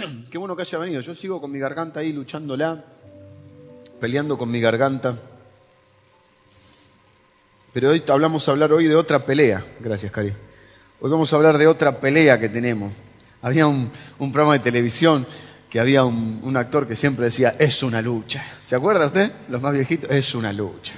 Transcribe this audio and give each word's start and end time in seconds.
Qué 0.30 0.38
bueno 0.38 0.56
que 0.56 0.62
haya 0.62 0.78
venido. 0.78 1.00
Yo 1.00 1.14
sigo 1.14 1.40
con 1.40 1.50
mi 1.50 1.58
garganta 1.58 2.00
ahí 2.00 2.12
luchándola, 2.12 2.84
peleando 4.00 4.38
con 4.38 4.50
mi 4.50 4.60
garganta. 4.60 5.16
Pero 7.72 7.90
hoy 7.90 8.02
hablamos 8.08 8.48
a 8.48 8.50
hablar 8.50 8.72
hoy 8.72 8.86
de 8.86 8.96
otra 8.96 9.24
pelea. 9.24 9.64
Gracias, 9.80 10.10
Cari. 10.10 10.32
Hoy 11.00 11.10
vamos 11.10 11.32
a 11.32 11.36
hablar 11.36 11.56
de 11.58 11.66
otra 11.66 12.00
pelea 12.00 12.38
que 12.40 12.48
tenemos. 12.48 12.92
Había 13.42 13.66
un, 13.66 13.90
programa 14.18 14.54
de 14.54 14.58
televisión 14.58 15.26
que 15.70 15.80
había 15.80 16.04
un, 16.04 16.56
actor 16.56 16.86
que 16.86 16.96
siempre 16.96 17.26
decía, 17.26 17.54
es 17.58 17.82
una 17.82 18.02
lucha. 18.02 18.44
¿Se 18.64 18.74
acuerda 18.74 19.06
usted? 19.06 19.30
Los 19.48 19.62
más 19.62 19.72
viejitos, 19.72 20.10
es 20.10 20.34
una 20.34 20.52
lucha. 20.52 20.94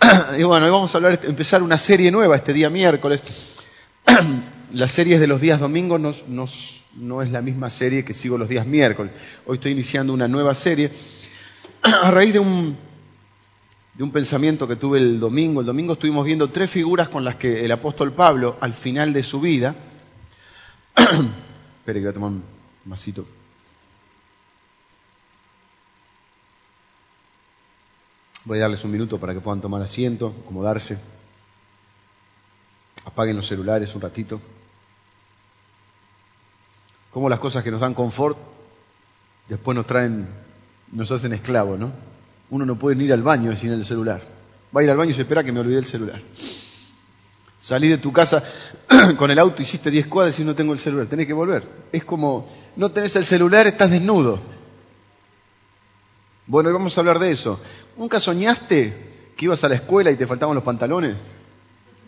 y 0.38 0.42
bueno, 0.44 0.66
hoy 0.66 0.72
vamos 0.72 0.94
a 0.94 0.98
hablar, 0.98 1.18
empezar 1.24 1.62
una 1.62 1.76
serie 1.76 2.10
nueva 2.10 2.36
este 2.36 2.52
día 2.52 2.70
miércoles. 2.70 3.20
Las 4.72 4.92
series 4.92 5.18
de 5.18 5.26
los 5.26 5.40
días 5.40 5.58
domingos 5.58 6.24
no 6.28 7.22
es 7.22 7.30
la 7.30 7.42
misma 7.42 7.68
serie 7.70 8.04
que 8.04 8.14
sigo 8.14 8.38
los 8.38 8.48
días 8.48 8.66
miércoles. 8.66 9.12
Hoy 9.46 9.56
estoy 9.56 9.72
iniciando 9.72 10.12
una 10.12 10.28
nueva 10.28 10.54
serie 10.54 10.92
a 11.82 12.10
raíz 12.12 12.34
de 12.34 12.38
un, 12.38 12.76
de 13.94 14.04
un 14.04 14.12
pensamiento 14.12 14.68
que 14.68 14.76
tuve 14.76 14.98
el 14.98 15.18
domingo. 15.18 15.60
El 15.60 15.66
domingo 15.66 15.94
estuvimos 15.94 16.24
viendo 16.24 16.50
tres 16.50 16.70
figuras 16.70 17.08
con 17.08 17.24
las 17.24 17.34
que 17.34 17.64
el 17.64 17.72
apóstol 17.72 18.12
Pablo, 18.12 18.58
al 18.60 18.72
final 18.72 19.12
de 19.12 19.24
su 19.24 19.40
vida, 19.40 19.74
espere 20.96 21.98
que 21.98 22.06
voy 22.06 22.10
a 22.10 22.14
tomar 22.14 22.30
un 22.30 22.44
masito. 22.84 23.26
Voy 28.44 28.58
a 28.58 28.62
darles 28.62 28.84
un 28.84 28.92
minuto 28.92 29.18
para 29.18 29.34
que 29.34 29.40
puedan 29.40 29.60
tomar 29.60 29.82
asiento, 29.82 30.32
acomodarse. 30.44 30.96
Apaguen 33.04 33.34
los 33.34 33.48
celulares 33.48 33.92
un 33.96 34.00
ratito. 34.00 34.40
Como 37.12 37.28
las 37.28 37.38
cosas 37.38 37.64
que 37.64 37.70
nos 37.70 37.80
dan 37.80 37.94
confort 37.94 38.38
después 39.48 39.74
nos 39.74 39.86
traen, 39.86 40.28
nos 40.92 41.10
hacen 41.10 41.32
esclavos, 41.32 41.78
¿no? 41.78 41.92
Uno 42.50 42.64
no 42.64 42.76
puede 42.76 43.02
ir 43.02 43.12
al 43.12 43.22
baño 43.22 43.54
sin 43.56 43.72
el 43.72 43.84
celular. 43.84 44.22
Va 44.74 44.80
a 44.80 44.84
ir 44.84 44.90
al 44.90 44.96
baño 44.96 45.10
y 45.10 45.14
se 45.14 45.22
espera 45.22 45.42
que 45.42 45.52
me 45.52 45.60
olvide 45.60 45.78
el 45.78 45.84
celular. 45.84 46.20
Salí 47.58 47.88
de 47.88 47.98
tu 47.98 48.12
casa 48.12 48.42
con 49.18 49.30
el 49.30 49.38
auto, 49.38 49.60
hiciste 49.60 49.90
10 49.90 50.06
cuadras 50.06 50.38
y 50.38 50.44
no 50.44 50.54
tengo 50.54 50.72
el 50.72 50.78
celular. 50.78 51.06
Tenés 51.06 51.26
que 51.26 51.32
volver. 51.32 51.68
Es 51.92 52.04
como, 52.04 52.48
no 52.76 52.90
tenés 52.90 53.14
el 53.16 53.24
celular, 53.24 53.66
estás 53.66 53.90
desnudo. 53.90 54.40
Bueno, 56.46 56.68
hoy 56.68 56.72
vamos 56.72 56.96
a 56.96 57.00
hablar 57.00 57.18
de 57.18 57.30
eso. 57.30 57.60
¿Nunca 57.96 58.18
soñaste 58.18 59.32
que 59.36 59.44
ibas 59.44 59.62
a 59.62 59.68
la 59.68 59.74
escuela 59.74 60.10
y 60.10 60.16
te 60.16 60.26
faltaban 60.26 60.54
los 60.54 60.64
pantalones? 60.64 61.16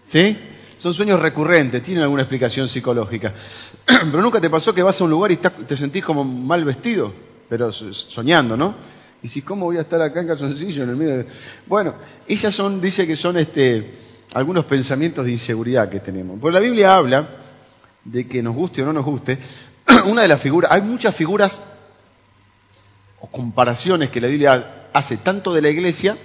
¿Sí? 0.04 0.38
Son 0.82 0.92
sueños 0.92 1.20
recurrentes, 1.20 1.80
tienen 1.80 2.02
alguna 2.02 2.22
explicación 2.22 2.66
psicológica. 2.66 3.32
Pero 3.86 4.20
nunca 4.20 4.40
te 4.40 4.50
pasó 4.50 4.74
que 4.74 4.82
vas 4.82 5.00
a 5.00 5.04
un 5.04 5.10
lugar 5.10 5.30
y 5.30 5.36
te 5.36 5.76
sentís 5.76 6.02
como 6.02 6.24
mal 6.24 6.64
vestido, 6.64 7.12
pero 7.48 7.70
soñando, 7.70 8.56
¿no? 8.56 8.74
Y 9.22 9.28
si, 9.28 9.42
¿cómo 9.42 9.66
voy 9.66 9.76
a 9.76 9.82
estar 9.82 10.02
acá 10.02 10.22
en 10.22 10.26
calzoncillo 10.26 10.82
en 10.82 10.90
el 10.90 10.96
medio 10.96 11.18
de... 11.18 11.26
Bueno, 11.68 11.94
ellas 12.26 12.52
son, 12.52 12.80
dice 12.80 13.06
que 13.06 13.14
son 13.14 13.36
este, 13.36 13.94
algunos 14.34 14.64
pensamientos 14.64 15.24
de 15.24 15.30
inseguridad 15.30 15.88
que 15.88 16.00
tenemos. 16.00 16.40
Porque 16.40 16.54
la 16.54 16.58
Biblia 16.60 16.96
habla 16.96 17.28
de 18.04 18.26
que 18.26 18.42
nos 18.42 18.56
guste 18.56 18.82
o 18.82 18.86
no 18.86 18.92
nos 18.92 19.04
guste, 19.04 19.38
una 20.06 20.22
de 20.22 20.28
las 20.28 20.40
figuras, 20.40 20.72
hay 20.72 20.82
muchas 20.82 21.14
figuras 21.14 21.62
o 23.20 23.28
comparaciones 23.28 24.10
que 24.10 24.20
la 24.20 24.26
Biblia 24.26 24.88
hace 24.92 25.18
tanto 25.18 25.52
de 25.52 25.62
la 25.62 25.68
iglesia 25.68 26.16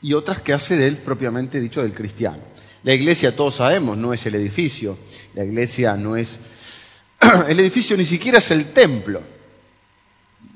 y 0.00 0.14
otras 0.14 0.40
que 0.40 0.54
hace 0.54 0.78
de 0.78 0.86
él 0.86 0.96
propiamente 0.96 1.60
dicho 1.60 1.82
del 1.82 1.92
cristiano. 1.92 2.38
La 2.86 2.94
iglesia, 2.94 3.34
todos 3.34 3.56
sabemos, 3.56 3.96
no 3.96 4.14
es 4.14 4.24
el 4.26 4.36
edificio, 4.36 4.96
la 5.34 5.42
iglesia 5.42 5.96
no 5.96 6.16
es... 6.16 6.38
El 7.48 7.58
edificio 7.58 7.96
ni 7.96 8.04
siquiera 8.04 8.38
es 8.38 8.52
el 8.52 8.66
templo. 8.66 9.22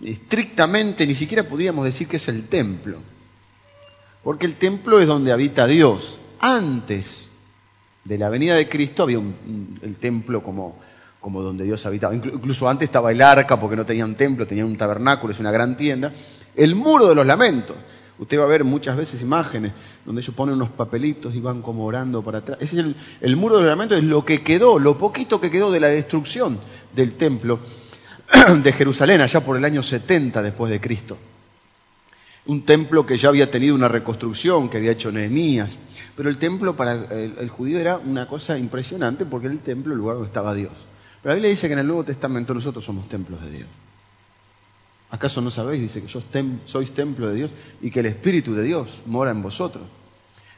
Estrictamente 0.04 1.08
ni 1.08 1.16
siquiera 1.16 1.42
podríamos 1.42 1.84
decir 1.84 2.06
que 2.06 2.18
es 2.18 2.28
el 2.28 2.46
templo. 2.46 2.98
Porque 4.22 4.46
el 4.46 4.54
templo 4.54 5.00
es 5.00 5.08
donde 5.08 5.32
habita 5.32 5.66
Dios. 5.66 6.20
Antes 6.38 7.30
de 8.04 8.16
la 8.16 8.28
venida 8.28 8.54
de 8.54 8.68
Cristo 8.68 9.02
había 9.02 9.18
el 9.18 9.96
templo 9.96 10.44
como 10.44 10.78
como 11.18 11.42
donde 11.42 11.64
Dios 11.64 11.84
habitaba. 11.84 12.14
Incluso 12.14 12.68
antes 12.68 12.86
estaba 12.86 13.10
el 13.10 13.22
arca 13.22 13.58
porque 13.58 13.74
no 13.74 13.84
tenía 13.84 14.04
un 14.04 14.14
templo, 14.14 14.46
tenía 14.46 14.64
un 14.64 14.76
tabernáculo, 14.76 15.32
es 15.32 15.40
una 15.40 15.50
gran 15.50 15.76
tienda. 15.76 16.12
El 16.54 16.76
muro 16.76 17.08
de 17.08 17.16
los 17.16 17.26
lamentos. 17.26 17.76
Usted 18.20 18.38
va 18.38 18.44
a 18.44 18.48
ver 18.48 18.64
muchas 18.64 18.98
veces 18.98 19.22
imágenes 19.22 19.72
donde 20.04 20.20
ellos 20.20 20.34
ponen 20.34 20.54
unos 20.56 20.68
papelitos 20.68 21.34
y 21.34 21.40
van 21.40 21.62
como 21.62 21.86
orando 21.86 22.22
para 22.22 22.38
atrás. 22.38 22.58
Ese 22.60 22.78
es 22.78 22.86
el, 23.22 23.36
muro 23.36 23.56
de 23.56 23.62
los 23.62 23.70
lamentos, 23.70 23.96
es 23.96 24.04
lo 24.04 24.26
que 24.26 24.42
quedó, 24.42 24.78
lo 24.78 24.98
poquito 24.98 25.40
que 25.40 25.50
quedó 25.50 25.72
de 25.72 25.80
la 25.80 25.88
destrucción 25.88 26.58
del 26.94 27.14
templo 27.14 27.60
de 28.62 28.72
Jerusalén, 28.72 29.22
allá 29.22 29.40
por 29.40 29.56
el 29.56 29.64
año 29.64 29.82
70 29.82 30.42
después 30.42 30.70
de 30.70 30.82
Cristo. 30.82 31.16
Un 32.44 32.62
templo 32.66 33.06
que 33.06 33.16
ya 33.16 33.30
había 33.30 33.50
tenido 33.50 33.74
una 33.74 33.88
reconstrucción, 33.88 34.68
que 34.68 34.76
había 34.76 34.92
hecho 34.92 35.10
Nehemías. 35.10 35.78
Pero 36.14 36.28
el 36.28 36.36
templo 36.36 36.76
para 36.76 36.92
el, 36.92 37.36
el 37.38 37.48
judío 37.48 37.78
era 37.78 37.96
una 37.96 38.28
cosa 38.28 38.58
impresionante 38.58 39.24
porque 39.24 39.46
era 39.46 39.54
el 39.54 39.60
templo, 39.60 39.94
el 39.94 39.98
lugar 39.98 40.16
donde 40.16 40.28
estaba 40.28 40.54
Dios. 40.54 40.72
Pero 41.22 41.30
la 41.30 41.34
Biblia 41.36 41.50
dice 41.50 41.68
que 41.68 41.72
en 41.72 41.78
el 41.78 41.86
Nuevo 41.86 42.04
Testamento 42.04 42.52
nosotros 42.52 42.84
somos 42.84 43.08
templos 43.08 43.40
de 43.40 43.50
Dios. 43.50 43.68
¿Acaso 45.10 45.40
no 45.40 45.50
sabéis? 45.50 45.82
Dice 45.82 46.02
que 46.02 46.08
sois 46.08 46.94
templo 46.94 47.28
de 47.28 47.34
Dios 47.34 47.50
y 47.80 47.90
que 47.90 48.00
el 48.00 48.06
Espíritu 48.06 48.54
de 48.54 48.62
Dios 48.62 49.02
mora 49.06 49.30
en 49.30 49.42
vosotros. 49.42 49.84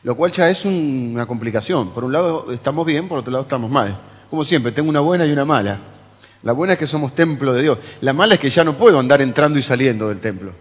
Lo 0.02 0.14
cual 0.16 0.32
ya 0.32 0.50
es 0.50 0.64
una 0.64 1.26
complicación. 1.26 1.90
Por 1.90 2.04
un 2.04 2.12
lado 2.12 2.52
estamos 2.52 2.84
bien, 2.84 3.08
por 3.08 3.18
otro 3.18 3.32
lado 3.32 3.42
estamos 3.42 3.70
mal. 3.70 3.98
Como 4.28 4.44
siempre, 4.44 4.72
tengo 4.72 4.90
una 4.90 5.00
buena 5.00 5.24
y 5.26 5.32
una 5.32 5.44
mala. 5.44 5.78
La 6.42 6.52
buena 6.52 6.74
es 6.74 6.78
que 6.78 6.86
somos 6.86 7.14
templo 7.14 7.52
de 7.52 7.62
Dios. 7.62 7.78
La 8.00 8.12
mala 8.12 8.34
es 8.34 8.40
que 8.40 8.50
ya 8.50 8.64
no 8.64 8.74
puedo 8.74 8.98
andar 8.98 9.22
entrando 9.22 9.58
y 9.58 9.62
saliendo 9.62 10.08
del 10.08 10.20
templo. 10.20 10.52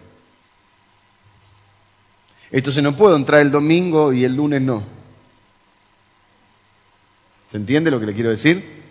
Entonces 2.52 2.84
no 2.84 2.96
puedo 2.96 3.16
entrar 3.16 3.42
el 3.42 3.52
domingo 3.52 4.14
y 4.14 4.24
el 4.24 4.36
lunes 4.36 4.62
no. 4.62 4.84
¿Se 7.48 7.58
entiende 7.58 7.92
lo 7.92 8.00
que 8.00 8.06
le 8.06 8.14
quiero 8.14 8.30
decir? 8.30 8.82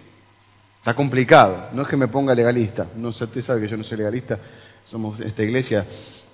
Está 0.78 0.94
complicado, 0.94 1.68
no 1.72 1.82
es 1.82 1.88
que 1.88 1.96
me 1.96 2.08
ponga 2.08 2.34
legalista, 2.34 2.86
no 2.96 3.08
usted 3.08 3.42
sabe 3.42 3.60
que 3.60 3.68
yo 3.68 3.76
no 3.76 3.84
soy 3.84 3.98
legalista, 3.98 4.38
somos 4.84 5.20
esta 5.20 5.42
iglesia, 5.42 5.84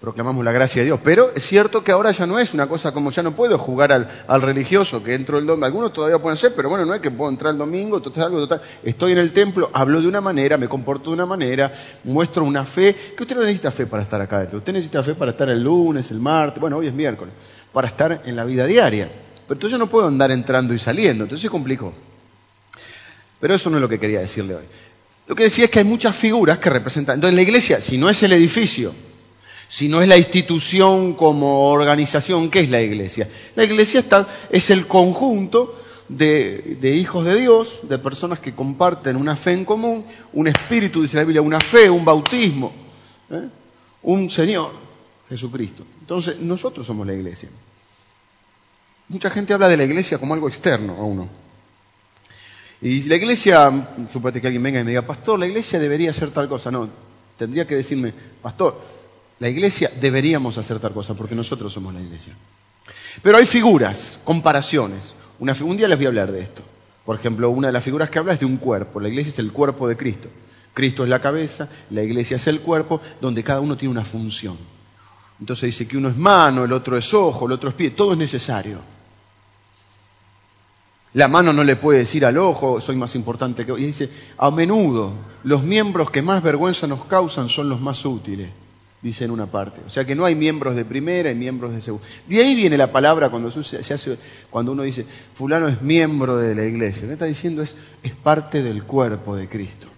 proclamamos 0.01 0.45
la 0.45 0.53
gracia 0.53 0.83
de 0.83 0.87
Dios, 0.87 1.01
pero 1.03 1.33
es 1.35 1.45
cierto 1.45 1.83
que 1.83 1.93
ahora 1.93 2.11
ya 2.13 2.27
no 2.27 2.39
es 2.39 2.53
una 2.55 2.69
cosa 2.69 2.93
como 2.93 3.11
ya 3.11 3.23
no 3.23 3.33
puedo 3.33 3.59
jugar 3.59 3.93
al, 3.93 4.43
religioso 4.43 5.03
que 5.03 5.15
entro 5.15 5.39
el 5.39 5.47
domingo, 5.47 5.67
algunos 5.67 5.93
todavía 5.93 6.19
pueden 6.19 6.37
ser, 6.37 6.55
pero 6.55 6.69
bueno, 6.69 6.85
no 6.85 6.95
es 6.95 7.01
que 7.01 7.11
puedo 7.11 7.31
entrar 7.31 7.53
el 7.53 7.59
domingo, 7.59 8.01
total, 8.01 8.25
algo 8.25 8.61
estoy 8.83 9.13
en 9.13 9.19
el 9.19 9.33
templo, 9.33 9.71
hablo 9.73 10.01
de 10.01 10.09
una 10.09 10.21
manera, 10.21 10.57
me 10.57 10.69
comporto 10.69 11.11
de 11.11 11.15
una 11.15 11.27
manera, 11.27 11.73
muestro 12.05 12.45
una 12.45 12.65
fe, 12.65 12.95
que 13.17 13.23
usted 13.23 13.37
no 13.37 13.43
necesita 13.43 13.71
fe 13.71 13.87
para 13.87 14.03
estar 14.03 14.21
acá 14.21 14.41
dentro, 14.41 14.59
usted 14.59 14.73
necesita 14.73 15.03
fe 15.03 15.15
para 15.15 15.31
estar 15.31 15.49
el 15.49 15.63
lunes, 15.63 16.11
el 16.11 16.21
martes, 16.21 16.61
bueno, 16.61 16.77
hoy 16.77 16.89
es 16.89 16.95
miércoles, 16.95 17.33
para 17.73 17.89
estar 17.89 18.23
en 18.25 18.37
la 18.37 18.45
vida 18.45 18.67
diaria, 18.67 19.09
pero 19.47 19.55
entonces 19.55 19.73
yo 19.73 19.79
no 19.79 19.89
puedo 19.89 20.07
andar 20.07 20.31
entrando 20.31 20.75
y 20.75 20.79
saliendo, 20.79 21.25
entonces 21.25 21.43
se 21.43 21.51
complicó. 21.51 21.93
Pero 23.39 23.55
eso 23.55 23.71
no 23.71 23.77
es 23.77 23.83
lo 23.83 23.89
que 23.89 23.99
quería 23.99 24.21
decirle 24.21 24.55
hoy. 24.55 24.65
Lo 25.27 25.35
que 25.35 25.45
decía 25.45 25.65
es 25.65 25.71
que 25.71 25.81
hay 25.81 25.85
muchas 25.85 26.15
figuras 26.15 26.59
que 26.59 26.71
representan. 26.71 27.17
Entonces 27.17 27.35
la 27.35 27.43
iglesia, 27.43 27.81
si 27.81 27.99
no 27.99 28.09
es 28.09 28.23
el 28.23 28.33
edificio, 28.33 28.95
si 29.69 29.89
no 29.89 30.01
es 30.01 30.09
la 30.09 30.17
institución 30.17 31.15
como 31.15 31.71
organización, 31.71 32.51
¿qué 32.51 32.61
es 32.61 32.71
la 32.71 32.81
iglesia? 32.81 33.29
La 33.57 33.65
iglesia 33.65 34.01
está, 34.01 34.29
es 34.51 34.71
el 34.71 34.87
conjunto 34.87 35.75
de, 36.09 36.95
hijos 36.97 37.25
de 37.25 37.41
Dios, 37.41 37.81
de 37.89 37.99
personas 37.99 38.39
que 38.39 38.55
comparten 38.55 39.17
una 39.17 39.35
fe 39.35 39.53
en 39.53 39.65
común, 39.65 40.05
un 40.33 40.47
espíritu, 40.47 41.03
dice 41.03 41.17
la 41.17 41.25
Biblia, 41.25 41.43
una 41.43 41.61
fe, 41.61 41.91
un 41.91 42.05
bautismo, 42.05 42.73
¿eh? 43.31 43.49
un 44.03 44.31
Señor, 44.31 44.71
Jesucristo. 45.29 45.85
Entonces 46.01 46.41
nosotros 46.41 46.87
somos 46.87 47.05
la 47.07 47.15
iglesia. 47.15 47.49
Mucha 49.09 49.31
gente 49.31 49.53
habla 49.53 49.69
de 49.69 49.77
la 49.77 49.85
iglesia 49.85 50.19
como 50.19 50.35
algo 50.35 50.49
externo 50.49 50.95
a 50.95 51.05
uno. 51.05 51.29
Y 52.81 53.03
la 53.03 53.17
iglesia, 53.17 53.89
suponete 54.11 54.41
que 54.41 54.49
alguien 54.49 54.63
venga 54.63 54.81
y 54.81 54.85
me 54.85 54.91
diga, 54.91 55.03
pastor, 55.03 55.39
la 55.39 55.47
iglesia 55.47 55.79
debería 55.79 56.11
hacer 56.11 56.31
tal 56.31 56.49
cosa. 56.49 56.71
No, 56.71 56.89
tendría 57.39 57.67
que 57.67 57.75
decirme, 57.75 58.13
pastor, 58.43 58.81
la 59.39 59.49
iglesia 59.49 59.91
deberíamos 60.01 60.59
hacer 60.59 60.79
tal 60.79 60.93
cosa 60.93 61.15
porque 61.15 61.35
nosotros 61.35 61.73
somos 61.73 61.95
la 61.95 62.01
iglesia. 62.01 62.35
Pero 63.23 63.39
hay 63.39 63.47
figuras, 63.47 64.21
comparaciones. 64.25 65.15
Una, 65.39 65.55
un 65.63 65.77
día 65.77 65.89
les 65.89 65.97
voy 65.97 66.07
a 66.07 66.09
hablar 66.09 66.33
de 66.33 66.43
esto. 66.43 66.63
Por 67.05 67.17
ejemplo, 67.17 67.51
una 67.51 67.69
de 67.69 67.73
las 67.73 67.85
figuras 67.85 68.11
que 68.11 68.19
habla 68.19 68.35
es 68.35 68.41
de 68.41 68.47
un 68.47 68.57
cuerpo. 68.57 69.01
La 69.01 69.09
iglesia 69.09 69.31
es 69.31 69.39
el 69.39 69.53
cuerpo 69.53 69.89
de 69.89 69.97
Cristo. 69.97 70.29
Cristo 70.75 71.05
es 71.05 71.09
la 71.09 71.21
cabeza, 71.21 71.71
la 71.91 72.03
iglesia 72.03 72.37
es 72.37 72.47
el 72.49 72.61
cuerpo, 72.61 73.01
donde 73.21 73.43
cada 73.43 73.61
uno 73.61 73.79
tiene 73.79 73.93
una 73.93 74.05
función. 74.05 74.59
Entonces 75.41 75.67
dice 75.67 75.89
que 75.89 75.97
uno 75.97 76.11
es 76.11 76.17
mano, 76.17 76.65
el 76.65 76.73
otro 76.73 76.99
es 76.99 77.15
ojo, 77.15 77.47
el 77.47 77.53
otro 77.53 77.71
es 77.71 77.75
pie, 77.75 77.91
todo 77.91 78.13
es 78.13 78.19
necesario. 78.19 78.81
La 81.17 81.29
mano 81.29 81.55
no 81.55 81.65
le 81.65 81.77
puede 81.77 82.01
decir 82.01 82.27
al 82.27 82.37
ojo, 82.37 82.79
soy 82.79 82.95
más 82.95 83.15
importante 83.15 83.65
que... 83.65 83.73
Y 83.73 83.87
dice, 83.87 84.11
a 84.37 84.51
menudo 84.51 85.15
los 85.45 85.63
miembros 85.63 86.11
que 86.11 86.21
más 86.21 86.43
vergüenza 86.43 86.87
nos 86.87 87.07
causan 87.07 87.49
son 87.49 87.71
los 87.71 87.81
más 87.81 88.05
útiles, 88.05 88.51
dice 89.01 89.25
en 89.25 89.31
una 89.31 89.47
parte. 89.47 89.81
O 89.87 89.89
sea 89.89 90.05
que 90.05 90.15
no 90.15 90.27
hay 90.27 90.35
miembros 90.35 90.77
de 90.77 90.85
primera 90.85 91.31
y 91.31 91.35
miembros 91.35 91.73
de 91.73 91.81
segunda. 91.81 92.07
De 92.29 92.39
ahí 92.43 92.55
viene 92.55 92.77
la 92.77 92.93
palabra 92.93 93.31
cuando, 93.31 93.51
se 93.51 93.95
hace, 93.95 94.19
cuando 94.51 94.73
uno 94.73 94.83
dice, 94.83 95.07
fulano 95.33 95.69
es 95.69 95.81
miembro 95.81 96.37
de 96.37 96.55
la 96.55 96.67
iglesia. 96.67 97.05
Lo 97.05 97.09
que 97.09 97.15
está 97.15 97.25
diciendo 97.25 97.63
es, 97.63 97.77
es 98.03 98.13
parte 98.13 98.63
del 98.63 98.83
cuerpo 98.85 99.35
de 99.37 99.49
Cristo. 99.49 99.89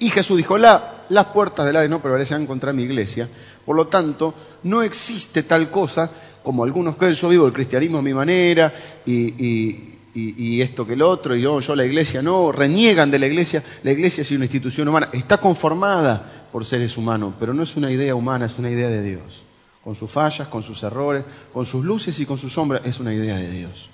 Y 0.00 0.08
Jesús 0.08 0.38
dijo, 0.38 0.58
la, 0.58 1.04
las 1.10 1.26
puertas 1.26 1.66
del 1.66 1.76
Hades 1.76 1.90
no 1.90 2.00
prevalecerán 2.00 2.46
contra 2.46 2.72
mi 2.72 2.82
iglesia. 2.82 3.28
Por 3.64 3.76
lo 3.76 3.86
tanto, 3.86 4.34
no 4.64 4.82
existe 4.82 5.42
tal 5.42 5.70
cosa 5.70 6.10
como 6.42 6.64
algunos 6.64 6.96
creen, 6.96 7.12
yo 7.12 7.28
vivo 7.28 7.46
el 7.46 7.52
cristianismo 7.52 7.98
a 7.98 8.02
mi 8.02 8.14
manera 8.14 8.72
y, 9.04 10.60
esto 10.60 10.86
que 10.86 10.94
el 10.94 11.02
otro, 11.02 11.36
y 11.36 11.42
yo, 11.42 11.60
yo 11.60 11.76
la 11.76 11.84
iglesia 11.84 12.22
no, 12.22 12.50
reniegan 12.50 13.10
de 13.10 13.18
la 13.18 13.26
iglesia. 13.26 13.62
La 13.82 13.92
iglesia 13.92 14.22
es 14.22 14.30
una 14.30 14.44
institución 14.44 14.88
humana, 14.88 15.10
está 15.12 15.36
conformada 15.36 16.46
por 16.50 16.64
seres 16.64 16.96
humanos, 16.96 17.34
pero 17.38 17.52
no 17.52 17.62
es 17.62 17.76
una 17.76 17.90
idea 17.90 18.14
humana, 18.14 18.46
es 18.46 18.58
una 18.58 18.70
idea 18.70 18.88
de 18.88 19.02
Dios. 19.02 19.42
Con 19.84 19.94
sus 19.94 20.10
fallas, 20.10 20.48
con 20.48 20.62
sus 20.62 20.82
errores, 20.82 21.24
con 21.52 21.64
sus 21.66 21.84
luces 21.84 22.18
y 22.20 22.26
con 22.26 22.38
sus 22.38 22.52
sombras, 22.52 22.82
es 22.84 23.00
una 23.00 23.14
idea 23.14 23.36
de 23.36 23.50
Dios. 23.50 23.88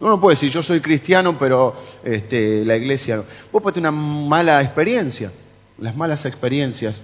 Uno 0.00 0.12
no 0.12 0.20
puede 0.20 0.32
decir, 0.32 0.50
yo 0.50 0.62
soy 0.62 0.80
cristiano, 0.80 1.36
pero 1.38 1.76
este, 2.02 2.64
la 2.64 2.74
iglesia. 2.74 3.22
Vos 3.52 3.62
puedes 3.62 3.74
tener 3.74 3.90
una 3.90 4.00
mala 4.00 4.62
experiencia. 4.62 5.30
Las 5.78 5.94
malas 5.94 6.24
experiencias 6.24 7.02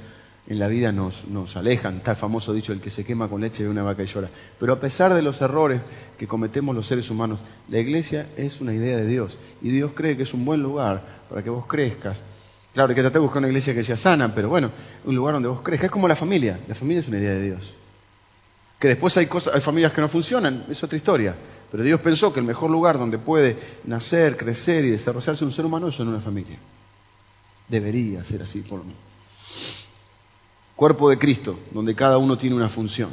en 0.48 0.58
la 0.58 0.66
vida 0.66 0.92
nos, 0.92 1.26
nos 1.28 1.56
alejan. 1.56 1.98
Está 1.98 2.12
el 2.12 2.16
famoso 2.16 2.54
dicho, 2.54 2.72
el 2.72 2.80
que 2.80 2.88
se 2.88 3.04
quema 3.04 3.28
con 3.28 3.42
leche 3.42 3.64
de 3.64 3.68
una 3.68 3.82
vaca 3.82 4.02
y 4.02 4.06
llora. 4.06 4.30
Pero 4.58 4.72
a 4.72 4.80
pesar 4.80 5.12
de 5.12 5.20
los 5.20 5.42
errores 5.42 5.82
que 6.16 6.26
cometemos 6.26 6.74
los 6.74 6.86
seres 6.86 7.10
humanos, 7.10 7.44
la 7.68 7.78
iglesia 7.78 8.28
es 8.38 8.62
una 8.62 8.72
idea 8.72 8.96
de 8.96 9.06
Dios. 9.06 9.36
Y 9.60 9.68
Dios 9.68 9.92
cree 9.94 10.16
que 10.16 10.22
es 10.22 10.32
un 10.32 10.46
buen 10.46 10.62
lugar 10.62 11.02
para 11.28 11.42
que 11.42 11.50
vos 11.50 11.66
crezcas. 11.66 12.22
Claro, 12.72 12.90
hay 12.90 12.94
que 12.94 13.02
tratar 13.02 13.20
de 13.20 13.24
buscar 13.24 13.40
una 13.40 13.48
iglesia 13.48 13.74
que 13.74 13.84
sea 13.84 13.98
sana, 13.98 14.34
pero 14.34 14.48
bueno, 14.48 14.70
un 15.04 15.14
lugar 15.14 15.34
donde 15.34 15.48
vos 15.50 15.60
crezcas. 15.60 15.86
Es 15.86 15.90
como 15.90 16.08
la 16.08 16.16
familia. 16.16 16.60
La 16.66 16.74
familia 16.74 17.00
es 17.00 17.08
una 17.08 17.18
idea 17.18 17.32
de 17.32 17.42
Dios. 17.42 17.74
Que 18.78 18.88
después 18.88 19.16
hay, 19.16 19.26
familias 19.26 19.92
que 19.92 20.00
no 20.00 20.08
funcionan, 20.08 20.66
es 20.68 20.82
otra 20.82 20.96
historia. 20.96 21.34
Pero 21.70 21.82
Dios 21.82 22.00
pensó 22.00 22.32
que 22.32 22.40
el 22.40 22.46
mejor 22.46 22.70
lugar 22.70 22.98
donde 22.98 23.18
puede 23.18 23.56
nacer, 23.84 24.36
crecer 24.36 24.84
y 24.84 24.90
desarrollarse 24.90 25.44
un 25.44 25.52
ser 25.52 25.64
humano 25.64 25.88
es 25.88 25.98
en 25.98 26.08
una 26.08 26.20
familia. 26.20 26.58
Debería 27.68 28.24
ser 28.24 28.42
así, 28.42 28.60
por 28.60 28.78
lo 28.78 28.84
menos. 28.84 29.00
Cuerpo 30.76 31.08
de 31.08 31.18
Cristo, 31.18 31.58
donde 31.72 31.94
cada 31.94 32.18
uno 32.18 32.36
tiene 32.36 32.54
una 32.54 32.68
función. 32.68 33.10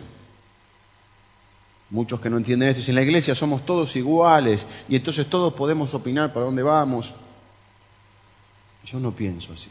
Muchos 1.90 2.20
que 2.20 2.30
no 2.30 2.38
entienden 2.38 2.70
esto 2.70 2.80
dicen, 2.80 2.94
en 2.94 2.96
la 2.96 3.02
iglesia 3.04 3.36
somos 3.36 3.66
todos 3.66 3.96
iguales 3.96 4.68
y 4.90 4.96
entonces 4.96 5.28
todos 5.30 5.54
podemos 5.54 5.94
opinar 5.94 6.34
para 6.34 6.46
dónde 6.46 6.64
vamos. 6.64 7.14
Yo 8.84 9.00
no 9.00 9.12
pienso 9.12 9.54
así. 9.54 9.70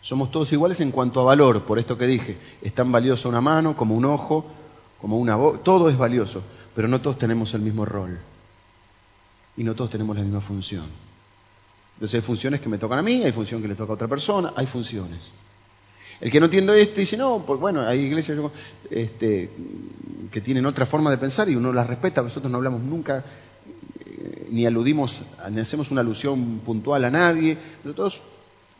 Somos 0.00 0.30
todos 0.30 0.52
iguales 0.52 0.80
en 0.80 0.90
cuanto 0.90 1.20
a 1.20 1.24
valor, 1.24 1.62
por 1.62 1.78
esto 1.78 1.96
que 1.96 2.06
dije, 2.06 2.36
es 2.60 2.74
tan 2.74 2.90
valiosa 2.90 3.28
una 3.28 3.40
mano 3.40 3.76
como 3.76 3.94
un 3.94 4.04
ojo, 4.04 4.44
como 5.04 5.18
una 5.18 5.36
voz, 5.36 5.62
todo 5.62 5.90
es 5.90 5.98
valioso, 5.98 6.42
pero 6.74 6.88
no 6.88 6.98
todos 6.98 7.18
tenemos 7.18 7.52
el 7.52 7.60
mismo 7.60 7.84
rol 7.84 8.18
y 9.54 9.62
no 9.62 9.74
todos 9.74 9.90
tenemos 9.90 10.16
la 10.16 10.22
misma 10.22 10.40
función. 10.40 10.84
Entonces 11.92 12.14
hay 12.14 12.20
funciones 12.22 12.62
que 12.62 12.70
me 12.70 12.78
tocan 12.78 13.00
a 13.00 13.02
mí, 13.02 13.22
hay 13.22 13.30
funciones 13.30 13.64
que 13.64 13.68
le 13.68 13.74
toca 13.74 13.92
a 13.92 13.96
otra 13.96 14.08
persona, 14.08 14.54
hay 14.56 14.66
funciones. 14.66 15.30
El 16.22 16.30
que 16.30 16.40
no 16.40 16.46
entiende 16.46 16.80
esto 16.80 17.00
dice, 17.00 17.18
no, 17.18 17.44
pues 17.46 17.60
bueno, 17.60 17.82
hay 17.82 18.00
iglesias 18.00 18.38
este, 18.90 19.50
que 20.30 20.40
tienen 20.40 20.64
otra 20.64 20.86
forma 20.86 21.10
de 21.10 21.18
pensar 21.18 21.50
y 21.50 21.54
uno 21.54 21.70
las 21.70 21.86
respeta, 21.86 22.22
nosotros 22.22 22.50
no 22.50 22.56
hablamos 22.56 22.80
nunca, 22.80 23.22
eh, 24.06 24.46
ni 24.52 24.64
aludimos, 24.64 25.22
ni 25.50 25.60
hacemos 25.60 25.90
una 25.90 26.00
alusión 26.00 26.60
puntual 26.60 27.04
a 27.04 27.10
nadie, 27.10 27.58
nosotros 27.84 28.22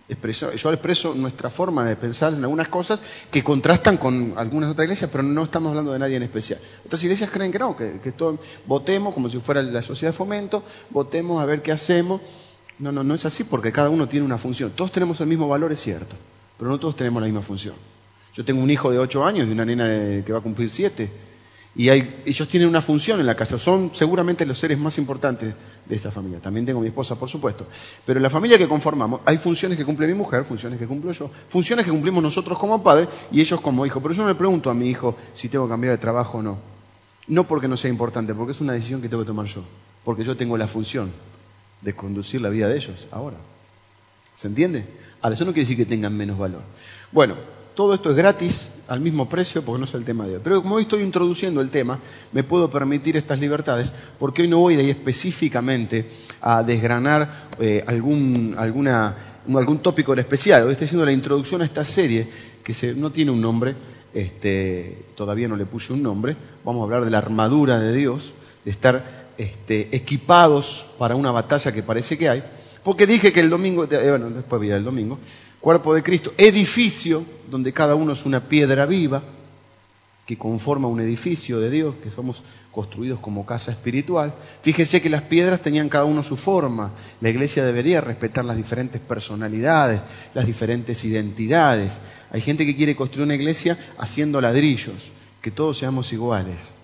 yo 0.09 0.73
expreso 0.73 1.15
nuestra 1.15 1.49
forma 1.49 1.87
de 1.89 1.97
pensar 1.97 2.35
en 2.35 2.43
algunas 2.43 2.69
cosas 2.69 3.01
que 3.31 3.43
contrastan 3.43 3.97
con 3.97 4.35
algunas 4.37 4.71
otras 4.71 4.85
iglesias, 4.85 5.11
pero 5.11 5.23
no 5.23 5.45
estamos 5.45 5.71
hablando 5.71 5.93
de 5.93 5.99
nadie 5.99 6.17
en 6.17 6.23
especial. 6.23 6.61
Otras 6.85 7.03
iglesias 7.03 7.31
creen 7.31 7.51
que 7.51 7.59
no, 7.59 7.75
que, 7.75 8.13
votemos 8.67 9.15
como 9.15 9.31
si 9.31 9.39
fuera 9.41 9.63
la 9.63 9.83
sociedad 9.83 10.13
de 10.13 10.17
fomento, 10.17 10.63
votemos 10.91 11.43
a 11.43 11.47
ver 11.47 11.63
qué 11.63 11.73
hacemos. 11.73 12.21
No, 12.79 12.93
no, 12.93 13.03
no 13.03 13.15
es 13.15 13.25
así 13.25 13.45
porque 13.45 13.73
cada 13.73 13.89
uno 13.89 14.09
tiene 14.09 14.27
una 14.27 14.37
función. 14.37 14.73
Todos 14.73 14.93
tenemos 14.93 15.21
el 15.21 15.29
mismo 15.29 15.49
valor, 15.49 15.73
es 15.73 15.81
cierto, 15.81 16.17
pero 16.59 16.71
no 16.71 16.79
todos 16.79 16.97
tenemos 16.97 17.23
la 17.23 17.27
misma 17.27 17.43
función. 17.43 17.75
Yo 18.35 18.45
tengo 18.45 18.61
un 18.63 18.71
hijo 18.71 18.91
de 18.91 18.99
8 18.99 19.25
años 19.25 19.49
y 19.49 19.53
una 19.53 19.65
nena 19.65 19.87
que 20.25 20.33
va 20.33 20.41
a 20.41 20.43
cumplir 20.43 20.69
7 20.69 21.34
y 21.77 21.91
ellos 21.91 22.49
tienen 22.49 22.69
una 22.69 22.81
función 22.81 23.19
en 23.19 23.27
la 23.27 23.35
casa, 23.35 23.59
son 23.59 23.91
seguramente 23.95 24.47
los 24.47 24.57
seres 24.59 24.79
más 24.79 24.97
importantes 24.99 25.55
de 25.85 25.95
esta 25.95 26.13
familia. 26.13 26.39
También 26.39 26.65
tengo 26.65 26.81
mi 26.81 26.87
esposa, 26.87 27.19
por 27.19 27.29
supuesto. 27.29 27.67
Pero 28.07 28.19
en 28.19 28.23
la 28.23 28.31
familia 28.31 28.57
que 28.57 28.69
conformamos 28.69 29.23
hay 29.25 29.39
funciones 29.39 29.77
que 29.77 29.85
cumple 29.85 30.07
mi 30.07 30.15
mujer, 30.15 30.45
funciones 30.45 30.79
que 30.79 30.87
cumplo 30.87 31.11
yo, 31.11 31.29
funciones 31.49 31.85
que 31.85 31.91
cumplimos 31.91 32.23
nosotros 32.23 32.59
como 32.59 32.81
padres 32.81 33.09
y 33.33 33.41
ellos 33.41 33.61
como 33.61 33.85
hijos. 33.85 34.01
Pero 34.01 34.15
yo 34.15 34.23
no 34.23 34.29
le 34.29 34.37
pregunto 34.37 34.71
a 34.71 34.75
mi 34.75 34.89
hijo 34.89 35.17
si 35.33 35.49
tengo 35.49 35.65
que 35.67 35.71
cambiar 35.71 35.95
de 35.95 35.99
trabajo 35.99 36.39
o 36.39 36.43
no. 36.43 36.59
No 37.27 37.45
porque 37.45 37.67
no 37.67 37.77
sea 37.77 37.91
importante, 37.91 38.35
porque 38.35 38.53
es 38.53 38.61
una 38.61 38.75
decisión 38.75 39.03
que 39.03 39.09
tengo 39.09 39.25
que 39.25 39.27
tomar 39.27 39.47
yo. 39.47 39.65
Porque 40.05 40.23
yo 40.23 40.37
tengo 40.37 40.57
la 40.57 40.69
función 40.69 41.11
de 41.81 41.95
conducir 41.97 42.41
la 42.41 42.51
vida 42.51 42.69
de 42.69 42.77
ellos 42.77 43.09
ahora. 43.11 43.39
¿Se 44.37 44.47
entiende? 44.47 44.85
Ahora, 45.23 45.35
eso 45.35 45.45
no 45.45 45.53
quiere 45.53 45.65
decir 45.65 45.77
que 45.77 45.87
tengan 45.87 46.17
menos 46.17 46.39
valor. 46.39 46.63
Bueno, 47.11 47.35
todo 47.75 47.95
esto 47.95 48.11
es 48.11 48.17
gratis, 48.17 48.69
al 48.89 49.01
mismo 49.01 49.29
precio, 49.29 49.63
porque 49.63 49.79
no 49.81 49.85
es 49.85 49.95
el 49.95 50.05
tema 50.05 50.27
de 50.27 50.35
hoy. 50.35 50.41
Pero 50.43 50.63
como 50.63 50.77
hoy 50.77 50.83
estoy 50.83 51.03
introduciendo 51.03 51.61
el 51.61 51.71
tema, 51.71 51.99
me 52.33 52.45
puedo 52.45 52.71
permitir 52.71 53.17
estas 53.17 53.41
libertades, 53.41 53.91
porque 54.19 54.43
hoy 54.43 54.49
no 54.49 54.59
voy 54.59 54.77
a 54.77 54.83
ir 54.83 54.91
específicamente 54.91 56.07
a 56.41 56.63
desgranar 56.63 57.49
eh, 57.59 57.83
algún, 57.87 58.55
algún 58.59 59.79
tópico 59.79 60.13
en 60.13 60.19
especial. 60.21 60.65
Hoy 60.65 60.73
estoy 60.73 60.87
haciendo 60.87 61.07
la 61.07 61.13
introducción 61.13 61.63
a 61.63 61.65
esta 61.65 61.85
serie, 61.85 62.29
que 62.63 62.95
no 62.95 63.11
tiene 63.11 63.31
un 63.31 63.41
nombre, 63.41 63.75
este, 64.13 65.07
todavía 65.17 65.49
no 65.49 65.57
le 65.57 65.67
puse 65.67 65.93
un 65.93 66.03
nombre. 66.03 66.37
Vamos 66.65 66.81
a 66.81 66.85
hablar 66.85 67.05
de 67.05 67.11
la 67.11 67.19
armadura 67.19 67.79
de 67.79 67.93
Dios, 67.95 68.35
de 68.65 68.71
estar 68.71 69.33
este, 69.39 69.95
equipados 69.97 70.87
para 70.99 71.17
una 71.17 71.31
batalla 71.31 71.73
que 71.73 71.83
parece 71.83 72.17
que 72.17 72.29
hay. 72.29 72.45
Porque 72.83 73.07
dije 73.07 73.33
que 73.33 73.41
el 73.41 73.49
domingo, 73.49 73.85
eh, 73.85 74.11
bueno, 74.11 74.29
después 74.29 74.61
voy 74.61 74.71
el 74.71 74.85
domingo, 74.85 75.19
cuerpo 75.65 75.95
de 75.95 76.03
Cristo, 76.03 76.35
edificio 76.37 77.25
donde 77.51 77.73
cada 77.73 77.95
uno 77.95 78.13
es 78.13 78.27
una 78.27 78.51
piedra 78.51 78.85
viva 78.85 79.23
que 80.27 80.37
conforma 80.37 80.89
un 80.89 81.01
edificio 81.01 81.59
de 81.59 81.71
Dios, 81.71 81.95
que 82.03 82.11
somos 82.11 82.43
construidos 82.71 83.19
como 83.21 83.47
casa 83.47 83.71
espiritual. 83.71 84.35
Fíjese 84.61 85.01
que 85.01 85.09
las 85.09 85.23
piedras 85.23 85.63
tenían 85.63 85.89
cada 85.89 86.05
uno 86.05 86.23
su 86.23 86.37
forma. 86.37 86.93
La 87.23 87.31
iglesia 87.31 87.65
debería 87.65 88.03
respetar 88.03 88.45
las 88.45 88.59
diferentes 88.59 89.01
personalidades, 89.01 90.03
las 90.35 90.47
diferentes 90.47 91.03
identidades. 91.07 91.99
Hay 92.31 92.43
gente 92.43 92.67
que 92.67 92.77
quiere 92.77 92.95
construir 92.95 93.25
una 93.25 93.35
iglesia 93.35 93.79
haciendo 93.97 94.43
ladrillos, 94.43 95.13
que 95.41 95.51
todos 95.51 95.79
seamos 95.79 96.13
iguales. 96.13 96.75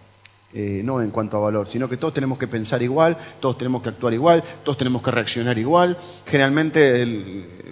Eh, 0.52 0.82
no 0.84 1.00
en 1.00 1.12
cuanto 1.12 1.36
a 1.36 1.40
valor, 1.40 1.68
sino 1.68 1.88
que 1.88 1.96
todos 1.96 2.12
tenemos 2.12 2.36
que 2.36 2.48
pensar 2.48 2.82
igual, 2.82 3.16
todos 3.38 3.56
tenemos 3.56 3.82
que 3.84 3.90
actuar 3.90 4.12
igual, 4.14 4.42
todos 4.64 4.76
tenemos 4.76 5.00
que 5.00 5.12
reaccionar 5.12 5.56
igual. 5.58 5.96
Generalmente 6.26 7.06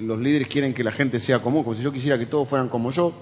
los 0.01 0.21
líderes 0.21 0.47
quieren 0.47 0.73
que 0.73 0.85
la 0.85 0.93
gente 0.93 1.19
sea 1.19 1.41
común, 1.41 1.65
como 1.65 1.75
si 1.75 1.83
yo 1.83 1.93
quisiera 1.93 2.17
que 2.19 2.27
todos 2.27 2.49
fueran 2.49 2.69
como 2.69 2.93
yo, 2.93 3.13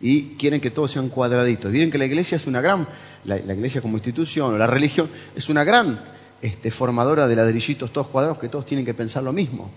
y 0.00 0.36
quieren 0.36 0.60
que 0.60 0.70
todos 0.70 0.92
sean 0.92 1.08
cuadraditos. 1.08 1.72
Miren 1.72 1.90
que 1.90 1.98
la 1.98 2.04
iglesia 2.04 2.36
es 2.36 2.46
una 2.46 2.60
gran, 2.60 2.86
la, 3.24 3.36
iglesia 3.38 3.82
como 3.82 3.96
institución, 3.96 4.54
o 4.54 4.58
la 4.58 4.68
religión, 4.68 5.10
es 5.34 5.48
una 5.48 5.64
gran 5.64 6.00
este, 6.40 6.70
formadora 6.70 7.26
de 7.26 7.34
ladrillitos 7.34 7.92
todos 7.92 8.06
cuadrados 8.06 8.38
que 8.38 8.48
todos 8.48 8.64
tienen 8.64 8.86
que 8.86 8.94
pensar 8.94 9.24
lo 9.24 9.32
mismo. 9.32 9.72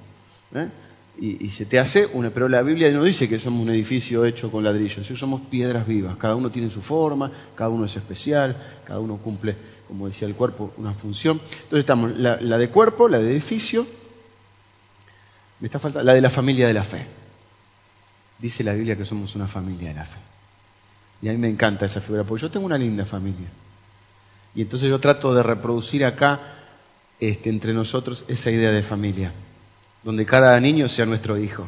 ¿eh? 0.54 0.70
Y, 1.16 1.50
se 1.50 1.66
te 1.66 1.78
hace 1.78 2.08
una, 2.14 2.32
pero 2.32 2.50
la 2.50 2.64
Biblia 2.64 2.92
no 2.92 3.04
dice 3.04 3.30
que 3.30 3.38
somos 3.38 3.62
un 3.62 3.70
edificio 3.70 4.26
hecho 4.26 4.52
con 4.52 4.64
ladrillos, 4.64 5.06
somos 5.08 5.42
piedras 5.42 5.86
vivas, 5.86 6.18
cada 6.18 6.36
uno 6.36 6.50
tiene 6.50 6.72
su 6.72 6.82
forma, 6.82 7.32
cada 7.56 7.70
uno 7.70 7.86
es 7.86 7.96
especial, 7.96 8.58
cada 8.84 9.00
uno 9.00 9.18
cumple, 9.18 9.56
como 9.88 10.08
decía 10.08 10.28
el 10.28 10.34
cuerpo, 10.34 10.74
una 10.78 10.94
función. 10.94 11.40
Entonces 11.40 11.80
estamos 11.80 12.18
la, 12.18 12.38
de 12.58 12.70
cuerpo, 12.70 13.08
la 13.08 13.20
de 13.20 13.32
edificio, 13.32 13.86
me 15.60 15.68
está 15.68 15.78
faltando, 15.78 16.04
la 16.04 16.16
de 16.16 16.22
la 16.22 16.32
familia 16.32 16.66
de 16.66 16.74
la 16.74 16.84
fe. 16.84 17.06
Dice 18.40 18.64
la 18.64 18.74
Biblia 18.74 18.98
que 18.98 19.06
somos 19.06 19.36
una 19.36 19.48
familia 19.48 19.90
de 19.90 19.96
la 19.96 20.06
fe. 20.06 20.20
Y 21.22 21.30
a 21.30 21.32
mí 21.32 21.38
me 21.38 21.48
encanta 21.48 21.86
esa 21.86 22.02
figura, 22.02 22.24
porque 22.24 22.42
yo 22.42 22.52
tengo 22.52 22.66
una 22.66 22.78
linda 22.78 23.06
familia. 23.06 23.48
Y 24.56 24.64
entonces 24.64 24.90
yo 24.90 25.00
trato 25.00 25.34
de 25.34 25.44
reproducir 25.44 26.06
acá, 26.06 26.42
este, 27.20 27.52
entre 27.52 27.72
nosotros, 27.72 28.26
esa 28.28 28.50
idea 28.50 28.72
de 28.72 28.82
familia 28.82 29.32
donde 30.04 30.26
cada 30.26 30.60
niño 30.60 30.90
sea 30.90 31.06
nuestro 31.06 31.38
hijo. 31.38 31.68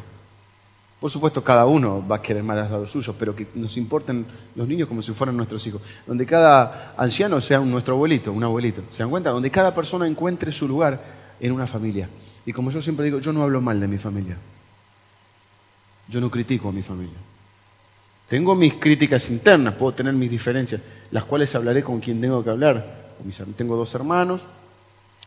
Por 1.00 1.10
supuesto, 1.10 1.44
cada 1.44 1.66
uno 1.66 2.06
va 2.06 2.16
a 2.16 2.22
querer 2.22 2.42
más 2.42 2.70
a 2.70 2.78
los 2.78 2.90
suyos, 2.90 3.14
pero 3.18 3.36
que 3.36 3.46
nos 3.54 3.76
importen 3.76 4.26
los 4.54 4.66
niños 4.66 4.88
como 4.88 5.02
si 5.02 5.12
fueran 5.12 5.36
nuestros 5.36 5.66
hijos. 5.66 5.82
Donde 6.06 6.24
cada 6.24 6.94
anciano 6.96 7.40
sea 7.40 7.58
nuestro 7.60 7.94
abuelito, 7.94 8.32
un 8.32 8.42
abuelito. 8.44 8.82
¿Se 8.90 9.02
dan 9.02 9.10
cuenta? 9.10 9.30
Donde 9.30 9.50
cada 9.50 9.74
persona 9.74 10.06
encuentre 10.06 10.52
su 10.52 10.66
lugar 10.66 11.00
en 11.38 11.52
una 11.52 11.66
familia. 11.66 12.08
Y 12.46 12.52
como 12.52 12.70
yo 12.70 12.80
siempre 12.80 13.04
digo, 13.04 13.18
yo 13.18 13.32
no 13.32 13.42
hablo 13.42 13.60
mal 13.60 13.78
de 13.78 13.88
mi 13.88 13.98
familia. 13.98 14.38
Yo 16.08 16.20
no 16.20 16.30
critico 16.30 16.70
a 16.70 16.72
mi 16.72 16.82
familia. 16.82 17.18
Tengo 18.28 18.54
mis 18.54 18.74
críticas 18.74 19.30
internas, 19.30 19.74
puedo 19.74 19.92
tener 19.92 20.12
mis 20.14 20.30
diferencias, 20.30 20.80
las 21.10 21.24
cuales 21.24 21.54
hablaré 21.54 21.82
con 21.82 22.00
quien 22.00 22.20
tengo 22.20 22.42
que 22.42 22.50
hablar. 22.50 23.14
Tengo 23.56 23.76
dos 23.76 23.94
hermanos, 23.94 24.42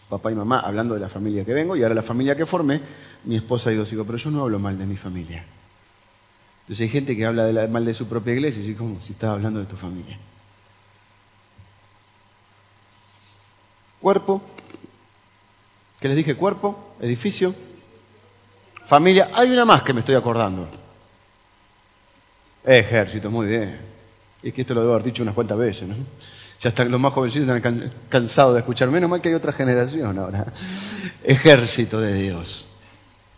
papá 0.10 0.32
y 0.32 0.36
mamá, 0.36 0.60
hablando 0.60 0.96
de 0.96 1.00
la 1.00 1.10
familia 1.10 1.46
que 1.46 1.54
vengo, 1.54 1.76
y 1.76 1.84
ahora 1.84 1.96
la 1.96 2.02
familia 2.02 2.36
que 2.36 2.46
formé, 2.46 2.82
mi 3.26 3.36
esposa 3.36 3.72
y 3.72 3.76
dos 3.76 3.92
hijos, 3.94 4.06
pero 4.06 4.18
yo 4.18 4.32
no 4.32 4.42
hablo 4.42 4.60
mal 4.60 4.78
de 4.78 4.86
mi 4.86 4.98
familia. 4.98 5.46
Entonces 6.62 6.82
hay 6.82 6.90
gente 6.90 7.16
que 7.16 7.26
habla 7.26 7.68
mal 7.68 7.86
de 7.86 7.94
su 7.94 8.08
propia 8.08 8.34
iglesia, 8.34 8.64
y 8.64 8.74
como 8.74 9.00
si 9.02 9.14
estaba 9.14 9.34
hablando 9.34 9.60
de 9.60 9.66
tu 9.66 9.76
familia. 9.76 10.18
Cuerpo, 14.02 14.42
¿qué 16.00 16.08
les 16.08 16.18
dije? 16.18 16.36
Cuerpo, 16.36 16.96
edificio, 17.02 17.54
familia. 18.86 19.30
Hay 19.34 19.52
una 19.52 19.66
más 19.66 19.84
que 19.84 19.94
me 19.94 20.00
estoy 20.00 20.16
acordando. 20.16 20.68
Ejército, 22.64 23.30
muy 23.30 23.48
bien. 23.48 23.80
Y 24.42 24.50
es 24.50 24.54
que 24.54 24.62
esto 24.62 24.74
lo 24.74 24.82
debo 24.82 24.94
haber 24.94 25.06
dicho 25.06 25.22
unas 25.22 25.36
cuantas 25.36 25.58
veces, 25.58 25.88
¿no? 25.88 25.96
Ya 26.62 26.70
están 26.70 26.92
los 26.92 27.00
más 27.00 27.14
jovencitos 27.14 27.56
están 27.56 27.92
cansados 28.10 28.54
de 28.54 28.60
escuchar. 28.60 28.90
Menos 28.92 29.10
mal 29.10 29.22
que 29.22 29.30
hay 29.30 29.36
otra 29.36 29.54
generación 29.54 30.18
ahora. 30.18 30.46
Ejército 31.24 32.02
de 32.02 32.14
Dios. 32.14 32.66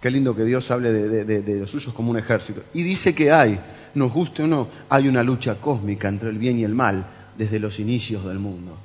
Qué 0.01 0.09
lindo 0.09 0.35
que 0.35 0.43
Dios 0.43 0.71
hable 0.71 0.91
de, 0.91 1.41
de, 1.41 1.59
los 1.59 1.69
suyos 1.69 1.93
como 1.93 2.09
un 2.09 2.17
ejército. 2.17 2.63
Y 2.73 2.81
dice 2.81 3.13
que 3.13 3.31
hay, 3.31 3.59
nos 3.93 4.11
guste 4.11 4.41
o 4.41 4.47
no, 4.47 4.67
hay 4.89 5.07
una 5.07 5.21
lucha 5.21 5.55
cósmica 5.55 6.07
entre 6.07 6.29
el 6.29 6.39
bien 6.39 6.57
y 6.57 6.63
el 6.63 6.73
mal 6.73 7.05
desde 7.37 7.59
los 7.59 7.79
inicios 7.79 8.25
del 8.25 8.39
mundo. 8.39 8.75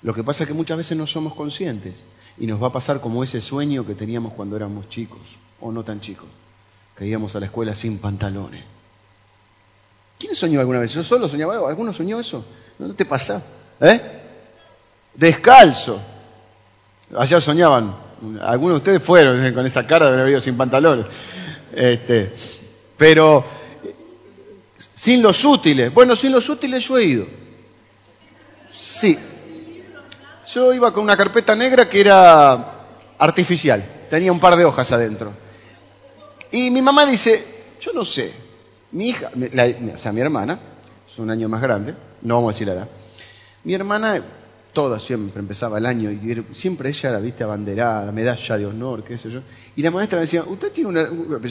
Lo 0.00 0.14
que 0.14 0.24
pasa 0.24 0.44
es 0.44 0.48
que 0.48 0.54
muchas 0.54 0.78
veces 0.78 0.96
no 0.96 1.06
somos 1.06 1.34
conscientes 1.34 2.06
y 2.38 2.46
nos 2.46 2.62
va 2.62 2.68
a 2.68 2.72
pasar 2.72 3.02
como 3.02 3.22
ese 3.22 3.42
sueño 3.42 3.86
que 3.86 3.94
teníamos 3.94 4.32
cuando 4.32 4.56
éramos 4.56 4.88
chicos 4.88 5.20
o 5.60 5.70
no 5.70 5.84
tan 5.84 6.00
chicos, 6.00 6.28
que 6.96 7.06
íbamos 7.06 7.36
a 7.36 7.40
la 7.40 7.46
escuela 7.46 7.74
sin 7.74 7.98
pantalones. 7.98 8.64
¿Quién 10.24 10.34
soñó 10.34 10.58
alguna 10.58 10.78
vez? 10.78 10.90
¿Yo 10.90 11.04
solo 11.04 11.28
soñaba? 11.28 11.68
¿Alguno 11.68 11.92
soñó 11.92 12.18
eso? 12.18 12.42
¿No 12.78 12.94
te 12.94 13.04
pasa? 13.04 13.42
¿Eh? 13.78 14.00
Descalzo. 15.12 16.00
Ayer 17.14 17.42
soñaban. 17.42 17.94
Algunos 18.40 18.76
de 18.76 18.78
ustedes 18.78 19.02
fueron 19.02 19.52
con 19.54 19.66
esa 19.66 19.86
cara 19.86 20.10
de 20.10 20.22
haber 20.22 20.40
sin 20.40 20.56
pantalones. 20.56 21.04
Este, 21.74 22.32
pero 22.96 23.44
sin 24.78 25.20
los 25.20 25.44
útiles. 25.44 25.92
Bueno, 25.92 26.16
sin 26.16 26.32
los 26.32 26.48
útiles 26.48 26.88
yo 26.88 26.96
he 26.96 27.04
ido. 27.04 27.26
Sí. 28.72 29.18
Yo 30.54 30.72
iba 30.72 30.90
con 30.94 31.04
una 31.04 31.18
carpeta 31.18 31.54
negra 31.54 31.86
que 31.86 32.00
era 32.00 32.86
artificial. 33.18 33.84
Tenía 34.08 34.32
un 34.32 34.40
par 34.40 34.56
de 34.56 34.64
hojas 34.64 34.90
adentro. 34.90 35.34
Y 36.50 36.70
mi 36.70 36.80
mamá 36.80 37.04
dice, 37.04 37.44
yo 37.78 37.92
no 37.92 38.06
sé, 38.06 38.32
mi 38.94 39.08
hija, 39.08 39.30
o 39.94 39.98
sea, 39.98 40.12
mi 40.12 40.20
hermana, 40.20 40.58
es 41.10 41.18
un 41.18 41.28
año 41.28 41.48
más 41.48 41.60
grande, 41.60 41.94
no 42.22 42.36
vamos 42.36 42.50
a 42.50 42.52
decir 42.54 42.68
la 42.68 42.74
edad. 42.74 42.88
Mi 43.64 43.74
hermana, 43.74 44.22
toda 44.72 45.00
siempre 45.00 45.40
empezaba 45.40 45.78
el 45.78 45.86
año 45.86 46.12
y 46.12 46.44
siempre 46.52 46.90
ella 46.90 47.10
la 47.10 47.18
viste 47.18 47.42
abanderada, 47.42 48.12
medalla 48.12 48.56
de 48.56 48.66
honor, 48.66 49.02
qué 49.02 49.18
sé 49.18 49.30
yo. 49.30 49.40
Y 49.74 49.82
la 49.82 49.90
maestra 49.90 50.18
me 50.18 50.22
decía, 50.22 50.44
usted 50.44 50.70
tiene 50.70 50.90
una, 50.90 51.08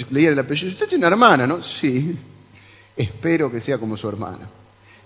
leía 0.10 0.30
el 0.30 0.40
usted 0.40 0.88
tiene 0.88 1.06
una 1.06 1.08
hermana, 1.08 1.46
¿no? 1.46 1.62
Sí, 1.62 2.18
espero 2.96 3.52
que 3.52 3.60
sea 3.60 3.78
como 3.78 3.98
su 3.98 4.08
hermana. 4.08 4.50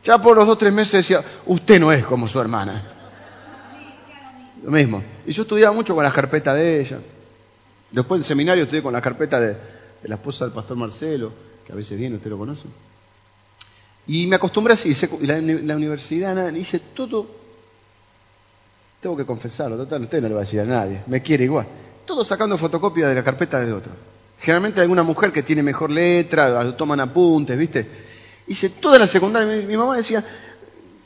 Ya 0.03 0.21
por 0.21 0.37
los 0.37 0.45
dos, 0.45 0.59
tres 0.59 0.71
meses 0.71 0.93
decía, 0.93 1.23
usted 1.47 1.79
no 1.79 1.91
es 1.91 2.03
como 2.05 2.27
su 2.27 2.39
hermana. 2.39 2.83
Lo 4.63 4.69
mismo. 4.69 5.03
Y 5.25 5.31
yo 5.31 5.41
estudiaba 5.41 5.73
mucho 5.73 5.95
con 5.95 6.03
la 6.03 6.11
carpeta 6.11 6.53
de 6.53 6.81
ella. 6.81 6.99
Después 7.89 8.19
del 8.19 8.25
seminario 8.25 8.63
estudié 8.63 8.83
con 8.83 8.93
la 8.93 9.01
carpeta 9.01 9.39
de 9.39 9.57
la 10.03 10.15
esposa 10.15 10.45
del 10.45 10.53
pastor 10.53 10.77
Marcelo 10.77 11.47
que 11.67 11.73
a 11.73 11.75
veces 11.75 11.99
viene, 11.99 12.15
usted 12.15 12.29
lo 12.29 12.37
conoce. 12.37 12.69
Y 14.07 14.25
me 14.27 14.37
acostumbré 14.37 14.73
así, 14.73 14.93
la, 15.23 15.41
la 15.41 15.75
universidad 15.75 16.53
hice 16.53 16.79
todo, 16.79 17.27
tengo 19.01 19.17
que 19.17 19.25
confesarlo, 19.25 19.75
total, 19.75 20.03
usted 20.03 20.21
no 20.21 20.29
le 20.29 20.33
va 20.33 20.39
a 20.39 20.43
decir 20.45 20.61
a 20.61 20.63
nadie, 20.63 21.01
me 21.07 21.21
quiere 21.21 21.43
igual. 21.43 21.67
Todo 22.05 22.23
sacando 22.23 22.57
fotocopia 22.57 23.09
de 23.09 23.15
la 23.15 23.21
carpeta 23.21 23.59
de 23.59 23.73
otro. 23.73 23.91
Generalmente 24.39 24.79
alguna 24.79 25.03
mujer 25.03 25.33
que 25.33 25.43
tiene 25.43 25.61
mejor 25.61 25.91
letra, 25.91 26.73
toman 26.77 27.01
apuntes, 27.01 27.57
¿viste? 27.57 27.85
Hice 28.47 28.69
toda 28.69 28.97
la 28.97 29.07
secundaria, 29.07 29.53
mi, 29.53 29.65
mi 29.65 29.75
mamá 29.75 29.97
decía, 29.97 30.23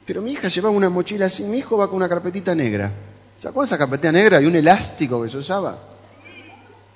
pero 0.05 0.21
mi 0.21 0.33
hija 0.33 0.47
llevaba 0.47 0.75
una 0.75 0.89
mochila 0.89 1.25
así, 1.25 1.43
mi 1.45 1.57
hijo 1.57 1.75
va 1.75 1.87
con 1.87 1.95
una 1.95 2.07
carpetita 2.07 2.53
negra. 2.53 2.91
¿Se 3.39 3.47
acuerdan 3.47 3.65
esa 3.65 3.79
carpetita 3.79 4.11
negra 4.11 4.39
y 4.39 4.45
un 4.45 4.55
elástico 4.55 5.23
que 5.23 5.29
se 5.29 5.37
usaba? 5.37 5.90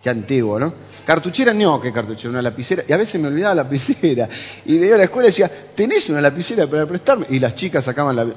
Qué 0.06 0.12
antiguo, 0.12 0.60
¿no? 0.60 0.72
Cartuchera, 1.04 1.52
no, 1.52 1.82
que 1.82 1.92
cartuchera, 1.92 2.30
una 2.30 2.42
lapicera. 2.44 2.84
Y 2.88 2.94
a 2.94 2.98
veces 2.98 3.20
me 3.20 3.28
olvidaba 3.28 3.56
la 3.56 3.64
lapicera. 3.64 4.30
Y 4.64 4.78
venía 4.78 4.94
a 4.94 4.98
la 5.00 5.06
escuela 5.06 5.30
y 5.30 5.32
decía, 5.32 5.50
¿tenés 5.74 6.08
una 6.12 6.22
lapicera 6.22 6.68
para 6.68 6.86
prestarme? 6.86 7.26
Y 7.32 7.40
las 7.40 7.56
chicas 7.56 7.86
sacaban 7.86 8.16
la, 8.16 8.28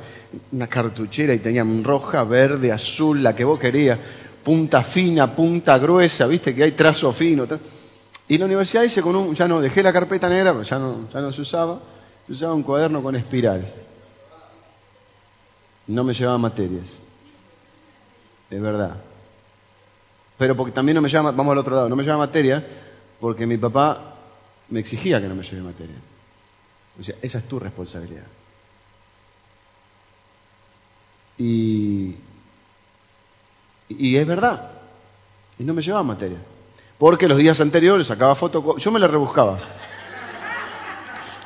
una 0.50 0.66
cartuchera 0.66 1.34
y 1.34 1.40
tenían 1.40 1.84
roja, 1.84 2.24
verde, 2.24 2.72
azul, 2.72 3.22
la 3.22 3.36
que 3.36 3.44
vos 3.44 3.60
querías. 3.60 3.98
Punta 4.42 4.82
fina, 4.82 5.36
punta 5.36 5.76
gruesa, 5.76 6.26
viste 6.26 6.54
que 6.54 6.62
hay 6.62 6.72
trazo 6.72 7.12
fino. 7.12 7.46
Y 8.28 8.38
la 8.38 8.46
universidad 8.46 8.80
dice 8.80 9.02
con 9.02 9.14
un, 9.14 9.34
ya 9.34 9.46
no, 9.46 9.60
dejé 9.60 9.82
la 9.82 9.92
carpeta 9.92 10.30
negra, 10.30 10.62
ya 10.62 10.78
no, 10.78 11.06
ya 11.12 11.20
no 11.20 11.30
se 11.34 11.42
usaba, 11.42 11.80
se 12.26 12.32
usaba 12.32 12.54
un 12.54 12.62
cuaderno 12.62 13.02
con 13.02 13.14
espiral. 13.14 13.70
No 15.86 16.02
me 16.02 16.14
llevaba 16.14 16.38
materias. 16.38 16.98
Es 18.48 18.58
verdad. 18.62 18.96
Pero 20.38 20.56
porque 20.56 20.72
también 20.72 20.94
no 20.94 21.02
me 21.02 21.08
llama, 21.08 21.32
vamos 21.32 21.52
al 21.52 21.58
otro 21.58 21.74
lado, 21.74 21.88
no 21.88 21.96
me 21.96 22.04
llama 22.04 22.18
materia 22.18 22.64
porque 23.20 23.44
mi 23.44 23.58
papá 23.58 24.14
me 24.68 24.80
exigía 24.80 25.20
que 25.20 25.28
no 25.28 25.34
me 25.34 25.42
lleve 25.42 25.62
materia. 25.62 25.96
O 26.98 27.02
sea, 27.02 27.16
esa 27.20 27.38
es 27.38 27.44
tu 27.48 27.58
responsabilidad. 27.58 28.24
Y, 31.36 32.16
y 33.88 34.16
es 34.16 34.26
verdad. 34.26 34.70
Y 35.58 35.64
no 35.64 35.74
me 35.74 35.82
llevaba 35.82 36.04
materia. 36.04 36.38
Porque 36.98 37.28
los 37.28 37.38
días 37.38 37.60
anteriores 37.60 38.06
sacaba 38.06 38.34
fotocopia. 38.34 38.82
Yo 38.82 38.90
me 38.90 39.00
la 39.00 39.08
rebuscaba. 39.08 39.60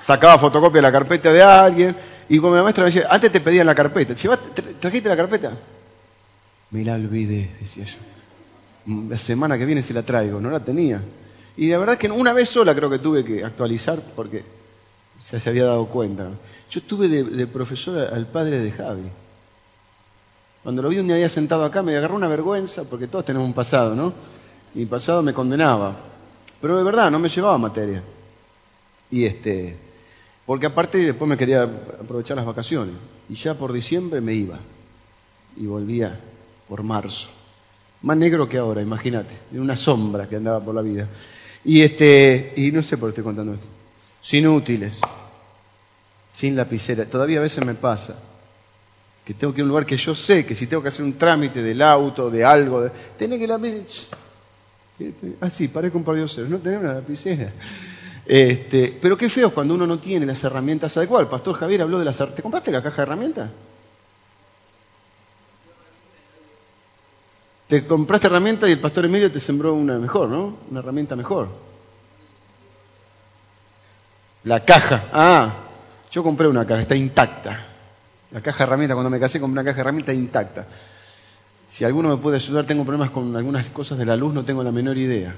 Sacaba 0.00 0.38
fotocopia 0.38 0.78
de 0.78 0.82
la 0.82 0.92
carpeta 0.92 1.32
de 1.32 1.42
alguien. 1.42 1.96
Y 2.28 2.38
cuando 2.38 2.58
mi 2.58 2.64
maestra 2.64 2.84
me 2.84 2.90
decía, 2.90 3.06
antes 3.10 3.30
te 3.30 3.40
pedían 3.40 3.66
la 3.66 3.74
carpeta. 3.74 4.14
¿Trajiste 4.14 5.08
la 5.08 5.16
carpeta? 5.16 5.52
Me 6.70 6.84
la 6.84 6.94
olvidé, 6.94 7.54
decía 7.60 7.84
yo 7.84 8.11
la 8.86 9.16
semana 9.16 9.56
que 9.56 9.66
viene 9.66 9.82
se 9.82 9.94
la 9.94 10.02
traigo, 10.02 10.40
no 10.40 10.50
la 10.50 10.60
tenía. 10.60 11.02
Y 11.56 11.68
la 11.68 11.78
verdad 11.78 11.94
es 11.94 12.00
que 12.00 12.10
una 12.10 12.32
vez 12.32 12.48
sola 12.48 12.74
creo 12.74 12.90
que 12.90 12.98
tuve 12.98 13.24
que 13.24 13.44
actualizar 13.44 14.00
porque 14.16 14.44
ya 15.30 15.38
se 15.38 15.50
había 15.50 15.64
dado 15.64 15.86
cuenta. 15.86 16.28
Yo 16.70 16.80
estuve 16.80 17.08
de, 17.08 17.46
profesor 17.46 18.12
al 18.12 18.26
padre 18.26 18.58
de 18.58 18.72
Javi. 18.72 19.08
Cuando 20.62 20.82
lo 20.82 20.88
vi 20.88 20.98
un 20.98 21.08
día 21.08 21.28
sentado 21.28 21.64
acá 21.64 21.82
me 21.82 21.96
agarró 21.96 22.14
una 22.14 22.28
vergüenza 22.28 22.84
porque 22.84 23.06
todos 23.06 23.24
tenemos 23.24 23.46
un 23.46 23.52
pasado, 23.52 23.94
¿no? 23.94 24.12
Y 24.74 24.80
mi 24.80 24.86
pasado 24.86 25.22
me 25.22 25.34
condenaba. 25.34 25.96
Pero 26.60 26.78
de 26.78 26.84
verdad 26.84 27.10
no 27.10 27.18
me 27.18 27.28
llevaba 27.28 27.58
materia. 27.58 28.02
Y 29.10 29.24
este, 29.24 29.76
porque 30.46 30.66
aparte 30.66 30.98
después 30.98 31.28
me 31.28 31.36
quería 31.36 31.64
aprovechar 31.64 32.36
las 32.36 32.46
vacaciones. 32.46 32.94
Y 33.28 33.34
ya 33.34 33.54
por 33.54 33.72
diciembre 33.72 34.20
me 34.20 34.34
iba. 34.34 34.58
Y 35.56 35.66
volvía 35.66 36.18
por 36.68 36.82
marzo. 36.82 37.28
Más 38.02 38.16
negro 38.16 38.48
que 38.48 38.58
ahora, 38.58 38.82
imagínate. 38.82 39.34
Una 39.52 39.76
sombra 39.76 40.28
que 40.28 40.36
andaba 40.36 40.60
por 40.60 40.74
la 40.74 40.82
vida. 40.82 41.08
Y, 41.64 41.82
este, 41.82 42.52
y 42.56 42.72
no 42.72 42.82
sé 42.82 42.96
por 42.96 43.08
qué 43.08 43.10
estoy 43.12 43.24
contando 43.24 43.54
esto. 43.54 43.66
Sin 44.20 44.46
útiles. 44.46 45.00
Sin 46.32 46.56
lapicera. 46.56 47.04
Todavía 47.06 47.38
a 47.38 47.42
veces 47.42 47.64
me 47.64 47.74
pasa 47.74 48.16
que 49.24 49.34
tengo 49.34 49.54
que 49.54 49.60
ir 49.60 49.62
a 49.62 49.64
un 49.64 49.68
lugar 49.68 49.86
que 49.86 49.96
yo 49.96 50.14
sé 50.16 50.44
que 50.44 50.56
si 50.56 50.66
tengo 50.66 50.82
que 50.82 50.88
hacer 50.88 51.04
un 51.04 51.16
trámite 51.16 51.62
del 51.62 51.80
auto, 51.80 52.28
de 52.28 52.44
algo, 52.44 52.80
de, 52.80 52.90
tenés 53.16 53.38
que 53.38 53.46
lapicera. 53.46 54.18
Ah, 55.40 55.50
sí, 55.50 55.68
parezco 55.68 55.98
un 55.98 56.04
par 56.04 56.16
de 56.16 56.48
no 56.48 56.58
tenés 56.58 56.80
una 56.80 56.94
lapicera. 56.94 57.52
Este, 58.24 58.96
pero 59.00 59.16
qué 59.16 59.28
feo 59.28 59.52
cuando 59.52 59.74
uno 59.74 59.86
no 59.86 59.98
tiene 59.98 60.26
las 60.26 60.42
herramientas 60.44 60.96
adecuadas. 60.96 61.26
El 61.26 61.30
pastor 61.30 61.56
Javier 61.56 61.82
habló 61.82 61.98
de 61.98 62.04
las... 62.04 62.18
¿Te 62.34 62.42
compraste 62.42 62.70
la 62.72 62.82
caja 62.82 62.96
de 62.96 63.02
herramientas? 63.02 63.50
Te 67.72 67.86
compraste 67.86 68.26
herramienta 68.26 68.68
y 68.68 68.72
el 68.72 68.80
pastor 68.80 69.06
Emilio 69.06 69.32
te 69.32 69.40
sembró 69.40 69.72
una 69.72 69.98
mejor, 69.98 70.28
¿no? 70.28 70.58
Una 70.70 70.80
herramienta 70.80 71.16
mejor. 71.16 71.48
La 74.44 74.62
caja. 74.62 75.04
Ah, 75.10 75.54
yo 76.10 76.22
compré 76.22 76.48
una 76.48 76.66
caja, 76.66 76.82
está 76.82 76.94
intacta. 76.94 77.66
La 78.30 78.42
caja 78.42 78.58
de 78.58 78.64
herramientas, 78.64 78.94
cuando 78.94 79.08
me 79.08 79.18
casé 79.18 79.40
compré 79.40 79.52
una 79.54 79.64
caja 79.64 79.76
de 79.76 79.80
herramientas 79.80 80.14
intacta. 80.14 80.66
Si 81.66 81.82
alguno 81.86 82.10
me 82.10 82.18
puede 82.18 82.36
ayudar, 82.36 82.66
tengo 82.66 82.84
problemas 82.84 83.10
con 83.10 83.34
algunas 83.34 83.70
cosas 83.70 83.96
de 83.96 84.04
la 84.04 84.16
luz, 84.16 84.34
no 84.34 84.44
tengo 84.44 84.62
la 84.62 84.70
menor 84.70 84.98
idea. 84.98 85.34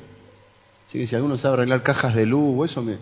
Así 0.88 0.99
que 0.99 1.07
si 1.07 1.14
alguno 1.14 1.37
sabe 1.37 1.55
arreglar 1.55 1.85
cajas 1.85 2.17
de 2.17 2.26
luz 2.26 2.59
o 2.59 2.64
eso, 2.64 2.83
me, 2.83 2.97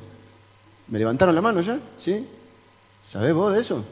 me 0.89 0.99
levantaron 0.99 1.35
la 1.35 1.41
mano 1.41 1.63
ya, 1.63 1.79
¿sí? 1.97 2.29
¿Sabés 3.03 3.33
vos 3.33 3.55
de 3.55 3.63
eso? 3.63 3.83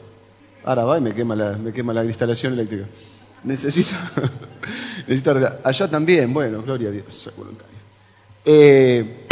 Ahora 0.63 0.85
va 0.85 0.99
y 0.99 1.01
me 1.01 1.15
quema 1.15 1.35
la, 1.35 1.53
me 1.53 1.73
quema 1.73 1.93
la 1.93 2.05
instalación 2.05 2.53
eléctrica. 2.53 2.85
Necesito, 3.43 5.31
arreglar. 5.31 5.61
Allá 5.63 5.89
también, 5.89 6.33
bueno, 6.33 6.61
gloria 6.61 6.89
a 6.89 6.91
Dios, 6.91 7.31
voluntario. 7.35 7.77
Eh, 8.45 9.27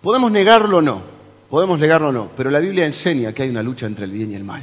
podemos 0.00 0.30
negarlo 0.30 0.78
o 0.78 0.82
no, 0.82 1.02
podemos 1.50 1.78
negarlo 1.78 2.08
o 2.08 2.12
no, 2.12 2.30
pero 2.36 2.50
la 2.50 2.60
Biblia 2.60 2.86
enseña 2.86 3.32
que 3.32 3.42
hay 3.42 3.50
una 3.50 3.62
lucha 3.62 3.86
entre 3.86 4.04
el 4.04 4.12
bien 4.12 4.30
y 4.32 4.34
el 4.36 4.44
mal, 4.44 4.62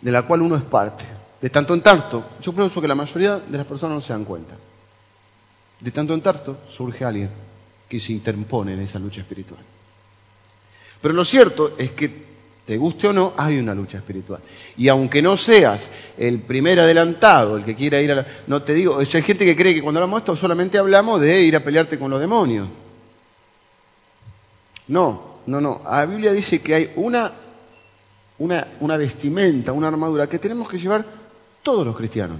de 0.00 0.12
la 0.12 0.22
cual 0.22 0.42
uno 0.42 0.56
es 0.56 0.62
parte. 0.62 1.04
De 1.40 1.50
tanto 1.50 1.72
en 1.74 1.82
tanto, 1.82 2.30
yo 2.40 2.52
pienso 2.52 2.80
que 2.80 2.88
la 2.88 2.96
mayoría 2.96 3.38
de 3.38 3.58
las 3.58 3.66
personas 3.66 3.94
no 3.96 4.00
se 4.00 4.12
dan 4.12 4.24
cuenta. 4.24 4.56
De 5.78 5.90
tanto 5.92 6.14
en 6.14 6.20
tanto 6.20 6.62
surge 6.68 7.04
alguien 7.04 7.30
que 7.88 8.00
se 8.00 8.12
interpone 8.12 8.74
en 8.74 8.80
esa 8.80 8.98
lucha 8.98 9.20
espiritual. 9.20 9.60
Pero 11.00 11.14
lo 11.14 11.24
cierto 11.24 11.76
es 11.78 11.92
que 11.92 12.27
Te 12.68 12.76
guste 12.76 13.08
o 13.08 13.14
no, 13.14 13.32
hay 13.38 13.58
una 13.58 13.74
lucha 13.74 13.96
espiritual. 13.96 14.42
Y 14.76 14.88
aunque 14.88 15.22
no 15.22 15.38
seas 15.38 15.90
el 16.18 16.40
primer 16.40 16.78
adelantado, 16.78 17.56
el 17.56 17.64
que 17.64 17.74
quiera 17.74 17.98
ir 17.98 18.12
a 18.12 18.16
la... 18.16 18.26
No 18.46 18.62
te 18.62 18.74
digo, 18.74 18.98
hay 18.98 19.06
gente 19.06 19.46
que 19.46 19.56
cree 19.56 19.72
que 19.72 19.80
cuando 19.80 20.00
hablamos 20.00 20.20
esto 20.20 20.36
solamente 20.36 20.76
hablamos 20.76 21.18
de 21.18 21.40
ir 21.44 21.56
a 21.56 21.64
pelearte 21.64 21.98
con 21.98 22.10
los 22.10 22.20
demonios. 22.20 22.68
No, 24.88 25.38
no, 25.46 25.62
no. 25.62 25.80
La 25.82 26.04
Biblia 26.04 26.30
dice 26.30 26.60
que 26.60 26.74
hay 26.74 26.92
una, 26.96 27.32
una, 28.36 28.68
una 28.80 28.98
vestimenta, 28.98 29.72
una 29.72 29.88
armadura 29.88 30.26
que 30.26 30.38
tenemos 30.38 30.68
que 30.68 30.76
llevar 30.76 31.06
todos 31.62 31.86
los 31.86 31.96
cristianos. 31.96 32.38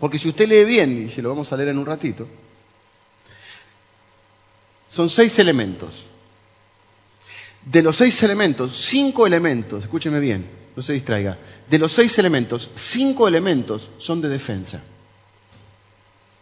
Porque 0.00 0.18
si 0.18 0.30
usted 0.30 0.48
lee 0.48 0.64
bien, 0.64 1.04
y 1.04 1.08
se 1.08 1.22
lo 1.22 1.28
vamos 1.28 1.52
a 1.52 1.56
leer 1.56 1.68
en 1.68 1.78
un 1.78 1.86
ratito, 1.86 2.26
son 4.88 5.08
seis 5.08 5.38
elementos. 5.38 6.06
De 7.70 7.82
los 7.82 7.96
seis 7.96 8.22
elementos, 8.22 8.74
cinco 8.74 9.26
elementos, 9.26 9.84
escúcheme 9.84 10.20
bien, 10.20 10.48
no 10.74 10.82
se 10.82 10.94
distraiga, 10.94 11.36
de 11.68 11.78
los 11.78 11.92
seis 11.92 12.18
elementos, 12.18 12.70
cinco 12.74 13.28
elementos 13.28 13.90
son 13.98 14.22
de 14.22 14.28
defensa. 14.28 14.82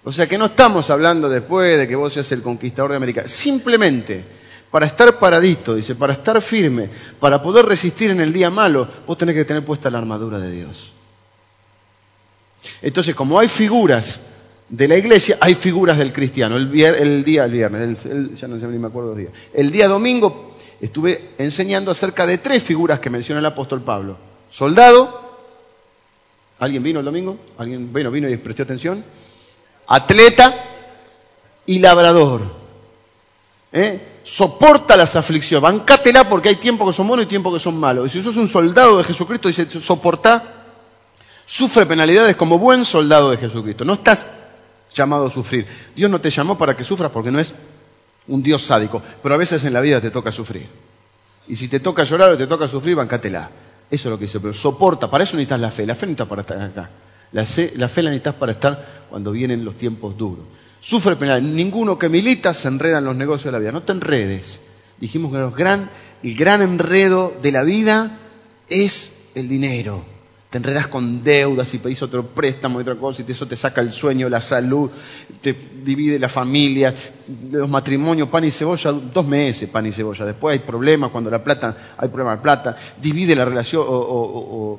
O 0.04 0.12
sea 0.12 0.28
que 0.28 0.38
no 0.38 0.46
estamos 0.46 0.88
hablando 0.88 1.28
después 1.28 1.78
de 1.78 1.88
que 1.88 1.96
vos 1.96 2.12
seas 2.12 2.30
el 2.30 2.42
conquistador 2.42 2.92
de 2.92 2.98
América, 2.98 3.26
simplemente 3.26 4.24
para 4.70 4.86
estar 4.86 5.18
paradito, 5.18 5.74
dice, 5.74 5.96
para 5.96 6.12
estar 6.12 6.40
firme, 6.40 6.88
para 7.18 7.42
poder 7.42 7.66
resistir 7.66 8.12
en 8.12 8.20
el 8.20 8.32
día 8.32 8.48
malo, 8.48 8.88
vos 9.04 9.18
tenés 9.18 9.34
que 9.34 9.44
tener 9.44 9.64
puesta 9.64 9.90
la 9.90 9.98
armadura 9.98 10.38
de 10.38 10.50
Dios. 10.52 10.92
Entonces, 12.82 13.16
como 13.16 13.40
hay 13.40 13.48
figuras 13.48 14.20
de 14.68 14.86
la 14.86 14.96
iglesia, 14.96 15.38
hay 15.40 15.54
figuras 15.54 15.98
del 15.98 16.12
cristiano. 16.12 16.56
El, 16.56 16.70
día, 16.70 16.90
el 16.90 17.24
viernes, 17.52 18.04
ya 18.38 18.46
no 18.46 18.60
sé 18.60 18.66
ni 18.66 18.78
me 18.78 18.86
acuerdo 18.86 19.10
los 19.10 19.18
días. 19.18 19.32
El 19.52 19.72
día 19.72 19.88
domingo 19.88 20.55
estuve 20.80 21.34
enseñando 21.38 21.90
acerca 21.90 22.26
de 22.26 22.38
tres 22.38 22.62
figuras 22.62 23.00
que 23.00 23.10
menciona 23.10 23.40
el 23.40 23.46
apóstol 23.46 23.82
Pablo. 23.82 24.16
Soldado, 24.50 25.38
¿alguien 26.58 26.82
vino 26.82 27.00
el 27.00 27.04
domingo? 27.04 27.38
¿Alguien 27.58 27.92
bueno, 27.92 28.10
vino 28.10 28.28
y 28.28 28.36
prestó 28.36 28.62
atención? 28.62 29.04
Atleta 29.86 30.54
y 31.66 31.78
labrador. 31.78 32.42
¿Eh? 33.72 34.00
Soporta 34.22 34.96
las 34.96 35.14
aflicciones, 35.14 35.62
bancátela 35.62 36.28
porque 36.28 36.48
hay 36.48 36.56
tiempos 36.56 36.88
que 36.88 36.96
son 36.96 37.06
buenos 37.06 37.26
y 37.26 37.28
tiempos 37.28 37.54
que 37.54 37.60
son 37.60 37.78
malos. 37.78 38.06
Y 38.06 38.10
si 38.10 38.22
sos 38.22 38.36
un 38.36 38.48
soldado 38.48 38.98
de 38.98 39.04
Jesucristo, 39.04 39.48
dice, 39.48 39.68
soporta, 39.70 40.42
sufre 41.44 41.86
penalidades 41.86 42.34
como 42.36 42.58
buen 42.58 42.84
soldado 42.84 43.30
de 43.30 43.36
Jesucristo. 43.36 43.84
No 43.84 43.94
estás 43.94 44.26
llamado 44.94 45.26
a 45.26 45.30
sufrir. 45.30 45.66
Dios 45.94 46.10
no 46.10 46.20
te 46.20 46.30
llamó 46.30 46.58
para 46.58 46.76
que 46.76 46.82
sufras 46.82 47.10
porque 47.12 47.30
no 47.30 47.38
es 47.38 47.54
un 48.28 48.42
Dios 48.42 48.62
sádico, 48.62 49.02
pero 49.22 49.34
a 49.34 49.38
veces 49.38 49.64
en 49.64 49.72
la 49.72 49.80
vida 49.80 50.00
te 50.00 50.10
toca 50.10 50.32
sufrir. 50.32 50.66
Y 51.48 51.56
si 51.56 51.68
te 51.68 51.80
toca 51.80 52.04
llorar 52.04 52.30
o 52.32 52.36
te 52.36 52.46
toca 52.46 52.66
sufrir, 52.66 52.96
bancátela. 52.96 53.50
Eso 53.90 54.08
es 54.08 54.10
lo 54.10 54.18
que 54.18 54.24
dice, 54.24 54.40
pero 54.40 54.52
soporta, 54.52 55.08
para 55.10 55.24
eso 55.24 55.36
necesitas 55.36 55.60
la 55.60 55.70
fe. 55.70 55.86
La 55.86 55.94
fe 55.94 56.06
necesitas 56.06 56.28
para 56.28 56.42
estar 56.42 56.60
acá. 56.60 56.90
La 57.32 57.44
fe 57.44 57.72
la 57.76 57.86
necesitas 57.86 58.34
para 58.34 58.52
estar 58.52 59.06
cuando 59.10 59.30
vienen 59.32 59.64
los 59.64 59.76
tiempos 59.76 60.16
duros. 60.16 60.44
Sufre 60.80 61.16
penal. 61.16 61.54
Ninguno 61.54 61.98
que 61.98 62.08
milita 62.08 62.52
se 62.52 62.68
enreda 62.68 62.98
en 62.98 63.04
los 63.04 63.16
negocios 63.16 63.46
de 63.46 63.52
la 63.52 63.58
vida. 63.58 63.72
No 63.72 63.82
te 63.82 63.92
enredes. 63.92 64.60
Dijimos 64.98 65.32
que 65.32 65.38
el 65.38 65.50
gran, 65.50 65.90
el 66.22 66.36
gran 66.36 66.62
enredo 66.62 67.32
de 67.42 67.52
la 67.52 67.62
vida 67.62 68.18
es 68.68 69.28
el 69.34 69.48
dinero 69.48 70.15
te 70.50 70.58
enredas 70.58 70.86
con 70.86 71.24
deudas 71.24 71.74
y 71.74 71.78
pedís 71.78 72.02
otro 72.02 72.24
préstamo 72.24 72.78
y 72.78 72.82
otra 72.82 72.94
cosa 72.94 73.24
y 73.26 73.30
eso 73.30 73.46
te 73.46 73.56
saca 73.56 73.80
el 73.80 73.92
sueño, 73.92 74.28
la 74.28 74.40
salud, 74.40 74.90
te 75.40 75.52
divide 75.82 76.18
la 76.18 76.28
familia, 76.28 76.94
los 77.50 77.68
matrimonios, 77.68 78.28
pan 78.28 78.44
y 78.44 78.50
cebolla, 78.50 78.92
dos 78.92 79.26
meses 79.26 79.68
pan 79.68 79.86
y 79.86 79.92
cebolla. 79.92 80.24
Después 80.24 80.52
hay 80.52 80.64
problemas 80.64 81.10
cuando 81.10 81.30
la 81.30 81.42
plata, 81.42 81.76
hay 81.96 82.08
problemas 82.08 82.38
de 82.38 82.42
plata, 82.42 82.76
divide 83.00 83.34
la 83.34 83.44
relación 83.44 83.84
o, 83.86 84.78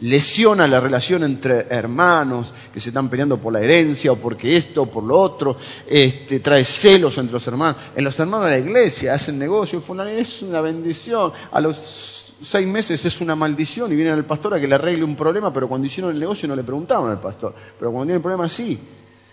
lesiona 0.00 0.66
la 0.68 0.78
relación 0.78 1.24
entre 1.24 1.66
hermanos 1.68 2.52
que 2.72 2.78
se 2.78 2.90
están 2.90 3.08
peleando 3.08 3.38
por 3.38 3.52
la 3.52 3.60
herencia 3.60 4.12
o 4.12 4.16
porque 4.16 4.56
esto 4.56 4.82
o 4.82 4.86
por 4.86 5.02
lo 5.02 5.18
otro, 5.18 5.56
este, 5.88 6.38
trae 6.40 6.64
celos 6.64 7.18
entre 7.18 7.32
los 7.32 7.46
hermanos. 7.46 7.76
En 7.96 8.04
los 8.04 8.18
hermanos 8.20 8.46
de 8.46 8.60
la 8.60 8.66
iglesia 8.66 9.14
hacen 9.14 9.38
negocios, 9.38 9.82
es 9.82 10.42
una 10.42 10.60
bendición. 10.60 11.32
A 11.50 11.60
los 11.60 12.17
seis 12.42 12.66
meses 12.66 13.04
es 13.04 13.20
una 13.20 13.34
maldición 13.34 13.92
y 13.92 13.96
viene 13.96 14.10
al 14.10 14.24
pastor 14.24 14.54
a 14.54 14.60
que 14.60 14.68
le 14.68 14.74
arregle 14.74 15.04
un 15.04 15.16
problema, 15.16 15.52
pero 15.52 15.68
cuando 15.68 15.86
hicieron 15.86 16.12
el 16.12 16.20
negocio 16.20 16.48
no 16.48 16.56
le 16.56 16.62
preguntaban 16.62 17.10
al 17.10 17.20
pastor. 17.20 17.54
Pero 17.78 17.90
cuando 17.90 18.06
tiene 18.06 18.16
el 18.16 18.22
problema, 18.22 18.48
sí. 18.48 18.78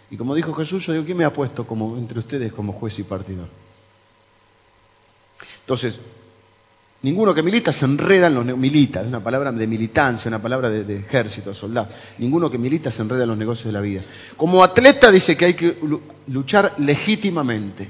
Y 0.09 0.17
como 0.17 0.35
dijo 0.35 0.53
Jesús, 0.53 0.85
yo 0.85 0.93
digo, 0.93 1.05
¿quién 1.05 1.17
me 1.17 1.25
ha 1.25 1.33
puesto 1.33 1.65
como, 1.65 1.97
entre 1.97 2.19
ustedes 2.19 2.51
como 2.51 2.73
juez 2.73 2.99
y 2.99 3.03
partidor? 3.03 3.47
Entonces, 5.61 5.99
ninguno 7.01 7.33
que 7.33 7.41
milita 7.41 7.73
se 7.73 7.85
enreda 7.85 8.27
en 8.27 8.35
los. 8.35 8.45
Milita, 8.57 9.01
es 9.01 9.07
una 9.07 9.23
palabra 9.23 9.51
de 9.51 9.67
militancia, 9.67 10.29
una 10.29 10.41
palabra 10.41 10.69
de 10.69 10.99
ejército, 10.99 11.53
soldado. 11.53 11.89
Ninguno 12.19 12.51
que 12.51 12.57
milita 12.57 12.91
se 12.91 13.01
enreda 13.01 13.23
en 13.23 13.29
los 13.29 13.37
negocios 13.37 13.65
de 13.65 13.71
la 13.71 13.81
vida. 13.81 14.03
Como 14.37 14.63
atleta 14.63 15.09
dice 15.09 15.35
que 15.35 15.45
hay 15.45 15.53
que 15.55 15.75
luchar 16.27 16.75
legítimamente, 16.77 17.89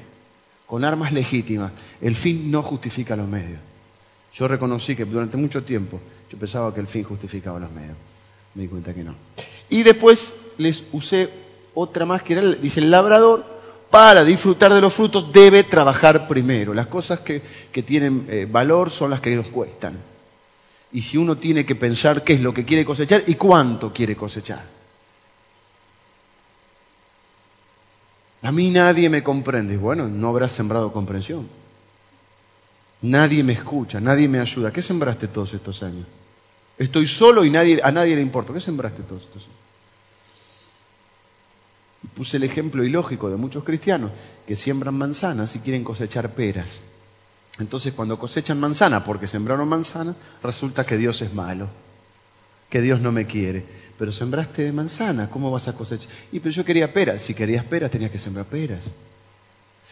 con 0.66 0.86
armas 0.86 1.12
legítimas. 1.12 1.72
El 2.02 2.16
fin 2.16 2.50
no 2.50 2.64
justifica 2.64 3.16
los 3.16 3.28
medios. 3.28 3.60
Yo 4.36 4.48
reconocí 4.50 4.96
que 4.96 5.06
durante 5.06 5.38
mucho 5.38 5.64
tiempo 5.64 6.00
yo 6.30 6.38
pensaba 6.38 6.74
que 6.74 6.82
el 6.82 6.88
fin 6.88 7.04
justificaba 7.04 7.60
los 7.60 7.72
medios. 7.72 7.96
Me 8.54 8.64
di 8.64 8.68
cuenta 8.68 8.94
que 8.94 9.04
no. 9.04 9.16
Y 9.70 9.84
después 9.84 10.34
les 10.58 10.84
usé 10.92 11.30
otra 11.74 12.06
más 12.06 12.22
que 12.22 12.34
era, 12.34 12.42
dice, 12.42 12.82
el 12.82 12.92
labrador 12.92 13.46
para 13.90 14.26
disfrutar 14.26 14.74
de 14.74 14.82
los 14.82 14.94
frutos 14.94 15.32
debe 15.32 15.64
trabajar 15.64 16.28
primero. 16.28 16.74
Las 16.74 16.88
cosas 16.88 17.22
que, 17.22 17.42
tienen 17.86 18.28
eh, 18.30 18.48
valor 18.50 18.90
son 18.90 19.10
las 19.10 19.22
que 19.22 19.34
nos 19.36 19.48
cuestan. 19.48 19.98
Y 20.92 21.02
si 21.02 21.18
uno 21.18 21.38
tiene 21.38 21.66
que 21.66 21.76
pensar 21.76 22.24
qué 22.24 22.34
es 22.34 22.42
lo 22.42 22.54
que 22.54 22.66
quiere 22.66 22.84
cosechar 22.84 23.24
y 23.28 23.36
cuánto 23.36 23.94
quiere 23.94 24.18
cosechar. 24.18 24.64
A 28.42 28.52
mí 28.52 28.70
nadie 28.70 29.10
me 29.10 29.24
comprende. 29.24 29.78
Bueno, 29.78 30.08
no 30.08 30.28
habrás 30.30 30.52
sembrado 30.52 30.92
comprensión. 30.92 31.48
Nadie 33.02 33.44
me 33.44 33.54
escucha, 33.54 34.00
nadie 34.00 34.28
me 34.28 34.40
ayuda. 34.40 34.72
¿Qué 34.72 34.82
sembraste 34.82 35.28
todos 35.28 35.54
estos 35.54 35.84
años? 35.84 36.06
Estoy 36.78 37.08
solo 37.08 37.46
y 37.46 37.56
a 37.56 37.92
nadie 37.92 38.16
le 38.16 38.22
importa. 38.22 38.54
¿Qué 38.54 38.60
sembraste 38.60 39.04
todos 39.04 39.24
estos 39.24 39.44
años? 39.44 39.66
Puse 42.14 42.38
el 42.38 42.44
ejemplo 42.44 42.84
ilógico 42.84 43.30
de 43.30 43.36
muchos 43.36 43.64
cristianos 43.64 44.12
que 44.48 44.56
siembran 44.56 44.96
manzanas 44.96 45.56
y 45.56 45.60
quieren 45.60 45.84
cosechar 45.84 46.34
peras. 46.34 46.82
Entonces 47.60 47.94
cuando 47.94 48.20
cosechan 48.20 48.60
manzana 48.60 49.04
porque 49.04 49.28
sembraron 49.28 49.68
manzana, 49.68 50.16
resulta 50.44 50.86
que 50.86 50.98
Dios 50.98 51.22
es 51.22 51.34
malo, 51.34 51.68
que 52.70 52.82
Dios 52.82 53.02
no 53.02 53.12
me 53.12 53.26
quiere. 53.26 53.64
Pero 53.98 54.12
sembraste 54.12 54.72
manzana, 54.72 55.30
¿cómo 55.30 55.52
vas 55.52 55.68
a 55.68 55.74
cosechar? 55.74 56.12
Y 56.32 56.40
pero 56.40 56.52
yo 56.52 56.66
quería 56.66 56.92
peras, 56.92 57.22
si 57.22 57.34
querías 57.34 57.64
peras 57.64 57.92
tenías 57.92 58.12
que 58.12 58.18
sembrar 58.18 58.46
peras. 58.46 58.90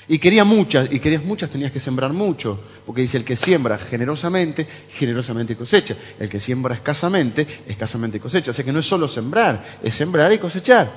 Y 0.07 0.19
quería 0.19 0.43
muchas, 0.43 0.91
y 0.91 0.99
querías 0.99 1.23
muchas, 1.23 1.49
tenías 1.49 1.71
que 1.71 1.79
sembrar 1.79 2.11
mucho, 2.11 2.59
porque 2.85 3.01
dice 3.01 3.17
el 3.17 3.23
que 3.23 3.35
siembra 3.35 3.77
generosamente, 3.77 4.67
generosamente 4.89 5.55
cosecha. 5.55 5.95
El 6.19 6.29
que 6.29 6.39
siembra 6.39 6.75
escasamente, 6.75 7.47
escasamente 7.67 8.19
cosecha. 8.19 8.51
O 8.51 8.53
que 8.53 8.73
no 8.73 8.79
es 8.79 8.85
solo 8.85 9.07
sembrar, 9.07 9.63
es 9.81 9.93
sembrar 9.93 10.31
y 10.33 10.39
cosechar. 10.39 10.91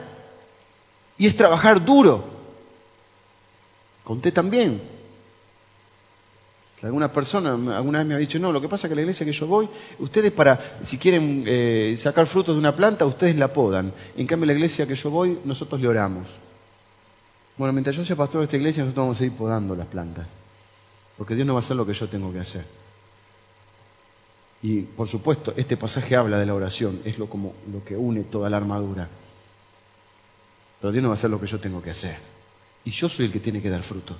Y 1.18 1.26
es 1.26 1.36
trabajar 1.36 1.84
duro. 1.84 2.24
Conté 4.02 4.32
también 4.32 4.80
que 6.78 6.84
alguna 6.84 7.10
persona 7.10 7.52
alguna 7.76 7.98
vez 7.98 8.06
me 8.06 8.14
ha 8.14 8.18
dicho, 8.18 8.38
no, 8.38 8.52
lo 8.52 8.60
que 8.60 8.68
pasa 8.68 8.86
es 8.86 8.90
que 8.90 8.94
la 8.94 9.00
iglesia 9.00 9.24
que 9.24 9.32
yo 9.32 9.46
voy, 9.46 9.68
ustedes 9.98 10.30
para, 10.30 10.78
si 10.82 10.98
quieren 10.98 11.44
eh, 11.46 11.94
sacar 11.98 12.26
frutos 12.26 12.54
de 12.54 12.58
una 12.58 12.76
planta, 12.76 13.06
ustedes 13.06 13.36
la 13.36 13.52
podan. 13.52 13.92
En 14.16 14.26
cambio, 14.26 14.46
la 14.46 14.52
iglesia 14.52 14.86
que 14.86 14.94
yo 14.94 15.10
voy, 15.10 15.38
nosotros 15.44 15.80
le 15.80 15.88
oramos. 15.88 16.28
Bueno, 17.56 17.72
mientras 17.72 17.96
yo 17.96 18.04
sea 18.04 18.16
pastor 18.16 18.40
de 18.40 18.44
esta 18.44 18.56
iglesia, 18.56 18.82
nosotros 18.82 19.04
vamos 19.04 19.20
a 19.20 19.24
ir 19.24 19.32
podando 19.32 19.74
las 19.74 19.86
plantas. 19.86 20.26
Porque 21.16 21.34
Dios 21.34 21.46
no 21.46 21.54
va 21.54 21.60
a 21.60 21.62
hacer 21.62 21.76
lo 21.76 21.86
que 21.86 21.94
yo 21.94 22.08
tengo 22.08 22.32
que 22.32 22.40
hacer. 22.40 22.64
Y 24.62 24.82
por 24.82 25.08
supuesto, 25.08 25.54
este 25.56 25.76
pasaje 25.76 26.16
habla 26.16 26.38
de 26.38 26.46
la 26.46 26.54
oración, 26.54 27.00
es 27.04 27.18
lo, 27.18 27.28
como, 27.28 27.54
lo 27.72 27.84
que 27.84 27.96
une 27.96 28.24
toda 28.24 28.50
la 28.50 28.56
armadura. 28.56 29.08
Pero 30.80 30.92
Dios 30.92 31.02
no 31.02 31.08
va 31.08 31.14
a 31.14 31.18
hacer 31.18 31.30
lo 31.30 31.40
que 31.40 31.46
yo 31.46 31.58
tengo 31.60 31.82
que 31.82 31.90
hacer. 31.90 32.16
Y 32.84 32.90
yo 32.90 33.08
soy 33.08 33.26
el 33.26 33.32
que 33.32 33.40
tiene 33.40 33.62
que 33.62 33.70
dar 33.70 33.82
fruto. 33.82 34.16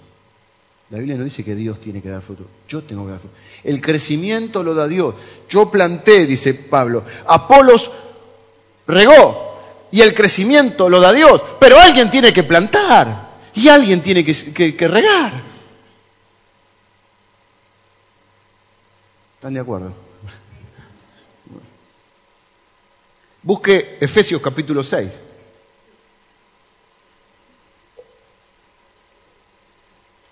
La 0.90 0.98
Biblia 0.98 1.16
no 1.16 1.24
dice 1.24 1.44
que 1.44 1.54
Dios 1.54 1.80
tiene 1.80 2.00
que 2.00 2.08
dar 2.08 2.22
fruto, 2.22 2.46
yo 2.68 2.82
tengo 2.84 3.04
que 3.04 3.10
dar 3.10 3.20
fruto. 3.20 3.34
El 3.64 3.80
crecimiento 3.80 4.62
lo 4.62 4.72
da 4.72 4.86
Dios. 4.86 5.16
Yo 5.48 5.68
planté, 5.68 6.26
dice 6.26 6.54
Pablo. 6.54 7.02
Apolos 7.26 7.90
regó 8.86 9.58
y 9.90 10.00
el 10.00 10.14
crecimiento 10.14 10.88
lo 10.88 11.00
da 11.00 11.12
Dios. 11.12 11.42
Pero 11.58 11.78
alguien 11.78 12.08
tiene 12.10 12.32
que 12.32 12.44
plantar. 12.44 13.25
Y 13.56 13.70
alguien 13.70 14.02
tiene 14.02 14.22
que, 14.22 14.88
regar. 14.88 15.32
¿Están 19.36 19.54
de 19.54 19.60
acuerdo? 19.60 19.94
Busque 23.42 23.96
Efesios 23.98 24.42
capítulo 24.42 24.84
6. 24.84 25.20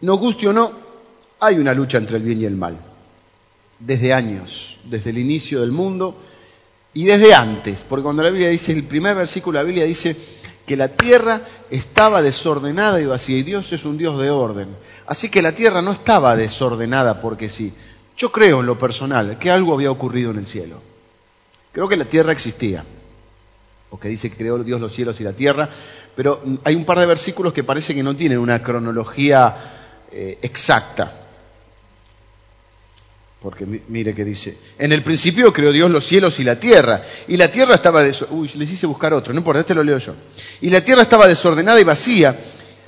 Nos 0.01 0.19
guste 0.19 0.47
o 0.49 0.53
no, 0.53 0.73
hay 1.41 1.57
una 1.57 1.73
lucha 1.73 1.97
entre 1.97 2.19
el 2.19 2.23
bien 2.23 2.43
y 2.43 2.45
el 2.45 2.57
mal. 2.57 2.79
desde 3.79 4.13
años, 4.13 4.79
desde 4.85 5.11
el 5.11 5.19
inicio 5.19 5.63
del 5.63 5.73
mundo 5.73 6.17
y 6.93 7.05
desde 7.05 7.35
antes, 7.35 7.85
porque 7.89 8.03
cuando 8.03 8.23
la 8.23 8.31
Biblia 8.31 8.51
dice, 8.51 8.73
el 8.73 8.85
primer 8.85 9.17
versículo 9.17 9.59
de 9.59 9.65
la 9.65 9.67
Biblia 9.67 9.85
dice 9.85 10.15
que 10.67 10.77
la 10.77 10.89
tierra 10.89 11.41
estaba 11.71 12.23
desordenada 12.23 13.01
y 13.01 13.07
vacía 13.07 13.39
y 13.39 13.43
Dios 13.43 13.73
es 13.73 13.85
un 13.85 13.99
Dios 13.99 14.19
de 14.19 14.31
orden. 14.31 14.69
Así 15.07 15.29
que 15.29 15.43
la 15.43 15.53
tierra 15.53 15.83
no 15.83 15.93
estaba 15.93 16.37
desordenada 16.37 17.21
porque 17.21 17.49
sí. 17.49 17.73
Yo 18.17 18.31
creo 18.33 18.61
en 18.61 18.67
lo 18.67 18.79
personal 18.79 19.39
que 19.39 19.51
algo 19.51 19.75
había 19.75 19.91
ocurrido 19.91 20.31
en 20.31 20.39
el 20.39 20.47
cielo. 20.47 20.81
Creo 21.73 21.89
que 21.89 21.97
la 21.97 22.05
tierra 22.05 22.33
existía, 22.33 22.85
o 23.91 23.99
que 23.99 24.09
dice 24.09 24.31
que 24.31 24.37
creó 24.37 24.59
Dios 24.63 24.81
los 24.81 24.93
cielos 24.93 25.21
y 25.21 25.25
la 25.25 25.33
tierra, 25.33 25.69
pero 26.15 26.41
hay 26.63 26.77
un 26.77 26.85
par 26.85 27.01
de 27.01 27.07
versículos 27.07 27.53
que 27.53 27.65
parece 27.65 27.95
que 27.95 28.03
no 28.03 28.15
tienen 28.15 28.39
una 28.39 28.63
cronología 28.63 29.57
eh, 30.13 30.39
exacta. 30.43 31.24
Porque 33.45 33.67
mire 33.67 34.15
que 34.15 34.25
dice, 34.25 34.57
en 34.79 34.91
el 34.91 35.03
principio 35.03 35.53
creó 35.53 35.71
Dios 35.71 35.91
los 35.91 36.07
cielos 36.07 36.41
y 36.41 36.45
la 36.45 36.59
tierra, 36.59 37.03
y 37.29 37.37
la 37.37 37.51
tierra 37.51 37.75
estaba 37.75 38.03
desordenada, 38.03 38.41
uy, 38.41 38.51
les 38.55 38.73
hice 38.73 38.87
buscar 38.87 39.13
otro, 39.13 39.35
no 39.35 39.39
importa, 39.39 39.61
este 39.61 39.75
lo 39.75 39.85
leo 39.85 39.99
yo. 39.99 40.15
Y 40.63 40.71
la 40.71 40.81
tierra 40.81 41.03
estaba 41.03 41.29
desordenada 41.29 41.79
y 41.79 41.85
vacía, 41.85 42.35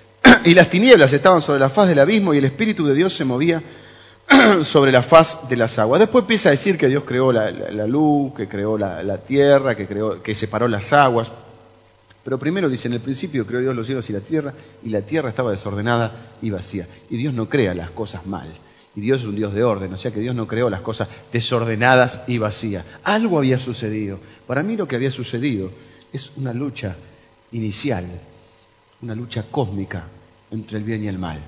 y 0.47 0.55
las 0.55 0.71
tinieblas 0.71 1.13
estaban 1.13 1.43
sobre 1.43 1.61
la 1.61 1.69
faz 1.69 1.89
del 1.89 1.99
abismo, 1.99 2.33
y 2.33 2.39
el 2.39 2.47
Espíritu 2.47 2.87
de 2.87 2.95
Dios 2.95 3.13
se 3.13 3.27
movía 3.27 3.63
sobre 4.65 4.93
la 4.93 5.03
faz 5.03 5.47
de 5.47 5.59
las 5.59 5.79
aguas. 5.79 6.01
Después 6.01 6.23
empieza 6.23 6.49
a 6.49 6.53
decir 6.53 6.79
que 6.79 6.89
Dios 6.89 7.05
creó 7.05 7.33
la, 7.33 7.51
luz, 7.87 8.33
que 8.35 8.49
creó 8.49 8.79
la, 8.79 9.19
tierra, 9.19 9.77
que, 9.77 9.87
creó, 9.87 10.23
que 10.23 10.35
separó 10.35 10.69
las 10.69 10.91
aguas. 10.95 11.33
Pero 12.25 12.39
primero 12.39 12.71
dice, 12.71 12.89
en 12.89 12.95
el 12.95 13.01
principio 13.01 13.47
creó 13.47 13.61
Dios 13.61 13.77
los 13.77 13.85
cielos 13.85 14.09
y 14.09 14.15
la 14.15 14.21
tierra, 14.21 14.55
y 14.83 14.89
la 14.89 15.03
tierra 15.03 15.29
estaba 15.29 15.51
desordenada 15.51 16.33
y 16.41 16.49
vacía. 16.49 16.87
Y 17.11 17.19
Dios 17.19 17.35
no 17.35 17.47
crea 17.47 17.75
las 17.75 17.91
cosas 17.91 18.25
mal. 18.25 18.51
Y 18.97 19.03
Dios 19.03 19.21
es 19.21 19.27
un 19.27 19.37
Dios 19.37 19.53
de 19.53 19.63
orden, 19.63 19.93
o 19.93 19.97
sea 19.99 20.11
que 20.11 20.21
Dios 20.21 20.35
no 20.35 20.49
creó 20.49 20.71
las 20.71 20.81
cosas 20.81 21.09
desordenadas 21.31 22.25
y 22.27 22.39
vacías. 22.39 22.83
Algo 23.05 23.39
había 23.39 23.59
sucedido. 23.59 24.19
Para 24.47 24.63
mí 24.63 24.75
lo 24.75 24.89
que 24.89 24.97
había 24.97 25.11
sucedido 25.11 25.71
es 26.13 26.33
una 26.37 26.55
lucha 26.55 26.97
inicial, 27.53 28.07
una 29.03 29.15
lucha 29.15 29.45
cósmica 29.51 30.05
entre 30.51 30.79
el 30.79 30.85
bien 30.85 31.05
y 31.05 31.09
el 31.09 31.19
mal. 31.19 31.39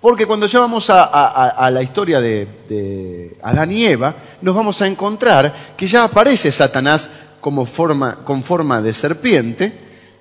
Porque 0.00 0.26
cuando 0.26 0.46
ya 0.46 0.58
vamos 0.58 0.90
a, 0.90 1.70
la 1.72 1.82
historia 1.82 2.20
de, 2.20 3.36
Adán 3.42 3.70
y 3.70 3.86
Eva, 3.86 4.14
nos 4.42 4.54
vamos 4.54 4.82
a 4.82 4.88
encontrar 4.88 5.54
que 5.76 5.86
ya 5.86 6.04
aparece 6.04 6.50
Satanás 6.50 7.08
como 7.40 7.64
forma, 7.64 8.24
con 8.24 8.42
forma 8.42 8.82
de 8.82 8.92
serpiente, 8.92 9.72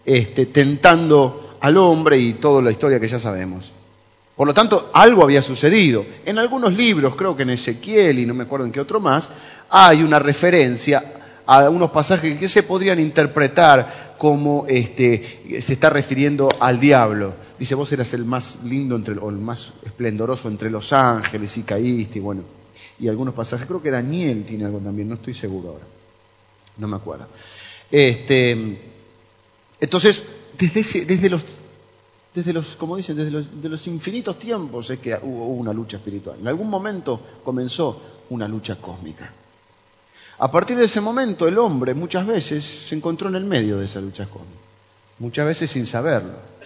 este, 0.06 0.46
tentando 0.48 1.58
al 1.60 1.78
hombre 1.78 2.20
y 2.20 2.34
toda 2.34 2.62
la 2.62 2.72
historia 2.72 3.00
que 3.00 3.08
ya 3.08 3.20
sabemos. 3.20 3.72
Por 4.38 4.48
lo 4.48 4.54
tanto, 4.54 4.92
algo 4.94 5.24
había 5.24 5.42
sucedido. 5.42 6.06
En 6.24 6.38
algunos 6.38 6.78
libros, 6.78 7.16
creo 7.16 7.36
que 7.36 7.42
en 7.42 7.50
Ezequiel 7.50 8.20
y 8.20 8.26
no 8.28 8.36
me 8.36 8.44
acuerdo 8.44 8.68
en 8.68 8.72
qué 8.72 8.80
otro 8.80 9.00
más, 9.00 9.32
hay 9.68 10.04
una 10.04 10.20
referencia 10.20 11.04
a 11.48 11.68
unos 11.70 11.90
pasajes 11.90 12.38
que 12.38 12.48
se 12.48 12.62
podrían 12.62 13.00
interpretar 13.00 14.16
como 14.20 14.66
este, 14.68 15.60
se 15.60 15.74
está 15.74 15.90
refiriendo 15.90 16.50
al 16.60 16.80
diablo. 16.80 17.34
Dice, 17.58 17.74
vos 17.74 17.92
eras 17.92 18.14
el 18.14 18.26
más 18.26 18.64
lindo 18.64 18.96
entre, 18.96 19.18
o 19.18 19.30
el 19.30 19.38
más 19.38 19.74
esplendoroso 19.84 20.48
entre 20.50 20.70
los 20.70 20.94
ángeles 20.94 21.58
y 21.58 21.64
caíste, 21.64 22.20
y 22.20 22.22
bueno, 22.22 22.44
y 23.00 23.08
algunos 23.08 23.34
pasajes, 23.34 23.66
creo 23.66 23.82
que 23.82 23.90
Daniel 23.90 24.44
tiene 24.46 24.66
algo 24.66 24.78
también, 24.80 25.10
no 25.10 25.16
estoy 25.16 25.34
seguro 25.34 25.70
ahora, 25.70 25.86
no 26.78 26.88
me 26.88 26.96
acuerdo. 26.96 27.28
Este, 27.90 28.82
entonces, 29.80 30.24
desde, 30.58 31.06
desde 31.06 31.30
los 31.30 31.44
desde 32.38 32.54
los, 32.54 32.76
como 32.76 32.96
dicen, 32.96 33.16
desde 33.16 33.68
los, 33.68 33.88
infinitos 33.88 34.38
tiempos 34.38 34.92
es 34.92 35.00
que 35.00 35.18
hubo 35.24 35.48
una 35.48 35.74
lucha 35.74 35.98
espiritual. 35.98 36.38
En 36.40 36.48
algún 36.48 36.70
momento 36.70 37.20
comenzó 37.44 38.00
una 38.30 38.48
lucha 38.48 38.76
cósmica. 38.76 39.34
A 40.38 40.52
partir 40.52 40.78
de 40.78 40.86
ese 40.86 41.02
momento 41.02 41.48
el 41.48 41.58
hombre 41.58 41.96
muchas 41.96 42.28
veces 42.28 42.64
se 42.64 42.96
encontró 42.96 43.28
en 43.30 43.38
el 43.38 43.44
medio 43.44 43.80
de 43.80 43.86
esa 43.86 44.00
lucha 44.00 44.28
cósmica, 44.28 44.62
muchas 45.18 45.48
veces 45.48 45.72
sin 45.72 45.88
saberlo. 45.88 46.57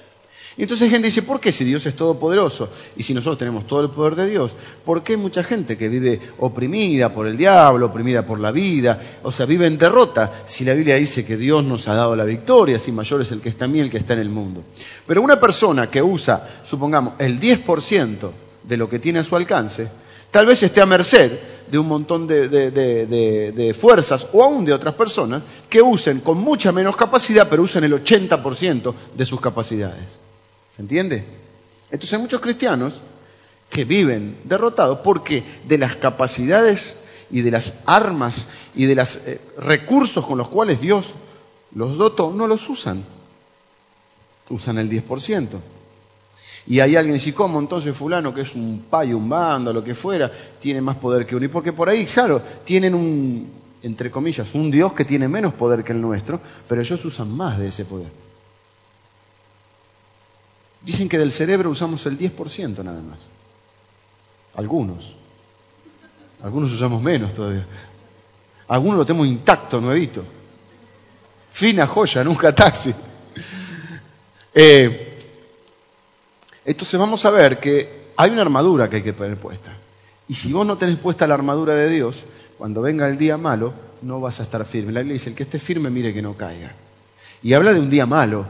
Y 0.57 0.63
entonces 0.63 0.89
gente 0.89 1.07
dice, 1.07 1.21
¿por 1.21 1.39
qué 1.39 1.51
si 1.51 1.63
Dios 1.63 1.85
es 1.85 1.95
todopoderoso 1.95 2.69
y 2.97 3.03
si 3.03 3.13
nosotros 3.13 3.37
tenemos 3.37 3.65
todo 3.65 3.81
el 3.81 3.89
poder 3.89 4.15
de 4.15 4.29
Dios, 4.29 4.53
por 4.83 5.01
qué 5.01 5.15
mucha 5.15 5.43
gente 5.43 5.77
que 5.77 5.87
vive 5.87 6.19
oprimida 6.39 7.13
por 7.13 7.25
el 7.25 7.37
diablo, 7.37 7.85
oprimida 7.85 8.25
por 8.25 8.37
la 8.37 8.51
vida, 8.51 8.99
o 9.23 9.31
sea, 9.31 9.45
vive 9.45 9.65
en 9.65 9.77
derrota, 9.77 10.43
si 10.45 10.65
la 10.65 10.73
Biblia 10.73 10.95
dice 10.95 11.23
que 11.25 11.37
Dios 11.37 11.63
nos 11.63 11.87
ha 11.87 11.93
dado 11.93 12.17
la 12.17 12.25
victoria, 12.25 12.79
si 12.79 12.91
mayor 12.91 13.21
es 13.21 13.31
el 13.31 13.39
que 13.39 13.49
está 13.49 13.65
en 13.65 13.71
mí, 13.71 13.79
el 13.79 13.89
que 13.89 13.97
está 13.97 14.13
en 14.13 14.19
el 14.19 14.29
mundo? 14.29 14.61
Pero 15.07 15.21
una 15.21 15.39
persona 15.39 15.89
que 15.89 16.01
usa, 16.01 16.45
supongamos, 16.65 17.13
el 17.19 17.39
10% 17.39 18.31
de 18.63 18.77
lo 18.77 18.89
que 18.89 18.99
tiene 18.99 19.19
a 19.19 19.23
su 19.23 19.37
alcance, 19.37 19.87
tal 20.31 20.45
vez 20.45 20.61
esté 20.63 20.81
a 20.81 20.85
merced 20.85 21.31
de 21.71 21.79
un 21.79 21.87
montón 21.87 22.27
de, 22.27 22.49
de, 22.49 23.73
fuerzas 23.73 24.27
o 24.33 24.43
aún 24.43 24.65
de 24.65 24.73
otras 24.73 24.95
personas 24.95 25.41
que 25.69 25.81
usen 25.81 26.19
con 26.19 26.37
mucha 26.39 26.73
menos 26.73 26.97
capacidad, 26.97 27.47
pero 27.47 27.63
usen 27.63 27.85
el 27.85 27.93
80% 27.93 28.93
de 29.15 29.25
sus 29.25 29.39
capacidades. 29.39 30.30
¿Se 30.71 30.81
entiende? 30.81 31.21
Entonces 31.91 32.13
hay 32.13 32.21
muchos 32.21 32.39
cristianos 32.39 33.01
que 33.69 33.83
viven 33.83 34.37
derrotados 34.45 34.99
porque 34.99 35.43
de 35.67 35.77
las 35.77 35.97
capacidades 35.97 36.95
y 37.29 37.41
de 37.41 37.51
las 37.51 37.73
armas 37.85 38.47
y 38.73 38.85
de 38.85 38.95
los 38.95 39.17
eh, 39.17 39.41
recursos 39.57 40.25
con 40.25 40.37
los 40.37 40.47
cuales 40.47 40.79
Dios 40.79 41.13
los 41.75 41.97
dotó, 41.97 42.31
no 42.31 42.47
los 42.47 42.69
usan. 42.69 43.03
Usan 44.47 44.77
el 44.77 44.89
10%. 44.89 45.47
Y 46.67 46.79
hay 46.79 46.95
alguien 46.95 47.15
dice, 47.15 47.33
¿cómo 47.33 47.59
entonces 47.59 47.93
fulano 47.93 48.33
que 48.33 48.41
es 48.41 48.55
un 48.55 48.85
payo, 48.89 49.17
un 49.17 49.27
bando, 49.27 49.73
lo 49.73 49.83
que 49.83 49.93
fuera, 49.93 50.31
tiene 50.57 50.79
más 50.79 50.95
poder 50.95 51.25
que 51.25 51.35
uno? 51.35 51.43
Y 51.43 51.49
porque 51.49 51.73
por 51.73 51.89
ahí, 51.89 52.05
claro, 52.05 52.41
tienen 52.63 52.95
un, 52.95 53.51
entre 53.83 54.09
comillas, 54.09 54.55
un 54.55 54.71
Dios 54.71 54.93
que 54.93 55.03
tiene 55.03 55.27
menos 55.27 55.53
poder 55.53 55.83
que 55.83 55.91
el 55.91 55.99
nuestro, 55.99 56.39
pero 56.69 56.79
ellos 56.79 57.03
usan 57.03 57.29
más 57.35 57.59
de 57.59 57.67
ese 57.67 57.83
poder. 57.83 58.30
Dicen 60.83 61.07
que 61.07 61.17
del 61.17 61.31
cerebro 61.31 61.69
usamos 61.69 62.05
el 62.05 62.17
10% 62.17 62.83
nada 62.83 63.01
más. 63.01 63.19
Algunos. 64.55 65.15
Algunos 66.43 66.71
usamos 66.71 67.01
menos 67.01 67.33
todavía. 67.33 67.65
Algunos 68.67 68.97
lo 68.97 69.05
tenemos 69.05 69.27
intacto, 69.27 69.79
nuevito. 69.79 70.23
Fina 71.51 71.85
joya, 71.85 72.23
nunca 72.23 72.53
taxi. 72.55 72.93
Eh, 74.53 75.19
entonces 76.65 76.99
vamos 76.99 77.23
a 77.25 77.31
ver 77.31 77.59
que 77.59 78.11
hay 78.17 78.31
una 78.31 78.41
armadura 78.41 78.89
que 78.89 78.97
hay 78.97 79.03
que 79.03 79.13
poner 79.13 79.37
puesta. 79.37 79.71
Y 80.27 80.33
si 80.33 80.51
vos 80.53 80.65
no 80.65 80.77
tenés 80.77 80.97
puesta 80.97 81.27
la 81.27 81.33
armadura 81.33 81.75
de 81.75 81.89
Dios, 81.89 82.23
cuando 82.57 82.81
venga 82.81 83.07
el 83.07 83.17
día 83.17 83.37
malo, 83.37 83.73
no 84.01 84.19
vas 84.19 84.39
a 84.39 84.43
estar 84.43 84.65
firme. 84.65 84.91
La 84.91 85.01
Biblia 85.01 85.13
dice, 85.13 85.29
el 85.29 85.35
que 85.35 85.43
esté 85.43 85.59
firme, 85.59 85.89
mire 85.89 86.13
que 86.13 86.21
no 86.21 86.35
caiga. 86.35 86.73
Y 87.43 87.53
habla 87.53 87.73
de 87.73 87.79
un 87.79 87.89
día 87.89 88.05
malo, 88.05 88.45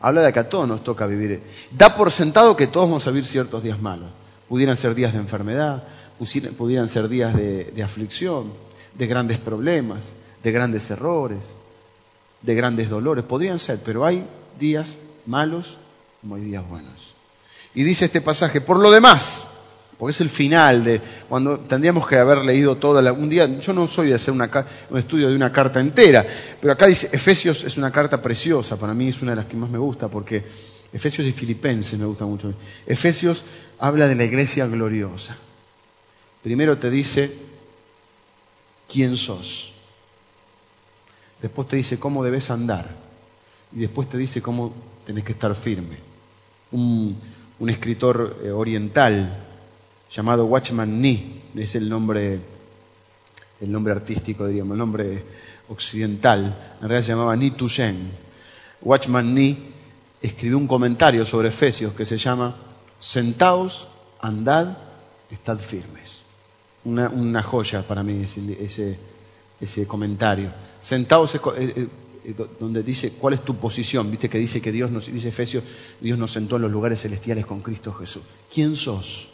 habla 0.00 0.22
de 0.22 0.32
que 0.32 0.40
a 0.40 0.48
todos 0.48 0.68
nos 0.68 0.84
toca 0.84 1.06
vivir. 1.06 1.42
Da 1.70 1.96
por 1.96 2.10
sentado 2.10 2.56
que 2.56 2.66
todos 2.66 2.88
vamos 2.88 3.06
a 3.06 3.10
vivir 3.10 3.26
ciertos 3.26 3.62
días 3.62 3.80
malos. 3.80 4.10
Pudieran 4.48 4.76
ser 4.76 4.94
días 4.94 5.12
de 5.12 5.18
enfermedad, 5.18 5.84
pudieran 6.56 6.88
ser 6.88 7.08
días 7.08 7.34
de, 7.34 7.82
aflicción, 7.82 8.52
de 8.94 9.06
grandes 9.06 9.38
problemas, 9.38 10.14
de 10.42 10.52
grandes 10.52 10.90
errores, 10.90 11.54
de 12.42 12.54
grandes 12.54 12.88
dolores. 12.88 13.24
Podrían 13.24 13.58
ser, 13.58 13.80
pero 13.84 14.04
hay 14.04 14.24
días 14.58 14.98
malos 15.26 15.78
como 16.20 16.36
hay 16.36 16.42
días 16.42 16.68
buenos. 16.68 17.14
Y 17.74 17.82
dice 17.82 18.06
este 18.06 18.20
pasaje, 18.20 18.60
por 18.60 18.78
lo 18.78 18.90
demás, 18.90 19.46
porque 19.98 20.10
es 20.10 20.20
el 20.20 20.28
final 20.28 20.84
de 20.84 21.00
cuando 21.28 21.58
tendríamos 21.60 22.06
que 22.06 22.16
haber 22.16 22.38
leído 22.38 22.76
toda 22.76 23.00
la, 23.00 23.12
un 23.12 23.28
día 23.28 23.46
yo 23.60 23.72
no 23.72 23.88
soy 23.88 24.08
de 24.08 24.14
hacer 24.14 24.34
un 24.34 24.98
estudio 24.98 25.28
de 25.28 25.36
una 25.36 25.52
carta 25.52 25.80
entera 25.80 26.24
pero 26.60 26.72
acá 26.72 26.86
dice 26.86 27.08
Efesios 27.12 27.64
es 27.64 27.76
una 27.76 27.90
carta 27.90 28.20
preciosa 28.20 28.76
para 28.76 28.94
mí 28.94 29.08
es 29.08 29.22
una 29.22 29.32
de 29.32 29.36
las 29.36 29.46
que 29.46 29.56
más 29.56 29.70
me 29.70 29.78
gusta 29.78 30.08
porque 30.08 30.44
Efesios 30.92 31.26
y 31.26 31.32
Filipenses 31.32 31.98
me 31.98 32.06
gusta 32.06 32.24
mucho. 32.24 32.54
Efesios 32.86 33.44
habla 33.78 34.08
de 34.08 34.14
la 34.14 34.24
iglesia 34.24 34.66
gloriosa. 34.66 35.36
Primero 36.42 36.78
te 36.78 36.90
dice 36.90 37.32
quién 38.88 39.16
sos. 39.16 39.74
Después 41.42 41.68
te 41.68 41.76
dice 41.76 41.98
cómo 41.98 42.24
debes 42.24 42.50
andar. 42.50 42.88
Y 43.72 43.80
después 43.80 44.08
te 44.08 44.16
dice 44.16 44.40
cómo 44.40 44.74
tenés 45.04 45.24
que 45.24 45.32
estar 45.32 45.54
firme. 45.54 45.98
Un, 46.72 47.20
escritor 47.68 48.38
eh, 48.42 48.50
oriental 48.50 49.45
llamado 50.10 50.46
Watchman 50.46 51.00
Nee, 51.00 51.42
es 51.56 51.74
el 51.74 51.88
nombre, 51.88 52.40
el 53.60 53.72
nombre 53.72 53.92
artístico, 53.92 54.46
diríamos, 54.46 54.72
el 54.72 54.78
nombre 54.78 55.24
occidental, 55.68 56.76
en 56.80 56.88
realidad 56.88 57.06
se 57.06 57.12
llamaba 57.12 57.36
Ni 57.36 57.50
Tushen. 57.50 58.10
Watchman 58.82 59.34
Nee 59.34 59.56
escribió 60.22 60.58
un 60.58 60.66
comentario 60.66 61.24
sobre 61.24 61.48
Efesios 61.48 61.94
que 61.94 62.04
se 62.04 62.18
llama 62.18 62.56
Sentaos, 63.00 63.88
andad, 64.20 64.78
estad 65.30 65.58
firmes. 65.58 66.22
Una, 66.84 67.42
joya 67.42 67.82
para 67.86 68.02
mí 68.02 68.22
ese, 68.22 68.96
ese, 69.60 69.86
comentario. 69.86 70.52
Sentaos 70.78 71.34
eh, 71.34 71.40
eh, 72.24 72.34
donde 72.60 72.82
dice 72.82 73.12
cuál 73.12 73.34
es 73.34 73.44
tu 73.44 73.56
posición, 73.56 74.08
viste 74.10 74.28
que 74.28 74.38
dice 74.38 74.60
que 74.60 74.70
Dios 74.70 74.90
nos, 74.90 75.12
dice 75.12 75.28
Efesios, 75.28 75.64
Dios 76.00 76.16
nos 76.16 76.32
sentó 76.32 76.56
en 76.56 76.62
los 76.62 76.70
lugares 76.70 77.02
celestiales 77.02 77.44
con 77.44 77.60
Cristo 77.60 77.92
Jesús. 77.92 78.22
¿Quién 78.52 78.76
sos? 78.76 79.30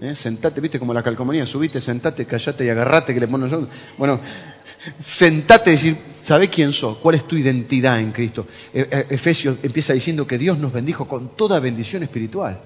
¿Eh? 0.00 0.14
Sentate, 0.14 0.60
viste 0.60 0.78
como 0.78 0.94
la 0.94 1.02
calcomanía, 1.02 1.46
subite, 1.46 1.80
sentate, 1.80 2.26
callate 2.26 2.64
y 2.64 2.68
agarrate 2.68 3.14
que 3.14 3.20
le 3.20 3.28
ponen... 3.28 3.68
Bueno, 3.96 4.20
sentate 5.00 5.70
y 5.70 5.72
decir, 5.74 5.96
¿sabe 6.10 6.48
quién 6.48 6.72
sos? 6.72 6.98
¿Cuál 6.98 7.16
es 7.16 7.26
tu 7.26 7.36
identidad 7.36 8.00
en 8.00 8.12
Cristo? 8.12 8.46
E, 8.72 8.88
e, 8.90 9.14
Efesios 9.14 9.58
empieza 9.62 9.92
diciendo 9.92 10.26
que 10.26 10.38
Dios 10.38 10.58
nos 10.58 10.72
bendijo 10.72 11.08
con 11.08 11.36
toda 11.36 11.60
bendición 11.60 12.02
espiritual. 12.02 12.60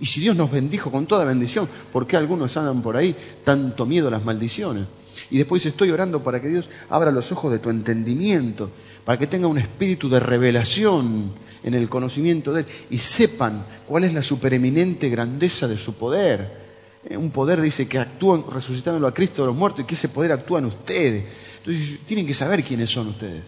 Y 0.00 0.06
si 0.06 0.20
Dios 0.20 0.36
nos 0.36 0.50
bendijo 0.50 0.90
con 0.90 1.06
toda 1.06 1.24
bendición, 1.24 1.68
¿por 1.92 2.06
qué 2.06 2.16
algunos 2.16 2.56
andan 2.56 2.82
por 2.82 2.96
ahí 2.96 3.14
tanto 3.44 3.86
miedo 3.86 4.08
a 4.08 4.10
las 4.10 4.24
maldiciones? 4.24 4.86
Y 5.32 5.38
después 5.38 5.66
estoy 5.66 5.90
orando 5.90 6.22
para 6.22 6.40
que 6.40 6.48
Dios 6.48 6.68
abra 6.88 7.10
los 7.10 7.32
ojos 7.32 7.50
de 7.50 7.58
tu 7.58 7.70
entendimiento, 7.70 8.70
para 9.04 9.18
que 9.18 9.26
tenga 9.26 9.48
un 9.48 9.58
espíritu 9.58 10.08
de 10.08 10.20
revelación 10.20 11.32
en 11.64 11.74
el 11.74 11.88
conocimiento 11.88 12.52
de 12.52 12.60
Él 12.60 12.66
y 12.90 12.98
sepan 12.98 13.64
cuál 13.88 14.04
es 14.04 14.14
la 14.14 14.22
supereminente 14.22 15.08
grandeza 15.08 15.66
de 15.66 15.76
su 15.78 15.94
poder 15.94 16.62
eh, 17.04 17.16
un 17.16 17.30
poder 17.30 17.60
dice 17.60 17.88
que 17.88 17.98
actúan 17.98 18.44
resucitándolo 18.48 19.08
a 19.08 19.14
Cristo 19.14 19.42
de 19.42 19.48
los 19.48 19.56
muertos 19.56 19.80
y 19.80 19.84
que 19.84 19.94
ese 19.94 20.08
poder 20.08 20.32
actúa 20.32 20.60
en 20.60 20.66
ustedes. 20.66 21.24
Entonces 21.58 22.00
tienen 22.06 22.26
que 22.26 22.34
saber 22.34 22.62
quiénes 22.62 22.90
son 22.90 23.08
ustedes. 23.08 23.42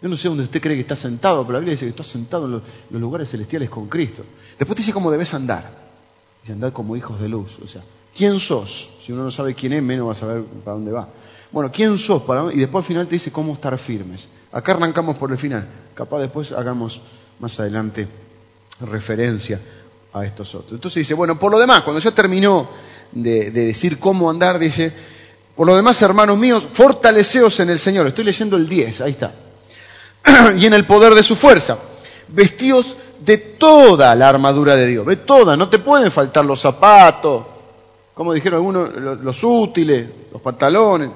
Yo 0.00 0.08
no 0.08 0.16
sé 0.16 0.28
dónde 0.28 0.44
usted 0.44 0.62
cree 0.62 0.76
que 0.76 0.82
está 0.82 0.96
sentado, 0.96 1.42
pero 1.42 1.54
la 1.54 1.58
Biblia 1.58 1.72
dice 1.72 1.84
que 1.84 1.90
está 1.90 2.04
sentado 2.04 2.46
en 2.46 2.52
los, 2.52 2.62
lugares 2.90 3.28
celestiales 3.28 3.68
con 3.68 3.88
Cristo. 3.88 4.24
Después 4.58 4.76
dice 4.76 4.92
cómo 4.92 5.10
debes 5.10 5.34
andar. 5.34 5.89
Dice 6.42 6.52
andar 6.52 6.72
como 6.72 6.96
hijos 6.96 7.20
de 7.20 7.28
luz. 7.28 7.58
O 7.62 7.66
sea, 7.66 7.82
¿quién 8.16 8.38
sos? 8.38 8.90
Si 9.04 9.12
uno 9.12 9.24
no 9.24 9.30
sabe 9.30 9.54
quién 9.54 9.72
es, 9.72 9.82
menos 9.82 10.06
va 10.06 10.12
a 10.12 10.14
saber 10.14 10.42
para 10.64 10.76
dónde 10.76 10.92
va. 10.92 11.08
Bueno, 11.52 11.70
¿quién 11.72 11.98
sos? 11.98 12.22
Para... 12.22 12.52
Y 12.52 12.58
después 12.58 12.84
al 12.84 12.88
final 12.88 13.06
te 13.06 13.16
dice 13.16 13.32
cómo 13.32 13.52
estar 13.52 13.76
firmes. 13.78 14.28
Acá 14.52 14.72
arrancamos 14.72 15.16
por 15.18 15.30
el 15.30 15.38
final. 15.38 15.66
Capaz 15.94 16.20
después 16.20 16.52
hagamos 16.52 17.00
más 17.38 17.58
adelante 17.60 18.08
referencia 18.80 19.60
a 20.12 20.24
estos 20.24 20.54
otros. 20.54 20.72
Entonces 20.72 21.00
dice, 21.00 21.14
bueno, 21.14 21.38
por 21.38 21.52
lo 21.52 21.58
demás, 21.58 21.82
cuando 21.82 22.00
ya 22.00 22.10
terminó 22.10 22.68
de, 23.12 23.50
decir 23.50 23.98
cómo 23.98 24.30
andar, 24.30 24.58
dice, 24.58 24.92
por 25.54 25.66
lo 25.66 25.76
demás, 25.76 26.00
hermanos 26.02 26.38
míos, 26.38 26.64
fortaleceos 26.72 27.60
en 27.60 27.70
el 27.70 27.78
Señor. 27.78 28.06
Estoy 28.06 28.24
leyendo 28.24 28.56
el 28.56 28.68
10, 28.68 29.00
ahí 29.02 29.12
está. 29.12 29.34
y 30.58 30.66
en 30.66 30.74
el 30.74 30.86
poder 30.86 31.14
de 31.14 31.22
su 31.22 31.36
fuerza. 31.36 31.78
Vestíos 32.28 32.96
de 33.20 33.38
toda 33.38 34.14
la 34.14 34.28
armadura 34.28 34.76
de 34.76 34.86
Dios, 34.86 35.06
de 35.06 35.16
toda, 35.16 35.56
no 35.56 35.68
te 35.68 35.78
pueden 35.78 36.10
faltar 36.10 36.44
los 36.44 36.60
zapatos, 36.60 37.44
como 38.14 38.32
dijeron 38.32 38.58
algunos, 38.58 39.20
los 39.22 39.44
útiles, 39.44 40.08
los 40.32 40.42
pantalones, 40.42 41.10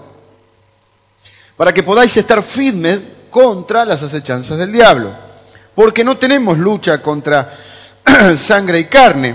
para 1.56 1.72
que 1.72 1.82
podáis 1.82 2.16
estar 2.16 2.42
firmes 2.42 3.00
contra 3.30 3.84
las 3.84 4.02
acechanzas 4.02 4.58
del 4.58 4.72
diablo. 4.72 5.10
Porque 5.74 6.04
no 6.04 6.16
tenemos 6.16 6.56
lucha 6.56 7.02
contra 7.02 7.52
sangre 8.36 8.80
y 8.80 8.84
carne. 8.84 9.34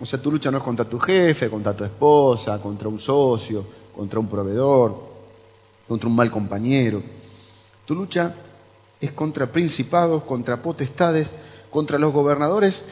O 0.00 0.06
sea, 0.06 0.20
tu 0.20 0.30
lucha 0.30 0.50
no 0.50 0.58
es 0.58 0.64
contra 0.64 0.84
tu 0.84 0.98
jefe, 0.98 1.48
contra 1.48 1.74
tu 1.74 1.84
esposa, 1.84 2.60
contra 2.60 2.88
un 2.88 2.98
socio, 2.98 3.64
contra 3.94 4.20
un 4.20 4.28
proveedor, 4.28 4.94
contra 5.88 6.08
un 6.08 6.14
mal 6.14 6.30
compañero. 6.30 7.02
Tu 7.84 7.94
lucha 7.94 8.34
es 9.00 9.12
contra 9.12 9.46
principados, 9.46 10.24
contra 10.24 10.60
potestades, 10.60 11.34
contra 11.70 11.98
los 11.98 12.12
gobernadores 12.12 12.84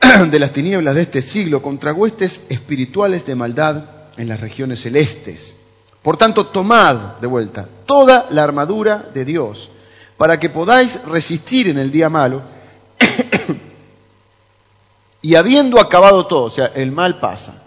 de 0.30 0.38
las 0.38 0.52
tinieblas 0.52 0.94
de 0.94 1.02
este 1.02 1.22
siglo, 1.22 1.62
contra 1.62 1.92
huestes 1.92 2.42
espirituales 2.48 3.26
de 3.26 3.34
maldad 3.34 3.84
en 4.16 4.28
las 4.28 4.40
regiones 4.40 4.82
celestes. 4.82 5.54
Por 6.02 6.16
tanto, 6.16 6.46
tomad 6.46 7.18
de 7.20 7.26
vuelta 7.26 7.68
toda 7.84 8.26
la 8.30 8.44
armadura 8.44 9.04
de 9.12 9.24
Dios 9.24 9.70
para 10.16 10.38
que 10.38 10.50
podáis 10.50 11.04
resistir 11.04 11.68
en 11.68 11.78
el 11.78 11.90
día 11.90 12.08
malo 12.08 12.42
y 15.22 15.34
habiendo 15.34 15.80
acabado 15.80 16.26
todo, 16.26 16.44
o 16.44 16.50
sea, 16.50 16.66
el 16.74 16.92
mal 16.92 17.18
pasa. 17.18 17.62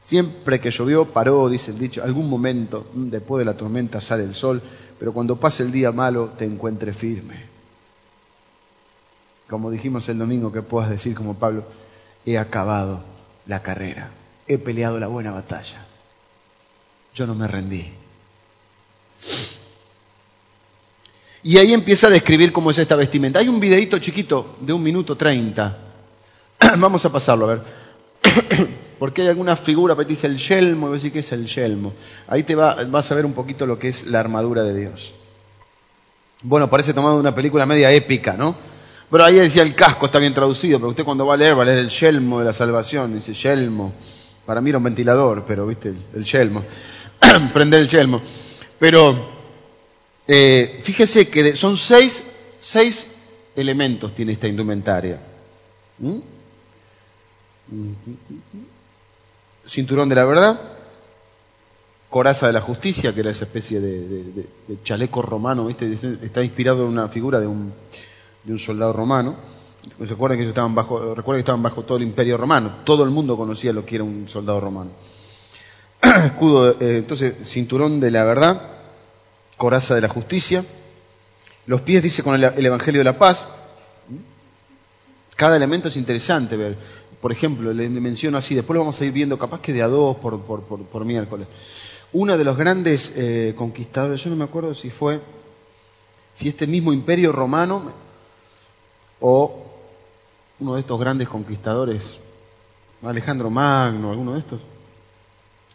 Siempre 0.00 0.60
que 0.60 0.70
llovió, 0.70 1.06
paró, 1.06 1.48
dice 1.48 1.72
el 1.72 1.78
dicho, 1.78 2.02
algún 2.02 2.30
momento, 2.30 2.86
mm, 2.94 3.08
después 3.08 3.40
de 3.40 3.44
la 3.44 3.56
tormenta 3.56 4.00
sale 4.00 4.22
el 4.22 4.34
sol, 4.34 4.62
pero 4.98 5.12
cuando 5.12 5.36
pase 5.36 5.62
el 5.62 5.72
día 5.72 5.92
malo 5.92 6.30
te 6.38 6.44
encuentre 6.44 6.92
firme. 6.92 7.47
Como 9.48 9.70
dijimos 9.70 10.08
el 10.08 10.18
domingo, 10.18 10.52
que 10.52 10.62
puedas 10.62 10.90
decir 10.90 11.14
como 11.14 11.34
Pablo, 11.34 11.64
he 12.26 12.36
acabado 12.38 13.02
la 13.46 13.62
carrera, 13.62 14.10
he 14.46 14.58
peleado 14.58 14.98
la 14.98 15.06
buena 15.06 15.32
batalla, 15.32 15.84
yo 17.14 17.26
no 17.26 17.34
me 17.34 17.48
rendí. 17.48 17.90
Y 21.42 21.56
ahí 21.56 21.72
empieza 21.72 22.08
a 22.08 22.10
describir 22.10 22.52
cómo 22.52 22.70
es 22.70 22.78
esta 22.78 22.96
vestimenta. 22.96 23.38
Hay 23.38 23.48
un 23.48 23.60
videito 23.60 23.98
chiquito 23.98 24.56
de 24.60 24.72
un 24.72 24.82
minuto 24.82 25.16
treinta 25.16 25.78
Vamos 26.78 27.04
a 27.04 27.12
pasarlo, 27.12 27.48
a 27.48 27.54
ver. 27.54 27.62
Porque 28.98 29.22
hay 29.22 29.28
alguna 29.28 29.54
figura 29.54 29.96
que 29.96 30.04
dice 30.04 30.26
el 30.26 30.38
yelmo, 30.38 30.86
y 30.86 30.88
voy 30.88 30.96
a 30.96 30.98
decir 30.98 31.12
que 31.12 31.20
es 31.20 31.32
el 31.32 31.46
yelmo. 31.46 31.94
Ahí 32.26 32.42
te 32.42 32.54
va, 32.54 32.76
vas 32.84 33.10
a 33.12 33.14
ver 33.14 33.24
un 33.24 33.32
poquito 33.32 33.64
lo 33.64 33.78
que 33.78 33.88
es 33.88 34.06
la 34.06 34.18
armadura 34.18 34.64
de 34.64 34.74
Dios. 34.74 35.14
Bueno, 36.42 36.68
parece 36.68 36.92
tomado 36.92 37.14
de 37.14 37.20
una 37.20 37.34
película 37.34 37.64
media 37.64 37.92
épica, 37.92 38.34
¿no? 38.34 38.56
Pero 39.10 39.24
ahí 39.24 39.36
decía 39.36 39.62
el 39.62 39.74
casco, 39.74 40.06
está 40.06 40.18
bien 40.18 40.34
traducido, 40.34 40.78
pero 40.78 40.90
usted 40.90 41.04
cuando 41.04 41.24
va 41.24 41.34
a 41.34 41.36
leer, 41.36 41.58
va 41.58 41.62
a 41.62 41.66
leer 41.66 41.78
el 41.78 41.88
yelmo 41.88 42.40
de 42.40 42.44
la 42.44 42.52
salvación, 42.52 43.14
dice 43.14 43.32
yelmo. 43.32 43.94
Para 44.44 44.60
mí 44.60 44.68
era 44.68 44.78
un 44.78 44.84
ventilador, 44.84 45.44
pero 45.46 45.66
viste, 45.66 45.94
el, 46.14 46.24
yelmo. 46.24 46.64
Prende 47.54 47.78
el 47.78 47.88
yelmo. 47.88 48.20
Pero 48.78 49.16
eh, 50.26 50.80
fíjese 50.82 51.28
que 51.28 51.56
son 51.56 51.76
seis, 51.76 52.22
seis 52.60 53.12
elementos 53.56 54.14
tiene 54.14 54.32
esta 54.32 54.46
indumentaria. 54.46 55.18
¿Mm? 55.98 56.18
Cinturón 59.66 60.08
de 60.08 60.14
la 60.14 60.24
verdad, 60.24 60.60
coraza 62.10 62.46
de 62.46 62.52
la 62.52 62.60
justicia, 62.60 63.14
que 63.14 63.20
era 63.20 63.30
esa 63.30 63.44
especie 63.44 63.80
de, 63.80 64.46
chaleco 64.84 65.22
romano, 65.22 65.66
¿viste? 65.66 65.92
está 66.22 66.42
inspirado 66.42 66.82
en 66.82 66.88
una 66.88 67.08
figura 67.08 67.40
de 67.40 67.46
un, 67.46 67.72
soldado 68.58 68.92
romano. 68.92 69.36
¿Se 70.04 70.14
que 70.14 70.48
estaban 70.48 70.74
bajo, 70.74 71.14
recuerden 71.14 71.38
que 71.38 71.44
estaban 71.44 71.62
bajo 71.62 71.82
todo 71.82 71.96
el 71.96 72.04
imperio 72.04 72.36
romano? 72.36 72.78
Todo 72.84 73.04
el 73.04 73.10
mundo 73.10 73.36
conocía 73.36 73.72
lo 73.72 73.84
que 73.84 73.96
era 73.96 74.04
un 74.04 74.28
soldado 74.28 74.60
romano. 74.60 74.90
Escudo, 76.02 76.70
eh, 76.72 76.98
entonces, 76.98 77.34
cinturón 77.48 78.00
de 78.00 78.10
la 78.10 78.24
verdad, 78.24 78.60
coraza 79.56 79.94
de 79.94 80.00
la 80.00 80.08
justicia. 80.08 80.64
Los 81.66 81.82
pies 81.82 82.02
dice 82.02 82.22
con 82.22 82.34
el 82.34 82.66
Evangelio 82.66 83.00
de 83.00 83.04
la 83.04 83.18
paz. 83.18 83.48
Cada 85.36 85.56
elemento 85.56 85.88
es 85.88 85.96
interesante 85.96 86.56
ver. 86.56 86.76
Por 87.20 87.32
ejemplo, 87.32 87.72
le 87.72 87.88
menciono 87.88 88.38
así, 88.38 88.54
después 88.54 88.74
lo 88.74 88.80
vamos 88.80 89.00
a 89.00 89.04
ir 89.04 89.12
viendo 89.12 89.38
capaz 89.38 89.60
que 89.60 89.72
de 89.72 89.82
a 89.82 89.88
dos 89.88 90.16
por, 90.16 90.40
por, 90.40 91.04
miércoles. 91.04 91.48
Uno 92.12 92.38
de 92.38 92.44
los 92.44 92.56
grandes 92.56 93.12
eh, 93.16 93.54
conquistadores, 93.56 94.22
yo 94.22 94.30
no 94.30 94.36
me 94.36 94.44
acuerdo 94.44 94.74
si 94.74 94.90
fue, 94.90 95.20
si 96.32 96.48
este 96.48 96.66
mismo 96.66 96.92
imperio 96.92 97.32
romano 97.32 97.92
o 99.20 99.64
uno 100.60 100.74
de 100.74 100.80
estos 100.80 100.98
grandes 100.98 101.28
conquistadores, 101.28 102.18
Alejandro 103.02 103.50
Magno, 103.50 104.10
alguno 104.10 104.32
de 104.32 104.40
estos, 104.40 104.60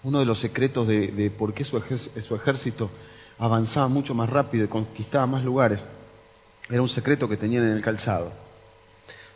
uno 0.03 0.19
de 0.19 0.25
los 0.25 0.39
secretos 0.39 0.87
de, 0.87 1.31
por 1.37 1.53
qué 1.53 1.63
su, 1.63 1.79
su 1.79 2.35
ejército 2.35 2.89
avanzaba 3.39 3.87
mucho 3.87 4.13
más 4.13 4.29
rápido 4.29 4.65
y 4.65 4.67
conquistaba 4.67 5.25
más 5.27 5.43
lugares, 5.43 5.83
era 6.69 6.81
un 6.81 6.89
secreto 6.89 7.27
que 7.27 7.37
tenían 7.37 7.65
en 7.65 7.71
el 7.71 7.81
calzado. 7.81 8.31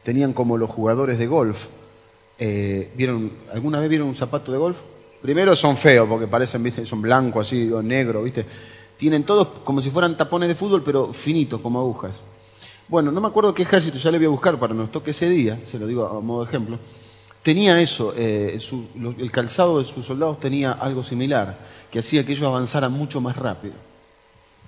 Tenían 0.03 0.33
como 0.33 0.57
los 0.57 0.69
jugadores 0.69 1.19
de 1.19 1.27
golf, 1.27 1.67
eh, 2.39 2.91
¿vieron, 2.95 3.31
¿Alguna 3.51 3.79
vez 3.79 3.89
vieron 3.89 4.07
un 4.07 4.15
zapato 4.15 4.51
de 4.51 4.57
golf? 4.57 4.77
Primero 5.21 5.55
son 5.55 5.75
feos 5.75 6.07
porque 6.07 6.27
parecen, 6.27 6.63
¿viste? 6.63 6.85
son 6.85 7.01
blancos 7.01 7.47
así, 7.47 7.71
o 7.71 7.81
negros, 7.81 8.23
¿viste? 8.23 8.45
Tienen 8.95 9.23
todos 9.23 9.47
como 9.63 9.81
si 9.81 9.89
fueran 9.89 10.15
tapones 10.15 10.47
de 10.47 10.55
fútbol, 10.55 10.83
pero 10.83 11.13
finitos, 11.13 11.61
como 11.61 11.79
agujas. 11.79 12.21
Bueno, 12.89 13.11
no 13.11 13.19
me 13.19 13.27
acuerdo 13.27 13.53
qué 13.53 13.63
ejército, 13.63 13.97
ya 13.97 14.11
le 14.11 14.17
voy 14.17 14.27
a 14.27 14.29
buscar 14.29 14.57
para 14.57 14.73
nos 14.73 14.89
toque 14.91 15.11
ese 15.11 15.27
día, 15.27 15.59
se 15.65 15.77
lo 15.77 15.87
digo 15.87 16.05
a 16.05 16.21
modo 16.21 16.43
de 16.43 16.47
ejemplo. 16.47 16.79
Tenía 17.43 17.81
eso, 17.81 18.13
eh, 18.15 18.57
el 19.17 19.31
calzado 19.31 19.79
de 19.79 19.85
sus 19.85 20.05
soldados 20.05 20.39
tenía 20.39 20.71
algo 20.71 21.03
similar, 21.03 21.57
que 21.91 21.99
hacía 21.99 22.25
que 22.25 22.31
ellos 22.31 22.45
avanzaran 22.45 22.93
mucho 22.93 23.19
más 23.19 23.35
rápido. 23.35 23.73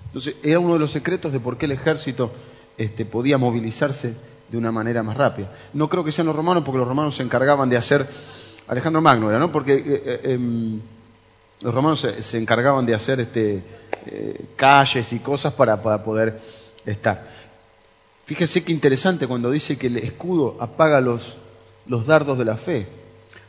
Entonces, 0.06 0.36
era 0.42 0.58
uno 0.58 0.74
de 0.74 0.80
los 0.80 0.90
secretos 0.90 1.32
de 1.32 1.40
por 1.40 1.56
qué 1.56 1.64
el 1.64 1.72
ejército 1.72 2.30
este, 2.76 3.06
podía 3.06 3.38
movilizarse 3.38 4.14
de 4.50 4.58
una 4.58 4.70
manera 4.70 5.02
más 5.02 5.16
rápida. 5.16 5.52
No 5.72 5.88
creo 5.88 6.04
que 6.04 6.12
sean 6.12 6.26
los 6.26 6.36
romanos, 6.36 6.62
porque 6.64 6.78
los 6.78 6.88
romanos 6.88 7.16
se 7.16 7.22
encargaban 7.22 7.70
de 7.70 7.78
hacer, 7.78 8.06
Alejandro 8.68 9.00
Magno 9.00 9.30
era, 9.30 9.38
¿no? 9.38 9.50
Porque 9.50 9.74
eh, 9.74 9.82
eh, 9.86 10.20
em, 10.24 10.80
los 11.62 11.74
romanos 11.74 12.06
se, 12.18 12.38
encargaban 12.38 12.84
de 12.84 12.94
hacer 12.94 13.20
este, 13.20 13.62
calles 14.56 15.12
y 15.14 15.20
cosas 15.20 15.54
para, 15.54 15.80
para 15.82 16.02
poder 16.02 16.38
estar. 16.84 17.39
Fíjese 18.30 18.62
qué 18.62 18.70
interesante 18.70 19.26
cuando 19.26 19.50
dice 19.50 19.76
que 19.76 19.88
el 19.88 19.96
escudo 19.96 20.56
apaga 20.60 21.00
los, 21.00 21.38
los 21.86 22.06
dardos 22.06 22.38
de 22.38 22.44
la 22.44 22.56
fe, 22.56 22.86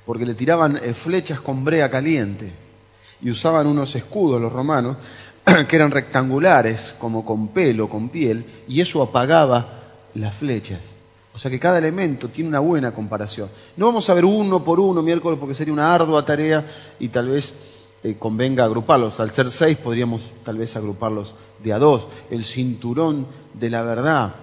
porque 0.07 0.25
le 0.25 0.33
tiraban 0.33 0.75
flechas 0.95 1.39
con 1.39 1.63
brea 1.63 1.91
caliente 1.91 2.51
y 3.21 3.29
usaban 3.29 3.67
unos 3.67 3.95
escudos 3.95 4.41
los 4.41 4.51
romanos 4.51 4.97
que 5.67 5.75
eran 5.75 5.91
rectangulares, 5.91 6.95
como 6.97 7.23
con 7.23 7.49
pelo, 7.49 7.87
con 7.87 8.09
piel, 8.09 8.43
y 8.67 8.81
eso 8.81 9.03
apagaba 9.03 9.83
las 10.15 10.33
flechas. 10.33 10.79
O 11.31 11.37
sea 11.37 11.51
que 11.51 11.59
cada 11.59 11.77
elemento 11.77 12.29
tiene 12.29 12.49
una 12.49 12.59
buena 12.59 12.91
comparación. 12.91 13.49
No 13.77 13.85
vamos 13.85 14.09
a 14.09 14.15
ver 14.15 14.25
uno 14.25 14.63
por 14.63 14.79
uno 14.79 15.03
miércoles 15.03 15.37
porque 15.39 15.53
sería 15.53 15.73
una 15.73 15.93
ardua 15.93 16.25
tarea 16.25 16.65
y 16.99 17.09
tal 17.09 17.29
vez 17.29 17.53
eh, 18.03 18.15
convenga 18.17 18.63
agruparlos. 18.63 19.19
Al 19.19 19.29
ser 19.29 19.51
seis 19.51 19.77
podríamos 19.77 20.23
tal 20.43 20.57
vez 20.57 20.75
agruparlos 20.75 21.35
de 21.63 21.71
a 21.71 21.77
dos. 21.77 22.07
El 22.31 22.45
cinturón 22.45 23.27
de 23.53 23.69
la 23.69 23.83
verdad 23.83 24.33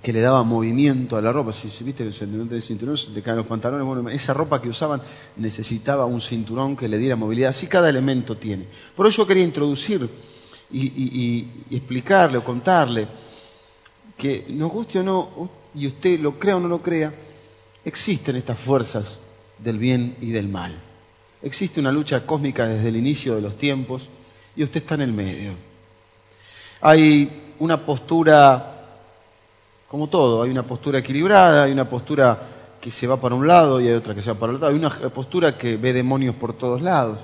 que 0.00 0.12
le 0.12 0.20
daba 0.20 0.42
movimiento 0.42 1.16
a 1.16 1.20
la 1.20 1.32
ropa. 1.32 1.52
Si, 1.52 1.84
viste 1.84 2.02
el 2.02 2.14
cinturón 2.14 2.48
del 2.48 2.62
cinturón, 2.62 2.96
se 2.96 3.22
caen 3.22 3.38
los 3.38 3.46
pantalones. 3.46 4.14
Esa 4.14 4.32
ropa 4.32 4.62
que 4.62 4.68
usaban 4.68 5.02
necesitaba 5.36 6.06
un 6.06 6.20
cinturón 6.20 6.76
que 6.76 6.88
le 6.88 6.98
diera 6.98 7.16
movilidad. 7.16 7.50
Así 7.50 7.66
cada 7.66 7.88
elemento 7.88 8.36
tiene. 8.36 8.66
Por 8.96 9.06
eso 9.06 9.22
yo 9.22 9.26
quería 9.26 9.44
introducir 9.44 10.08
y 10.70 11.46
explicarle 11.70 12.38
o 12.38 12.44
contarle 12.44 13.06
que 14.16 14.46
nos 14.50 14.70
guste 14.70 15.00
o 15.00 15.02
no, 15.02 15.50
y 15.74 15.88
usted 15.88 16.20
lo 16.20 16.38
crea 16.38 16.56
o 16.56 16.60
no 16.60 16.68
lo 16.68 16.80
crea, 16.80 17.12
existen 17.84 18.36
estas 18.36 18.56
fuerzas 18.56 19.18
del 19.58 19.78
bien 19.78 20.16
y 20.20 20.30
del 20.30 20.48
mal. 20.48 20.78
Existe 21.42 21.80
una 21.80 21.90
lucha 21.90 22.24
cósmica 22.24 22.68
desde 22.68 22.88
el 22.88 22.96
inicio 22.96 23.34
de 23.34 23.42
los 23.42 23.58
tiempos 23.58 24.08
y 24.54 24.62
usted 24.62 24.82
está 24.82 24.94
en 24.94 25.00
el 25.00 25.12
medio. 25.12 25.54
Hay 26.82 27.54
una 27.58 27.84
postura, 27.84 28.71
como 29.92 30.06
todo, 30.06 30.40
hay 30.40 30.50
una 30.50 30.62
postura 30.62 31.00
equilibrada, 31.00 31.64
hay 31.64 31.72
una 31.72 31.86
postura 31.86 32.48
que 32.80 32.90
se 32.90 33.06
va 33.06 33.20
para 33.20 33.34
un 33.34 33.46
lado 33.46 33.78
y 33.78 33.88
hay 33.88 33.92
otra 33.92 34.14
que 34.14 34.22
se 34.22 34.32
va 34.32 34.38
para 34.38 34.52
el 34.52 34.56
otro. 34.56 34.68
Hay 34.68 34.74
una 34.74 34.88
postura 34.88 35.58
que 35.58 35.76
ve 35.76 35.92
demonios 35.92 36.34
por 36.34 36.54
todos 36.54 36.80
lados. 36.80 37.18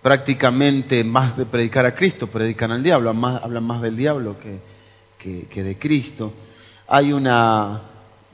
Prácticamente 0.00 1.04
más 1.04 1.36
de 1.36 1.44
predicar 1.44 1.84
a 1.84 1.94
Cristo, 1.94 2.28
predican 2.28 2.72
al 2.72 2.82
diablo, 2.82 3.10
hablan 3.10 3.64
más 3.64 3.82
del 3.82 3.94
diablo 3.94 4.36
que, 4.38 5.46
que, 5.46 5.62
de 5.62 5.78
Cristo. 5.78 6.32
Hay 6.88 7.12
una 7.12 7.82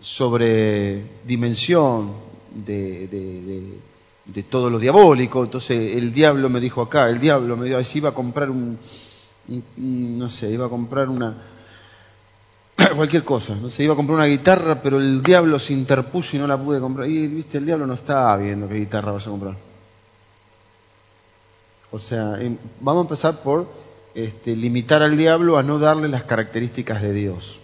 sobredimensión 0.00 2.12
de, 2.54 3.08
de, 4.24 4.42
todo 4.44 4.70
lo 4.70 4.78
diabólico. 4.78 5.42
Entonces 5.42 5.96
el 5.96 6.14
diablo 6.14 6.48
me 6.48 6.60
dijo 6.60 6.80
acá, 6.80 7.08
el 7.08 7.18
diablo 7.18 7.56
me 7.56 7.66
dijo, 7.66 7.82
si 7.82 7.98
iba 7.98 8.10
a 8.10 8.14
comprar 8.14 8.50
un, 8.50 8.78
no 9.78 10.28
sé, 10.28 10.52
iba 10.52 10.66
a 10.66 10.70
comprar 10.70 11.08
una, 11.08 11.36
cualquier 12.94 13.24
cosa, 13.24 13.54
no 13.54 13.68
sé, 13.68 13.84
iba 13.84 13.94
a 13.94 13.96
comprar 13.96 14.16
una 14.16 14.26
guitarra, 14.26 14.82
pero 14.82 14.98
el 14.98 15.22
diablo 15.22 15.58
se 15.58 15.72
interpuso 15.72 16.36
y 16.36 16.40
no 16.40 16.46
la 16.46 16.56
pude 16.56 16.80
comprar. 16.80 17.08
Y 17.08 17.26
viste, 17.26 17.58
el 17.58 17.66
diablo 17.66 17.86
no 17.86 17.94
estaba 17.94 18.36
viendo 18.36 18.68
qué 18.68 18.76
guitarra 18.76 19.12
vas 19.12 19.26
a 19.26 19.30
comprar. 19.30 19.56
O 21.90 21.98
sea, 21.98 22.38
vamos 22.80 23.02
a 23.02 23.04
empezar 23.04 23.42
por 23.42 23.68
este, 24.14 24.56
limitar 24.56 25.02
al 25.02 25.16
diablo 25.16 25.58
a 25.58 25.62
no 25.62 25.78
darle 25.78 26.08
las 26.08 26.24
características 26.24 27.02
de 27.02 27.12
Dios. 27.12 27.60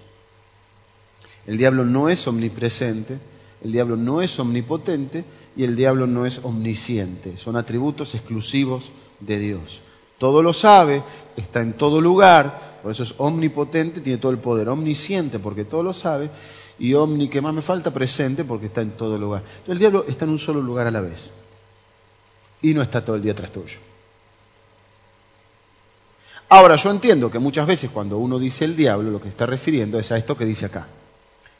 El 1.47 1.57
diablo 1.57 1.85
no 1.85 2.11
es 2.11 2.27
omnipresente, 2.29 3.19
el 3.62 3.73
diablo 3.73 3.97
no 3.97 4.21
es 4.21 4.38
omnipotente 4.38 5.25
y 5.57 5.64
el 5.64 5.77
diablo 5.77 6.07
no 6.07 6.27
es 6.27 6.41
omnisciente. 6.45 7.38
Son 7.38 7.57
atributos 7.57 8.14
exclusivos 8.14 8.93
de 9.21 9.38
Dios. 9.38 9.83
Todo 10.19 10.43
lo 10.43 10.53
sabe, 10.53 11.03
está 11.40 11.61
en 11.61 11.74
todo 11.74 12.01
lugar, 12.01 12.79
por 12.83 12.92
eso 12.92 13.03
es 13.03 13.14
omnipotente, 13.18 14.01
tiene 14.01 14.18
todo 14.18 14.33
el 14.33 14.38
poder. 14.38 14.68
Omnisciente 14.68 15.38
porque 15.38 15.64
todo 15.64 15.83
lo 15.83 15.92
sabe 15.92 16.31
y 16.79 16.94
omni, 16.94 17.29
que 17.29 17.40
más 17.40 17.55
me 17.55 17.62
falta, 17.62 17.90
presente 17.90 18.44
porque 18.44 18.66
está 18.66 18.81
en 18.81 18.92
todo 18.92 19.18
lugar. 19.18 19.42
Entonces 19.42 19.72
el 19.72 19.79
diablo 19.79 20.05
está 20.07 20.24
en 20.24 20.33
un 20.33 20.38
solo 20.38 20.61
lugar 20.61 20.87
a 20.87 20.90
la 20.90 21.01
vez 21.01 21.31
y 22.62 22.74
no 22.74 22.83
está 22.83 23.05
todo 23.05 23.16
el 23.16 23.22
día 23.22 23.35
tras 23.35 23.51
tuyo. 23.51 23.79
Ahora, 26.51 26.77
yo 26.77 26.90
entiendo 26.90 27.31
que 27.31 27.38
muchas 27.38 27.66
veces 27.66 27.90
cuando 27.90 28.16
uno 28.16 28.38
dice 28.38 28.64
el 28.64 28.74
diablo, 28.74 29.11
lo 29.11 29.20
que 29.20 29.29
está 29.29 29.44
refiriendo 29.44 29.98
es 29.98 30.11
a 30.12 30.16
esto 30.16 30.37
que 30.37 30.46
dice 30.46 30.66
acá. 30.66 30.87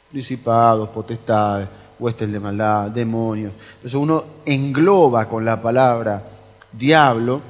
Principados, 0.09 0.89
potestades, 0.89 1.69
huestes 1.99 2.31
de 2.31 2.39
maldad, 2.39 2.89
demonios. 2.89 3.53
Entonces 3.75 3.93
uno 3.93 4.23
engloba 4.45 5.29
con 5.29 5.45
la 5.45 5.61
palabra 5.61 6.23
diablo 6.71 7.41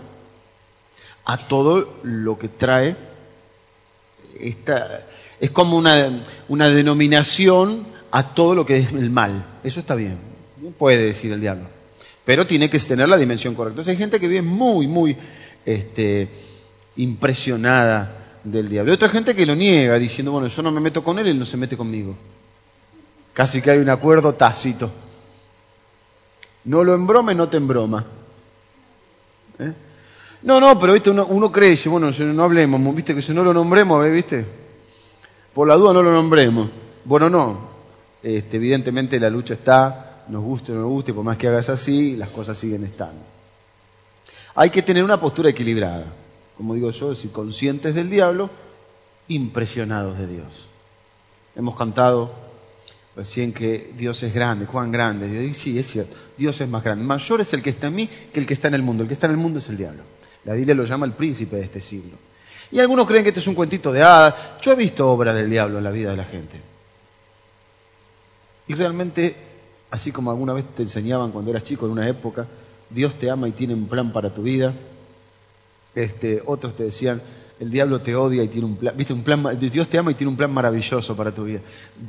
a 1.29 1.37
todo 1.37 1.99
lo 2.01 2.39
que 2.39 2.47
trae 2.47 2.95
esta, 4.39 5.05
es 5.39 5.51
como 5.51 5.77
una, 5.77 6.23
una, 6.47 6.71
denominación 6.71 7.85
a 8.09 8.33
todo 8.33 8.55
lo 8.55 8.65
que 8.65 8.77
es 8.77 8.91
el 8.93 9.11
mal. 9.11 9.45
Eso 9.63 9.79
está 9.79 9.93
bien. 9.93 10.17
Puede 10.79 11.03
decir 11.03 11.31
el 11.31 11.39
diablo. 11.39 11.65
Pero 12.25 12.47
tiene 12.47 12.67
que 12.67 12.79
tener 12.79 13.07
la 13.07 13.17
dimensión 13.17 13.53
correcta. 13.53 13.73
Entonces 13.73 13.91
hay 13.91 13.97
gente 13.99 14.19
que 14.19 14.27
vive 14.27 14.41
muy, 14.41 14.87
muy 14.87 15.15
este, 15.67 16.29
impresionada 16.95 18.39
del 18.43 18.67
diablo. 18.67 18.91
Hay 18.91 18.95
otra 18.95 19.09
gente 19.09 19.35
que 19.35 19.45
lo 19.45 19.53
niega 19.53 19.99
diciendo, 19.99 20.31
bueno, 20.31 20.47
yo 20.47 20.63
no 20.63 20.71
me 20.71 20.81
meto 20.81 21.03
con 21.03 21.19
él, 21.19 21.27
él 21.27 21.37
no 21.37 21.45
se 21.45 21.57
mete 21.57 21.77
conmigo. 21.77 22.15
Casi 23.33 23.61
que 23.61 23.69
hay 23.69 23.77
un 23.77 23.89
acuerdo 23.89 24.33
tácito. 24.33 24.89
No 26.63 26.83
lo 26.83 26.95
embrome, 26.95 27.35
no 27.35 27.49
te 27.49 27.57
embroma. 27.57 28.03
¿Eh? 29.59 29.73
No, 30.41 30.59
no, 30.59 30.79
pero 30.79 30.93
viste, 30.93 31.09
uno, 31.09 31.51
cree, 31.51 31.71
dice, 31.71 31.89
bueno, 31.89 32.11
no 32.11 32.43
hablemos, 32.43 32.95
viste, 32.95 33.13
que 33.13 33.21
si 33.21 33.33
no 33.33 33.43
lo 33.43 33.53
nombremos, 33.53 34.09
viste, 34.09 34.45
por 35.53 35.67
la 35.67 35.75
duda 35.75 35.93
no 35.93 36.01
lo 36.01 36.11
nombremos. 36.13 36.69
Bueno, 37.03 37.29
no, 37.29 37.69
este, 38.23 38.57
evidentemente 38.57 39.19
la 39.19 39.29
lucha 39.29 39.55
está, 39.55 40.23
nos 40.29 40.43
guste 40.43 40.71
o 40.71 40.75
no 40.75 40.81
nos 40.81 40.89
guste, 40.91 41.13
por 41.13 41.23
más 41.23 41.37
que 41.37 41.47
hagas 41.47 41.69
así, 41.69 42.15
las 42.15 42.29
cosas 42.29 42.57
siguen 42.57 42.83
estando. 42.85 43.21
Hay 44.55 44.69
que 44.69 44.81
tener 44.81 45.03
una 45.03 45.19
postura 45.19 45.49
equilibrada 45.49 46.05
como 46.59 46.75
digo 46.75 46.91
yo, 46.91 47.15
si 47.15 47.29
conscientes 47.29 47.95
del 47.95 48.09
diablo, 48.09 48.49
impresionados 49.29 50.17
de 50.17 50.27
Dios. 50.27 50.67
Hemos 51.55 51.77
cantado 51.77 52.33
recién 53.15 53.53
que 53.53 53.93
Dios 53.97 54.21
es 54.23 54.33
grande, 54.33 54.65
Juan 54.65 54.91
grande. 54.91 55.45
Y 55.45 55.53
sí, 55.53 55.79
es 55.79 55.87
cierto, 55.87 56.13
Dios 56.37 56.59
es 56.59 56.67
más 56.67 56.83
grande. 56.83 57.05
Mayor 57.05 57.39
es 57.39 57.53
el 57.53 57.63
que 57.63 57.69
está 57.69 57.87
en 57.87 57.95
mí 57.95 58.09
que 58.33 58.41
el 58.41 58.45
que 58.45 58.55
está 58.55 58.67
en 58.67 58.73
el 58.73 58.83
mundo. 58.83 59.03
El 59.03 59.07
que 59.07 59.13
está 59.13 59.27
en 59.27 59.31
el 59.31 59.37
mundo 59.37 59.59
es 59.59 59.69
el 59.69 59.77
diablo. 59.77 60.03
La 60.45 60.53
Biblia 60.53 60.75
lo 60.75 60.85
llama 60.85 61.05
el 61.05 61.13
príncipe 61.13 61.57
de 61.57 61.63
este 61.63 61.81
siglo. 61.81 62.17
Y 62.71 62.79
algunos 62.79 63.07
creen 63.07 63.23
que 63.23 63.29
este 63.29 63.39
es 63.41 63.47
un 63.47 63.55
cuentito 63.55 63.91
de 63.91 64.03
hadas. 64.03 64.35
Yo 64.61 64.71
he 64.71 64.75
visto 64.75 65.09
obras 65.09 65.35
del 65.35 65.49
diablo 65.49 65.79
en 65.79 65.83
la 65.83 65.91
vida 65.91 66.11
de 66.11 66.17
la 66.17 66.25
gente. 66.25 66.61
Y 68.67 68.73
realmente, 68.75 69.35
así 69.89 70.11
como 70.11 70.29
alguna 70.29 70.53
vez 70.53 70.65
te 70.75 70.83
enseñaban 70.83 71.31
cuando 71.31 71.49
eras 71.49 71.63
chico 71.63 71.87
en 71.87 71.93
una 71.93 72.07
época, 72.07 72.47
Dios 72.89 73.15
te 73.15 73.29
ama 73.29 73.47
y 73.47 73.51
tiene 73.51 73.73
un 73.73 73.87
plan 73.87 74.11
para 74.13 74.31
tu 74.31 74.43
vida, 74.43 74.73
este, 75.95 76.43
otros 76.45 76.75
te 76.75 76.83
decían, 76.83 77.21
el 77.59 77.71
diablo 77.71 77.99
te 78.01 78.15
odia 78.15 78.43
y 78.43 78.47
tiene 78.47 78.67
un 78.67 78.77
plan, 78.77 78.95
viste, 78.95 79.13
un 79.13 79.23
plan, 79.23 79.59
Dios 79.59 79.87
te 79.87 79.97
ama 79.97 80.11
y 80.11 80.13
tiene 80.13 80.29
un 80.29 80.37
plan 80.37 80.53
maravilloso 80.53 81.15
para 81.15 81.31
tu 81.31 81.45
vida. 81.45 81.61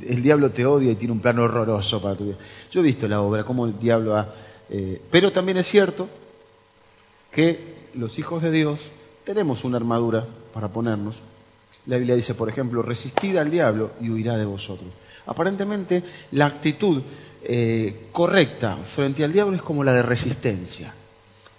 El 0.07 0.21
diablo 0.21 0.51
te 0.51 0.65
odia 0.65 0.91
y 0.91 0.95
tiene 0.95 1.13
un 1.13 1.19
plan 1.19 1.37
horroroso 1.39 2.01
para 2.01 2.15
tu 2.15 2.25
vida. 2.25 2.37
Yo 2.71 2.79
he 2.79 2.83
visto 2.83 3.07
la 3.07 3.21
obra, 3.21 3.43
cómo 3.43 3.65
el 3.65 3.77
diablo 3.77 4.15
ha... 4.15 4.29
Eh, 4.69 5.01
pero 5.09 5.31
también 5.31 5.57
es 5.57 5.67
cierto 5.67 6.07
que 7.31 7.80
los 7.93 8.19
hijos 8.19 8.41
de 8.41 8.51
Dios 8.51 8.91
tenemos 9.23 9.63
una 9.63 9.77
armadura 9.77 10.25
para 10.53 10.69
ponernos. 10.69 11.21
La 11.85 11.97
Biblia 11.97 12.15
dice, 12.15 12.35
por 12.35 12.49
ejemplo, 12.49 12.81
resistid 12.81 13.37
al 13.37 13.49
diablo 13.49 13.91
y 14.01 14.09
huirá 14.09 14.37
de 14.37 14.45
vosotros. 14.45 14.89
Aparentemente, 15.25 16.03
la 16.31 16.45
actitud 16.45 17.01
eh, 17.43 18.07
correcta 18.11 18.77
frente 18.77 19.23
al 19.23 19.33
diablo 19.33 19.55
es 19.55 19.61
como 19.61 19.83
la 19.83 19.93
de 19.93 20.03
resistencia 20.03 20.93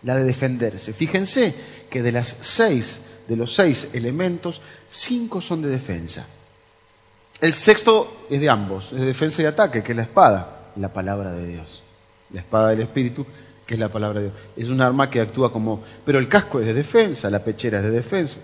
la 0.02 0.16
de 0.16 0.24
defenderse. 0.24 0.92
Fíjense 0.92 1.54
que 1.90 2.02
de 2.02 2.12
las 2.12 2.26
seis, 2.40 3.02
de 3.28 3.36
los 3.36 3.54
seis 3.54 3.90
elementos, 3.92 4.60
cinco 4.86 5.40
son 5.40 5.62
de 5.62 5.68
defensa. 5.68 6.26
El 7.40 7.54
sexto 7.54 8.26
es 8.30 8.40
de 8.40 8.50
ambos, 8.50 8.92
es 8.92 9.00
de 9.00 9.06
defensa 9.06 9.42
y 9.42 9.46
ataque, 9.46 9.82
que 9.82 9.92
es 9.92 9.96
la 9.96 10.04
espada, 10.04 10.70
la 10.76 10.92
palabra 10.92 11.32
de 11.32 11.46
Dios. 11.46 11.82
La 12.30 12.40
espada 12.40 12.70
del 12.70 12.80
Espíritu, 12.80 13.26
que 13.66 13.74
es 13.74 13.80
la 13.80 13.88
palabra 13.88 14.20
de 14.20 14.26
Dios. 14.26 14.38
Es 14.56 14.68
un 14.68 14.80
arma 14.80 15.10
que 15.10 15.20
actúa 15.20 15.52
como... 15.52 15.82
Pero 16.04 16.18
el 16.18 16.28
casco 16.28 16.60
es 16.60 16.66
de 16.66 16.74
defensa, 16.74 17.30
la 17.30 17.44
pechera 17.44 17.78
es 17.78 17.84
de 17.84 17.90
defensa, 17.90 18.38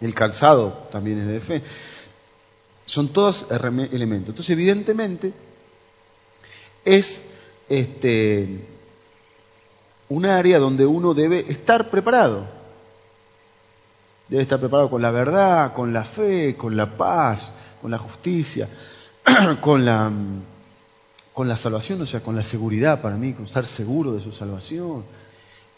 el 0.00 0.14
calzado 0.14 0.88
también 0.90 1.18
es 1.18 1.26
de 1.26 1.32
defensa. 1.34 1.66
Son 2.84 3.08
todos 3.08 3.46
elementos. 3.50 4.30
Entonces, 4.30 4.50
evidentemente, 4.50 5.32
es 6.84 7.24
este, 7.68 8.64
un 10.08 10.24
área 10.24 10.58
donde 10.58 10.86
uno 10.86 11.12
debe 11.12 11.44
estar 11.50 11.90
preparado. 11.90 12.46
Debe 14.28 14.42
estar 14.42 14.58
preparado 14.58 14.90
con 14.90 15.02
la 15.02 15.10
verdad, 15.10 15.74
con 15.74 15.92
la 15.92 16.04
fe, 16.04 16.56
con 16.56 16.76
la 16.76 16.96
paz, 16.96 17.52
con 17.80 17.90
la 17.90 17.98
justicia, 17.98 18.68
con 19.60 19.84
la, 19.84 20.10
con 21.38 21.46
la 21.46 21.54
salvación, 21.54 22.02
o 22.02 22.06
sea, 22.06 22.18
con 22.18 22.34
la 22.34 22.42
seguridad 22.42 23.00
para 23.00 23.16
mí, 23.16 23.32
con 23.32 23.44
estar 23.44 23.64
seguro 23.64 24.12
de 24.12 24.20
su 24.20 24.32
salvación. 24.32 25.04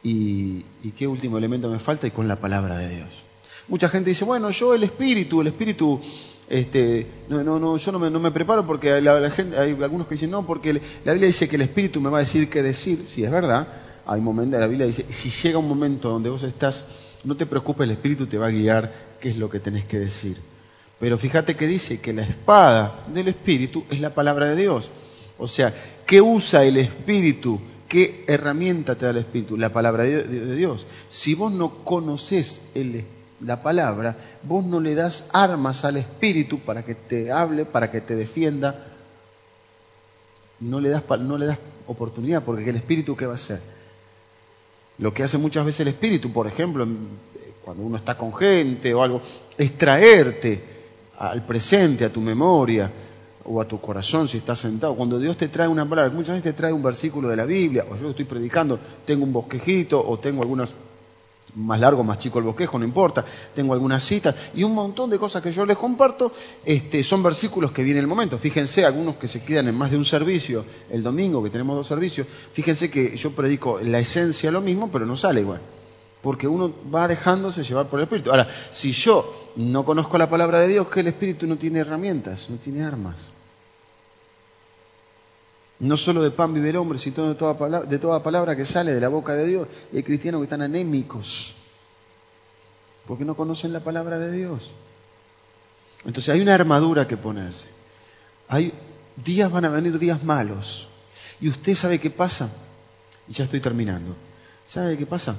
Y, 0.03 0.63
qué 0.97 1.07
último 1.07 1.37
elemento 1.37 1.69
me 1.69 1.79
falta, 1.79 2.07
y 2.07 2.13
con 2.13 2.27
la 2.27 2.37
palabra 2.37 2.79
de 2.79 2.89
Dios. 2.89 3.25
Mucha 3.69 3.91
gente 3.91 4.09
dice, 4.09 4.25
bueno, 4.25 4.49
yo 4.49 4.73
el 4.73 4.85
espíritu, 4.85 5.43
el 5.43 5.49
espíritu, 5.49 6.01
este, 6.49 7.07
no, 7.29 7.45
no, 7.45 7.59
no, 7.59 7.77
yo 7.77 7.93
no 7.93 7.99
me, 7.99 8.31
preparo 8.31 8.67
porque 8.67 9.03
gente, 9.37 9.59
hay 9.59 9.77
algunos 9.83 10.07
que 10.07 10.15
dicen, 10.15 10.31
no, 10.31 10.47
porque 10.47 10.81
la 11.05 11.13
Biblia 11.13 11.27
dice 11.27 11.47
que 11.47 11.57
el 11.57 11.63
espíritu 11.63 12.01
me 12.01 12.09
va 12.09 12.17
a 12.17 12.21
decir 12.21 12.49
qué 12.49 12.63
decir, 12.63 13.05
sí, 13.07 13.23
es 13.23 13.31
verdad, 13.31 13.69
hay 14.07 14.23
momentos, 14.23 14.59
la 14.59 14.67
Biblia 14.67 14.87
dice, 14.87 15.05
si 15.11 15.29
llega 15.29 15.59
un 15.59 15.69
momento 15.69 16.09
donde 16.09 16.31
vos 16.31 16.43
estás, 16.43 16.87
no 17.25 17.37
te 17.37 17.45
preocupes, 17.45 17.85
el 17.85 17.91
Espíritu 17.91 18.27
te 18.27 18.39
va 18.39 18.47
a 18.47 18.51
guiar 18.51 19.19
qué 19.21 19.29
es 19.29 19.37
lo 19.37 19.51
que 19.51 19.61
tenés 19.61 19.85
que 19.85 19.99
decir. 19.99 20.39
Pero 20.99 21.19
fíjate 21.19 21.55
que 21.55 21.67
dice 21.67 22.01
que 22.01 22.15
la 22.15 22.23
espada 22.23 23.05
del 23.13 23.29
Espíritu 23.29 23.85
es 23.91 24.01
la 24.01 24.15
palabra 24.15 24.47
de 24.47 24.57
Dios. 24.57 24.91
O 25.41 25.49
sea, 25.49 25.75
¿qué 26.07 26.21
usa 26.21 26.65
el 26.65 26.77
Espíritu? 26.77 27.59
¿Qué 27.89 28.25
herramienta 28.29 28.95
te 28.95 29.07
da 29.07 29.11
el 29.11 29.17
Espíritu? 29.17 29.57
La 29.57 29.73
palabra 29.73 30.05
de 30.05 30.55
Dios. 30.55 30.87
Si 31.09 31.35
vos 31.35 31.51
no 31.51 31.83
conoces 31.83 32.71
la 33.41 33.63
palabra, 33.63 34.17
vos 34.43 34.65
no 34.65 34.81
le 34.81 34.95
das 34.95 35.29
armas 35.33 35.85
al 35.87 35.97
Espíritu 35.97 36.61
para 36.61 36.85
que 36.85 36.95
te 36.95 37.33
hable, 37.33 37.65
para 37.65 37.91
que 37.91 38.03
te 38.03 38.15
defienda. 38.15 38.87
No 40.61 40.79
le 40.79 40.91
das, 40.91 41.03
no 41.21 41.39
le 41.39 41.47
das 41.47 41.59
oportunidad, 41.87 42.45
porque 42.45 42.69
el 42.69 42.77
Espíritu, 42.77 43.17
¿qué 43.17 43.25
va 43.25 43.33
a 43.33 43.37
hacer? 43.37 43.61
Lo 44.99 45.15
que 45.15 45.23
hace 45.23 45.39
muchas 45.39 45.65
veces 45.65 45.81
el 45.81 45.89
Espíritu, 45.89 46.31
por 46.31 46.47
ejemplo, 46.47 46.87
cuando 47.65 47.83
uno 47.83 47.97
está 47.97 48.19
con 48.19 48.35
gente 48.35 48.93
o 48.93 49.03
algo, 49.03 49.23
es 49.57 49.79
traerte 49.79 50.63
al 51.19 51.47
presente, 51.47 52.05
a 52.05 52.13
tu 52.13 52.21
memoria 52.21 52.91
o 53.45 53.61
a 53.61 53.65
tu 53.65 53.81
corazón 53.81 54.29
si 54.29 54.39
estás 54.39 54.59
sentado. 54.59 54.95
Cuando 54.95 55.19
Dios 55.19 55.37
te 55.37 55.49
trae 55.49 55.69
una 55.69 55.89
palabra, 55.89 56.13
muchas 56.13 56.37
veces 56.37 56.43
te 56.45 56.53
trae 56.53 56.73
un 56.73 56.83
versículo 56.83 57.29
de 57.29 57.37
la 57.37 57.45
Biblia, 57.45 57.87
o 57.91 57.97
yo 57.97 58.11
estoy 58.11 58.25
predicando, 58.25 58.79
tengo 59.05 59.25
un 59.25 59.33
bosquejito, 59.33 60.03
o 60.07 60.19
tengo 60.19 60.43
algunas 60.43 60.75
más 61.57 61.81
largo, 61.81 62.05
más 62.05 62.19
chico 62.19 62.39
el 62.39 62.45
bosquejo, 62.45 62.79
no 62.79 62.85
importa, 62.85 63.25
tengo 63.55 63.73
algunas 63.73 64.05
citas 64.05 64.35
y 64.55 64.63
un 64.63 64.75
montón 64.75 65.11
de 65.11 65.19
cosas 65.19 65.43
que 65.43 65.53
yo 65.53 65.67
les 65.67 65.77
comparto, 65.77 66.33
este, 66.65 67.03
son 67.03 67.23
versículos 67.23 67.73
que 67.73 67.83
vienen 67.83 68.03
el 68.03 68.07
momento. 68.07 68.39
Fíjense, 68.39 68.85
algunos 68.85 69.17
que 69.17 69.29
se 69.29 69.43
quedan 69.43 69.69
en 69.69 69.75
más 69.77 69.91
de 69.91 69.97
un 69.97 70.05
servicio, 70.05 70.65
el 70.91 71.03
domingo 71.03 71.43
que 71.43 71.51
tenemos 71.51 71.77
dos 71.77 71.87
servicios, 71.87 72.27
fíjense 72.53 72.91
que 72.91 73.17
yo 73.17 73.33
predico 73.33 73.81
la 73.81 73.99
esencia 73.99 74.51
lo 74.51 74.61
mismo, 74.61 74.91
pero 74.93 75.07
no 75.07 75.17
sale 75.17 75.41
igual, 75.41 75.61
porque 76.23 76.47
uno 76.47 76.73
va 76.95 77.09
dejándose 77.09 77.65
llevar 77.65 77.87
por 77.87 77.99
el 77.99 78.05
Espíritu. 78.05 78.31
Ahora, 78.31 78.49
si 78.71 78.93
yo 78.93 79.51
no 79.57 79.85
conozco 79.85 80.19
la 80.19 80.29
palabra 80.29 80.61
de 80.61 80.69
Dios, 80.69 80.89
que 80.89 81.01
el 81.01 81.09
Espíritu 81.09 81.47
no 81.47 81.57
tiene 81.57 81.81
herramientas, 81.81 82.51
no 82.51 82.57
tiene 82.57 82.85
armas. 82.85 83.31
No 85.79 85.97
solo 85.97 86.23
de 86.23 86.31
pan 86.31 86.53
vive 86.53 86.71
el 86.71 86.77
hombre, 86.77 86.99
sino 86.99 87.29
de 87.29 87.35
toda, 87.35 88.23
palabra, 88.23 88.55
que 88.55 88.67
sale 88.67 88.93
de 88.93 89.01
la 89.01 89.09
boca 89.09 89.35
de 89.35 89.47
Dios. 89.47 89.69
Y 89.93 89.97
hay 89.97 90.03
cristianos 90.03 90.41
que 90.41 90.45
están 90.45 90.63
anémicos 90.63 91.55
porque 93.07 93.25
no 93.25 93.35
conocen 93.35 93.73
la 93.73 93.81
palabra 93.81 94.19
de 94.19 94.31
Dios. 94.31 94.71
Entonces 96.05 96.35
hay 96.35 96.41
una 96.43 96.55
armadura 96.55 97.09
que 97.09 97.17
ponerse. 97.17 97.69
Hay 98.47 98.73
días 99.17 99.51
van 99.51 99.65
a 99.65 99.69
venir 99.71 99.99
días 99.99 100.23
malos. 100.23 100.87
Y 101.41 101.49
usted 101.49 101.75
sabe 101.75 101.99
qué 101.99 102.11
pasa. 102.11 102.51
Y 103.27 103.33
ya 103.33 103.45
estoy 103.45 103.61
terminando. 103.61 104.15
¿Sabe 104.67 104.99
qué 104.99 105.07
pasa? 105.07 105.35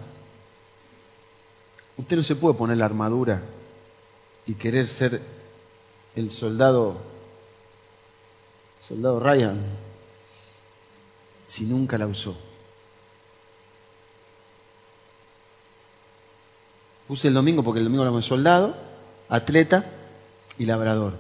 Usted 2.02 2.18
no 2.18 2.24
se 2.24 2.36
puede 2.36 2.58
poner 2.58 2.78
la 2.78 2.86
armadura 2.86 3.44
y 4.48 4.56
querer 4.56 4.88
ser 4.88 5.22
el 6.16 6.32
soldado, 6.32 6.98
soldado 8.80 9.20
Ryan, 9.20 9.62
si 11.46 11.66
nunca 11.66 12.00
la 12.00 12.08
usó? 12.08 12.36
Puse 17.08 17.28
el 17.28 17.36
domingo 17.36 17.62
porque 17.62 17.78
el 17.78 17.86
domingo 17.86 18.02
hablamos 18.02 18.24
de 18.24 18.30
soldado, 18.30 18.76
atleta 19.30 19.86
y 20.58 20.66
labrador. 20.66 21.14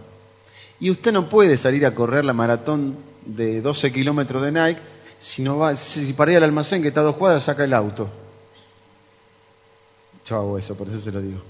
Y 0.80 0.90
usted 0.90 1.12
no 1.12 1.30
puede 1.30 1.58
salir 1.58 1.86
a 1.86 1.94
correr 1.94 2.26
la 2.26 2.34
maratón 2.34 2.98
de 3.28 3.62
12 3.62 3.94
kilómetros 3.94 4.42
de 4.42 4.52
Nike 4.52 4.82
si, 5.20 5.44
no 5.44 5.60
va, 5.60 5.76
si 5.76 6.12
para 6.14 6.36
al 6.36 6.44
almacén 6.44 6.82
que 6.82 6.88
está 6.88 7.02
a 7.02 7.04
dos 7.04 7.18
cuadras 7.18 7.44
saca 7.44 7.66
el 7.66 7.76
auto. 7.76 8.10
Eso, 10.32 10.76
por 10.78 10.88
eso 10.88 11.00
se 11.00 11.12
lo 11.12 11.22
digo. 11.22 11.42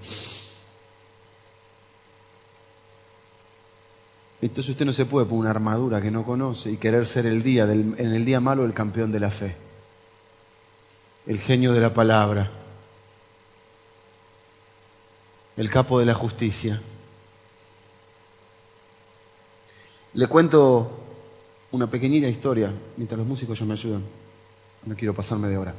Entonces 4.42 4.72
usted 4.72 4.86
no 4.86 4.94
se 4.94 5.06
puede 5.06 5.28
poner 5.28 5.42
una 5.42 5.50
armadura 5.52 6.02
que 6.02 6.10
no 6.10 6.26
conoce 6.26 6.72
y 6.72 6.78
querer 6.78 7.06
ser 7.06 7.28
el 7.28 7.44
día 7.44 7.66
en 7.66 7.96
el 8.00 8.26
día 8.26 8.40
malo 8.40 8.66
el 8.66 8.74
campeón 8.74 9.12
de 9.12 9.20
la 9.20 9.30
fe, 9.30 9.56
el 11.28 11.38
genio 11.38 11.74
de 11.74 11.80
la 11.80 11.94
palabra, 11.94 12.50
el 15.58 15.70
capo 15.70 16.00
de 16.00 16.08
la 16.08 16.16
justicia. 16.16 16.82
Le 20.14 20.28
cuento 20.28 20.90
una 21.72 21.88
pequeñita 21.88 22.28
historia 22.28 22.74
mientras 22.98 23.20
los 23.20 23.28
músicos 23.28 23.60
ya 23.60 23.66
me 23.66 23.74
ayudan. 23.74 24.04
No 24.86 24.96
quiero 24.96 25.14
pasarme 25.14 25.50
de 25.50 25.58
hora. 25.58 25.76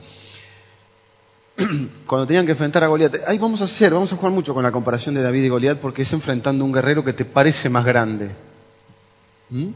Cuando 2.06 2.26
tenían 2.26 2.46
que 2.46 2.52
enfrentar 2.52 2.82
a 2.84 2.86
Goliat, 2.86 3.28
ahí 3.28 3.38
vamos 3.38 3.60
a 3.60 3.64
hacer, 3.64 3.92
vamos 3.92 4.12
a 4.12 4.16
jugar 4.16 4.32
mucho 4.32 4.54
con 4.54 4.62
la 4.62 4.72
comparación 4.72 5.14
de 5.14 5.22
David 5.22 5.44
y 5.44 5.48
Goliat 5.48 5.78
porque 5.78 6.02
es 6.02 6.12
enfrentando 6.12 6.64
a 6.64 6.66
un 6.66 6.72
guerrero 6.72 7.04
que 7.04 7.12
te 7.12 7.24
parece 7.24 7.68
más 7.68 7.84
grande. 7.84 8.30
¿Mm? 9.50 9.68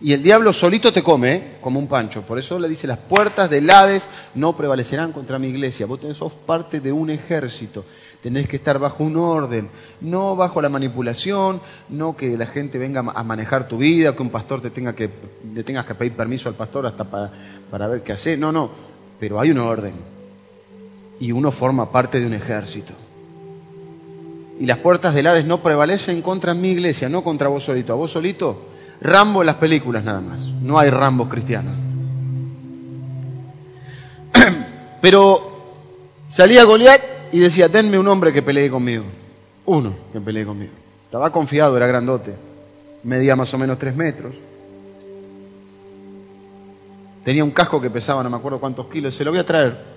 Y 0.00 0.12
el 0.12 0.22
diablo 0.22 0.52
solito 0.52 0.92
te 0.92 1.02
come, 1.04 1.32
¿eh? 1.32 1.56
como 1.60 1.78
un 1.78 1.86
pancho. 1.86 2.22
Por 2.22 2.36
eso 2.36 2.58
le 2.58 2.68
dice, 2.68 2.88
las 2.88 2.98
puertas 2.98 3.48
del 3.48 3.70
Hades 3.70 4.08
no 4.34 4.56
prevalecerán 4.56 5.12
contra 5.12 5.38
mi 5.38 5.46
iglesia. 5.46 5.86
Vos 5.86 6.00
tenés, 6.00 6.16
sos 6.16 6.32
parte 6.32 6.80
de 6.80 6.90
un 6.90 7.08
ejército. 7.08 7.84
Tenés 8.20 8.48
que 8.48 8.56
estar 8.56 8.80
bajo 8.80 9.04
un 9.04 9.16
orden, 9.16 9.68
no 10.00 10.34
bajo 10.34 10.60
la 10.60 10.68
manipulación, 10.68 11.60
no 11.88 12.16
que 12.16 12.36
la 12.36 12.46
gente 12.46 12.78
venga 12.78 13.00
a 13.00 13.22
manejar 13.22 13.68
tu 13.68 13.78
vida, 13.78 14.14
que 14.16 14.22
un 14.22 14.30
pastor 14.30 14.60
te 14.60 14.70
tenga 14.70 14.92
que, 14.92 15.08
le 15.54 15.62
tengas 15.62 15.86
que 15.86 15.94
pedir 15.94 16.12
permiso 16.14 16.48
al 16.48 16.56
pastor 16.56 16.86
hasta 16.86 17.04
para, 17.04 17.30
para 17.70 17.86
ver 17.86 18.02
qué 18.02 18.12
hacer. 18.12 18.38
No, 18.40 18.50
no, 18.50 18.70
pero 19.20 19.38
hay 19.38 19.52
un 19.52 19.58
orden. 19.58 20.21
Y 21.22 21.30
uno 21.30 21.52
forma 21.52 21.92
parte 21.92 22.18
de 22.18 22.26
un 22.26 22.34
ejército. 22.34 22.94
Y 24.58 24.66
las 24.66 24.78
puertas 24.78 25.14
del 25.14 25.28
Hades 25.28 25.44
no 25.44 25.62
prevalecen 25.62 26.20
contra 26.20 26.52
mi 26.52 26.70
iglesia, 26.72 27.08
no 27.08 27.22
contra 27.22 27.46
vos 27.46 27.62
solito. 27.62 27.92
A 27.92 27.96
vos 27.96 28.10
solito 28.10 28.60
Rambo 29.00 29.40
en 29.42 29.46
las 29.46 29.54
películas 29.54 30.02
nada 30.02 30.20
más. 30.20 30.48
No 30.60 30.80
hay 30.80 30.90
Rambos 30.90 31.28
cristianos. 31.28 31.74
Pero 35.00 35.62
salía 36.26 36.64
Goliat 36.64 37.00
y 37.30 37.38
decía, 37.38 37.68
denme 37.68 38.00
un 38.00 38.08
hombre 38.08 38.32
que 38.32 38.42
pelee 38.42 38.68
conmigo. 38.68 39.04
Uno 39.66 39.94
que 40.12 40.20
pelee 40.20 40.44
conmigo. 40.44 40.72
Estaba 41.04 41.30
confiado, 41.30 41.76
era 41.76 41.86
grandote. 41.86 42.34
Medía 43.04 43.36
más 43.36 43.54
o 43.54 43.58
menos 43.58 43.78
tres 43.78 43.94
metros. 43.94 44.40
Tenía 47.24 47.44
un 47.44 47.52
casco 47.52 47.80
que 47.80 47.90
pesaba 47.90 48.24
no 48.24 48.30
me 48.30 48.38
acuerdo 48.38 48.58
cuántos 48.58 48.88
kilos. 48.88 49.14
Se 49.14 49.24
lo 49.24 49.30
voy 49.30 49.38
a 49.38 49.44
traer. 49.44 49.91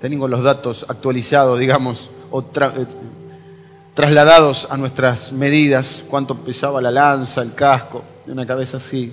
Tengo 0.00 0.28
los 0.28 0.42
datos 0.42 0.86
actualizados, 0.88 1.58
digamos, 1.58 2.08
o 2.30 2.40
eh, 2.40 2.86
trasladados 3.92 4.66
a 4.70 4.76
nuestras 4.78 5.32
medidas, 5.32 6.04
cuánto 6.08 6.36
pesaba 6.36 6.80
la 6.80 6.90
lanza, 6.90 7.42
el 7.42 7.52
casco, 7.54 8.02
de 8.24 8.32
una 8.32 8.46
cabeza 8.46 8.78
así. 8.78 9.12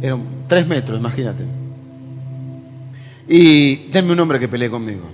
Eran 0.00 0.22
tres 0.46 0.68
metros, 0.68 1.00
imagínate. 1.00 1.44
Y 3.28 3.88
denme 3.88 4.12
un 4.12 4.20
hombre 4.20 4.38
que 4.38 4.46
pelee 4.46 4.70
conmigo. 4.70 5.04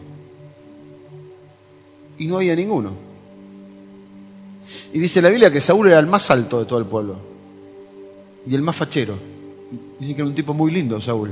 Y 2.18 2.27
no 2.27 2.37
había 2.37 2.55
ninguno. 2.55 2.91
Y 4.93 4.99
dice 4.99 5.23
la 5.23 5.31
Biblia 5.31 5.51
que 5.51 5.62
Saúl 5.62 5.89
era 5.89 5.99
el 5.99 6.07
más 6.07 6.31
alto 6.31 6.59
de 6.59 6.66
todo 6.66 6.79
el 6.79 6.85
pueblo. 6.85 7.16
Y 8.47 8.55
el 8.55 8.61
más 8.61 8.77
fachero. 8.77 9.14
Dicen 9.99 10.14
que 10.14 10.20
era 10.20 10.29
un 10.29 10.35
tipo 10.35 10.53
muy 10.53 10.70
lindo, 10.70 11.01
Saúl. 11.01 11.31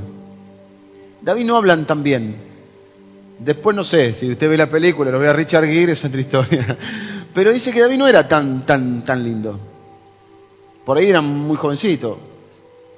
David 1.21 1.45
no 1.45 1.57
hablan 1.57 1.85
tan 1.85 2.03
bien, 2.03 2.51
Después 3.43 3.75
no 3.75 3.83
sé, 3.83 4.13
si 4.13 4.29
usted 4.29 4.47
ve 4.47 4.55
la 4.55 4.69
película, 4.69 5.09
lo 5.09 5.17
ve 5.17 5.27
a 5.27 5.33
Richard 5.33 5.65
Gere, 5.65 5.93
es 5.93 6.05
otra 6.05 6.21
historia. 6.21 6.77
Pero 7.33 7.51
dice 7.51 7.71
que 7.71 7.81
David 7.81 7.97
no 7.97 8.07
era 8.07 8.27
tan, 8.27 8.67
tan, 8.67 9.03
tan 9.03 9.23
lindo. 9.23 9.59
Por 10.85 10.99
ahí 10.99 11.07
era 11.07 11.21
muy 11.21 11.57
jovencito. 11.57 12.19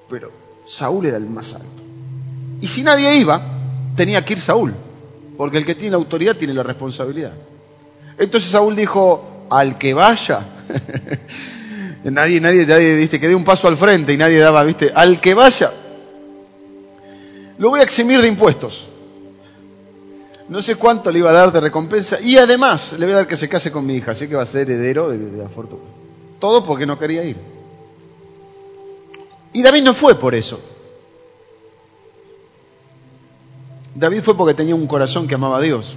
Pero 0.10 0.32
Saúl 0.66 1.06
era 1.06 1.16
el 1.16 1.28
más 1.28 1.54
alto. 1.54 1.84
Y 2.60 2.68
si 2.68 2.84
nadie 2.84 3.16
iba, 3.16 3.42
tenía 3.96 4.26
que 4.26 4.34
ir 4.34 4.42
Saúl. 4.42 4.74
Porque 5.38 5.60
el 5.60 5.66
que 5.66 5.76
tiene 5.76 5.92
la 5.92 5.98
autoridad 5.98 6.36
tiene 6.36 6.54
la 6.54 6.64
responsabilidad. 6.64 7.34
Entonces 8.18 8.52
Saúl 8.52 8.76
dijo, 8.76 9.48
al 9.50 9.78
que 9.78 9.94
vaya. 9.94 10.42
nadie, 12.04 12.42
nadie, 12.42 12.66
nadie, 12.66 12.96
viste, 12.98 13.18
que 13.18 13.30
dé 13.30 13.36
un 13.36 13.46
paso 13.46 13.70
al 13.70 13.78
frente 13.78 14.12
y 14.12 14.18
nadie 14.18 14.40
daba, 14.40 14.64
viste, 14.64 14.92
al 14.94 15.22
que 15.22 15.34
vaya. 15.34 15.72
Lo 17.64 17.70
voy 17.70 17.80
a 17.80 17.84
eximir 17.84 18.22
de 18.22 18.28
impuestos 18.28 18.88
no 20.50 20.62
sé 20.62 20.76
cuánto 20.76 21.12
le 21.12 21.20
iba 21.20 21.30
a 21.30 21.34
dar 21.34 21.52
de 21.52 21.62
recompensa 21.62 22.20
y 22.22 22.38
además 22.38 22.94
le 22.98 23.06
voy 23.06 23.14
a 23.14 23.18
dar 23.18 23.28
que 23.28 23.38
se 23.38 23.48
case 23.48 23.72
con 23.72 23.86
mi 23.86 23.96
hija, 23.96 24.12
así 24.12 24.28
que 24.28 24.36
va 24.36 24.44
a 24.44 24.46
ser 24.46 24.70
heredero 24.70 25.10
de, 25.10 25.38
la 25.38 25.50
fortuna. 25.50 25.84
Todo 26.40 26.66
porque 26.66 26.86
no 26.86 27.00
quería 27.00 27.24
ir. 27.24 27.38
Y 29.54 29.64
David 29.64 29.84
no 29.84 29.94
fue 29.94 30.16
por 30.16 30.36
eso. 30.36 30.60
David 33.96 34.22
fue 34.22 34.36
porque 34.36 34.54
tenía 34.54 34.76
un 34.76 34.86
corazón 34.86 35.28
que 35.28 35.36
amaba 35.36 35.58
a 35.58 35.62
Dios 35.62 35.96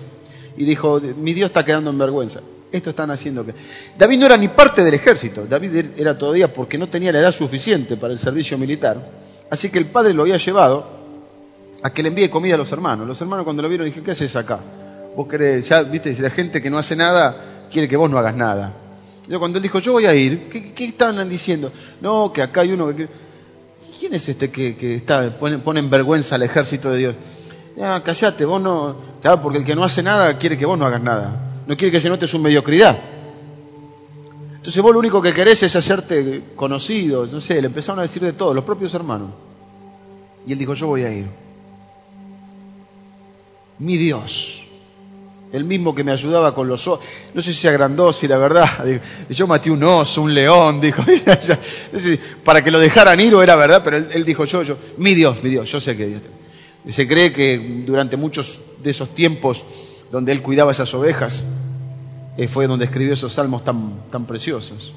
y 0.57 0.65
dijo, 0.65 1.01
mi 1.17 1.35
Dios 1.35 1.49
está 1.49 1.65
quedando 1.65 1.91
en 1.91 1.99
vergüenza. 1.99 2.41
Esto 2.71 2.91
están 2.91 3.11
haciendo 3.11 3.45
que... 3.45 3.55
David 3.99 4.21
no 4.21 4.27
era 4.27 4.37
ni 4.37 4.49
parte 4.49 4.85
del 4.85 4.95
ejército, 4.95 5.45
David 5.47 5.99
era 5.99 6.17
todavía 6.17 6.53
porque 6.53 6.79
no 6.79 6.89
tenía 6.89 7.11
la 7.11 7.19
edad 7.21 7.33
suficiente 7.33 7.97
para 7.97 8.13
el 8.13 8.19
servicio 8.19 8.57
militar, 8.59 9.11
así 9.51 9.71
que 9.71 9.79
el 9.79 9.87
padre 9.87 10.15
lo 10.15 10.23
había 10.23 10.37
llevado 10.37 11.06
a 11.87 11.93
que 11.93 12.03
le 12.03 12.09
envíe 12.09 12.29
comida 12.29 12.57
a 12.57 12.59
los 12.59 12.73
hermanos. 12.73 13.07
Los 13.07 13.21
hermanos 13.21 13.45
cuando 13.45 13.63
lo 13.63 13.69
vieron 13.69 13.85
dijeron, 13.85 14.05
¿qué 14.05 14.11
haces 14.11 14.35
acá? 14.35 14.59
Vos 15.15 15.29
querés, 15.29 15.69
ya 15.69 15.85
viste, 15.85 16.13
la 16.21 16.31
gente 16.31 16.61
que 16.61 16.69
no 16.69 16.79
hace 16.79 16.97
nada 16.97 17.69
quiere 17.71 17.87
que 17.87 17.97
vos 17.97 18.11
no 18.11 18.19
hagas 18.19 18.35
nada. 18.35 18.73
Yo 19.29 19.39
cuando 19.39 19.59
él 19.59 19.63
dijo, 19.63 19.79
yo 19.79 19.93
voy 19.93 20.05
a 20.07 20.13
ir, 20.13 20.49
¿qué, 20.49 20.73
qué 20.73 20.87
estaban 20.87 21.29
diciendo? 21.29 21.71
No, 22.01 22.33
que 22.33 22.43
acá 22.43 22.63
hay 22.63 22.73
uno 22.73 22.89
que... 22.89 23.09
¿Quién 24.01 24.15
es 24.15 24.29
este 24.29 24.51
que, 24.51 24.77
que 24.77 24.97
está, 24.97 25.31
pone, 25.31 25.59
pone, 25.59 25.79
en 25.79 25.89
vergüenza 25.89 26.35
al 26.35 26.43
ejército 26.43 26.91
de 26.91 26.99
Dios? 26.99 27.15
Ah, 27.81 28.03
callate, 28.05 28.45
vos 28.45 28.61
no... 28.61 28.97
Claro, 29.23 29.41
porque 29.41 29.59
el 29.59 29.65
que 29.65 29.77
no 29.77 29.85
hace 29.85 30.03
nada 30.03 30.37
quiere 30.39 30.59
que 30.59 30.67
vos 30.67 30.77
no 30.77 30.87
hagas 30.87 31.03
nada. 31.03 31.63
No 31.69 31.77
quiere 31.77 31.93
que 31.93 32.01
se 32.01 32.09
note 32.09 32.27
su 32.27 32.41
mediocridad. 32.41 32.99
Entonces 34.57 34.83
vos 34.83 34.93
lo 34.93 34.99
único 34.99 35.23
que 35.23 35.33
querés 35.33 35.63
es 35.63 35.77
hacerte 35.77 36.43
conocido, 36.57 37.27
no 37.27 37.41
sé, 37.41 37.61
le 37.61 37.69
empezaron 37.69 38.01
a 38.01 38.03
decir 38.03 38.25
de 38.25 38.33
todo, 38.33 38.53
los 38.53 38.65
propios 38.65 38.93
hermanos. 38.93 39.29
Y 40.49 40.53
él 40.53 40.59
dijo, 40.59 40.75
yo 40.75 40.89
voy 40.89 41.05
a 41.05 41.13
ir. 41.13 41.46
Mi 43.79 43.97
Dios, 43.97 44.63
el 45.53 45.65
mismo 45.65 45.95
que 45.95 46.05
me 46.05 46.13
ayudaba 46.13 46.55
con 46.55 46.69
los 46.69 46.87
ojos, 46.89 47.05
no 47.35 47.43
sé 47.43 47.53
si 47.53 47.61
se 47.61 47.69
agrandó, 47.69 48.13
si 48.13 48.27
la 48.29 48.39
verdad, 48.39 48.69
yo 49.31 49.47
maté 49.47 49.71
un 49.71 49.83
oso, 49.83 50.23
un 50.23 50.35
león, 50.35 50.81
dijo, 50.83 51.05
para 52.45 52.63
que 52.63 52.71
lo 52.71 52.79
dejaran 52.79 53.21
ir 53.21 53.35
o 53.35 53.43
era 53.43 53.57
verdad, 53.57 53.83
pero 53.85 53.97
él, 53.97 54.09
él, 54.13 54.25
dijo, 54.25 54.45
yo, 54.45 54.63
yo, 54.63 54.77
mi 54.99 55.15
Dios, 55.15 55.43
mi 55.43 55.51
Dios, 55.51 55.71
yo 55.71 55.81
sé 55.81 55.97
que 55.97 56.07
Dios. 56.07 56.23
Se 56.89 57.09
cree 57.09 57.33
que 57.33 57.83
durante 57.85 58.17
muchos 58.17 58.61
de 58.83 58.91
esos 58.91 59.15
tiempos 59.15 59.65
donde 60.11 60.33
él 60.33 60.41
cuidaba 60.41 60.71
esas 60.71 60.93
ovejas, 60.95 61.45
eh, 62.37 62.49
fue 62.49 62.67
donde 62.67 62.85
escribió 62.85 63.15
esos 63.15 63.33
salmos 63.33 63.65
tan, 63.65 64.09
tan 64.11 64.27
preciosos. 64.27 64.93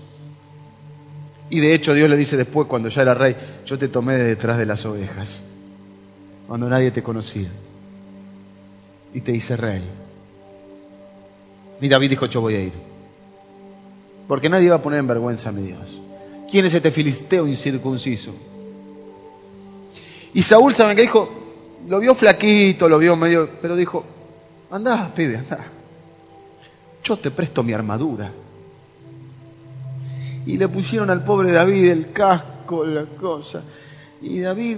Y 1.49 1.59
de 1.59 1.73
hecho 1.73 1.93
Dios 1.93 2.09
le 2.09 2.17
dice 2.17 2.37
después, 2.37 2.67
cuando 2.67 2.89
ya 2.89 3.01
era 3.01 3.13
rey, 3.13 3.35
yo 3.65 3.77
te 3.77 3.87
tomé 3.87 4.17
de 4.17 4.25
detrás 4.25 4.57
de 4.57 4.65
las 4.65 4.85
ovejas, 4.85 5.43
cuando 6.47 6.69
nadie 6.69 6.91
te 6.91 7.01
conocía, 7.01 7.49
y 9.13 9.21
te 9.21 9.31
hice 9.31 9.57
rey. 9.57 9.83
Y 11.81 11.87
David 11.87 12.09
dijo, 12.09 12.25
yo 12.25 12.41
voy 12.41 12.55
a 12.55 12.61
ir, 12.61 12.73
porque 14.27 14.49
nadie 14.49 14.69
va 14.69 14.77
a 14.77 14.81
poner 14.81 14.99
en 14.99 15.07
vergüenza 15.07 15.49
a 15.49 15.51
mi 15.51 15.63
Dios. 15.63 16.01
¿Quién 16.51 16.65
es 16.65 16.73
este 16.73 16.91
filisteo 16.91 17.47
incircunciso? 17.47 18.33
Y 20.33 20.41
Saúl, 20.41 20.73
¿saben 20.73 20.95
qué 20.95 21.03
dijo? 21.03 21.29
Lo 21.87 21.99
vio 21.99 22.13
flaquito, 22.13 22.89
lo 22.89 22.97
vio 22.97 23.15
medio, 23.15 23.49
pero 23.61 23.75
dijo, 23.75 24.03
andá, 24.71 25.13
pibe, 25.13 25.37
andá. 25.37 25.65
Yo 27.03 27.17
te 27.17 27.31
presto 27.31 27.63
mi 27.63 27.73
armadura. 27.73 28.31
Y 30.45 30.57
le 30.57 30.67
pusieron 30.67 31.09
al 31.09 31.23
pobre 31.23 31.51
David 31.51 31.89
el 31.89 32.11
casco, 32.11 32.85
la 32.85 33.05
cosa. 33.05 33.63
Y 34.21 34.39
David 34.39 34.77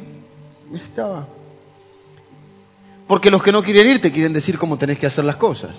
estaba. 0.73 1.27
Porque 3.11 3.29
los 3.29 3.43
que 3.43 3.51
no 3.51 3.61
quieren 3.61 3.87
ir 3.87 3.99
te 3.99 4.09
quieren 4.09 4.31
decir 4.31 4.57
cómo 4.57 4.77
tenés 4.77 4.97
que 4.97 5.05
hacer 5.05 5.25
las 5.25 5.35
cosas. 5.35 5.71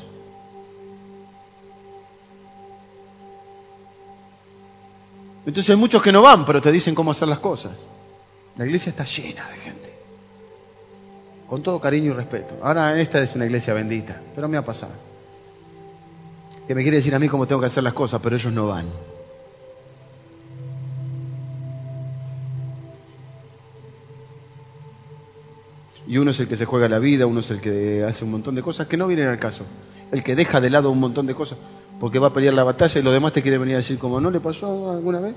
Entonces 5.47 5.71
hay 5.71 5.77
muchos 5.77 6.03
que 6.03 6.13
no 6.13 6.21
van, 6.21 6.45
pero 6.45 6.61
te 6.61 6.71
dicen 6.71 6.95
cómo 6.95 7.11
hacer 7.11 7.29
las 7.29 7.39
cosas. 7.39 7.73
La 8.59 8.67
iglesia 8.67 8.91
está 8.91 9.05
llena 9.05 9.49
de 9.49 9.57
gente. 9.57 9.95
Con 11.49 11.63
todo 11.63 11.81
cariño 11.81 12.11
y 12.11 12.15
respeto. 12.17 12.59
Ahora 12.63 13.01
esta 13.01 13.23
es 13.23 13.35
una 13.35 13.47
iglesia 13.47 13.73
bendita, 13.73 14.21
pero 14.35 14.47
me 14.47 14.59
ha 14.59 14.63
pasado. 14.67 14.93
Que 16.69 16.75
me 16.75 16.83
quiere 16.83 16.99
decir 16.99 17.15
a 17.15 17.19
mí 17.19 17.31
cómo 17.31 17.47
tengo 17.47 17.63
que 17.63 17.69
hacer 17.69 17.83
las 17.83 17.95
cosas, 17.95 18.21
pero 18.23 18.37
ellos 18.37 18.53
no 18.53 18.67
van. 18.67 18.85
Y 26.07 26.19
uno 26.19 26.33
es 26.33 26.41
el 26.41 26.49
que 26.49 26.57
se 26.57 26.65
juega 26.65 26.89
la 26.89 26.99
vida, 26.99 27.27
uno 27.27 27.41
es 27.41 27.51
el 27.51 27.61
que 27.61 28.05
hace 28.05 28.25
un 28.25 28.33
montón 28.33 28.55
de 28.55 28.63
cosas 28.63 28.87
que 28.87 28.97
no 28.97 29.07
vienen 29.07 29.29
al 29.29 29.39
caso. 29.39 29.65
El 30.11 30.23
que 30.25 30.35
deja 30.35 30.61
de 30.61 30.71
lado 30.71 30.91
un 30.91 31.01
montón 31.01 31.27
de 31.27 31.35
cosas 31.35 31.59
porque 32.03 32.19
va 32.19 32.29
a 32.29 32.33
pelear 32.33 32.55
la 32.55 32.65
batalla 32.65 33.01
y 33.01 33.05
los 33.05 33.13
demás 33.13 33.33
te 33.33 33.43
quieren 33.43 33.61
venir 33.61 33.77
a 33.77 33.79
decir 33.79 33.97
como 33.97 34.21
no 34.21 34.31
le 34.31 34.41
pasó 34.41 34.91
alguna 34.91 35.21
vez. 35.21 35.37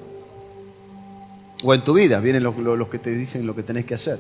O 1.64 1.74
en 1.74 1.84
tu 1.84 1.94
vida 1.94 2.20
vienen 2.20 2.42
los, 2.42 2.58
los, 2.58 2.78
los 2.78 2.90
que 2.90 2.98
te 2.98 3.12
dicen 3.12 3.46
lo 3.46 3.56
que 3.56 3.62
tenés 3.62 3.86
que 3.86 3.94
hacer. 3.94 4.20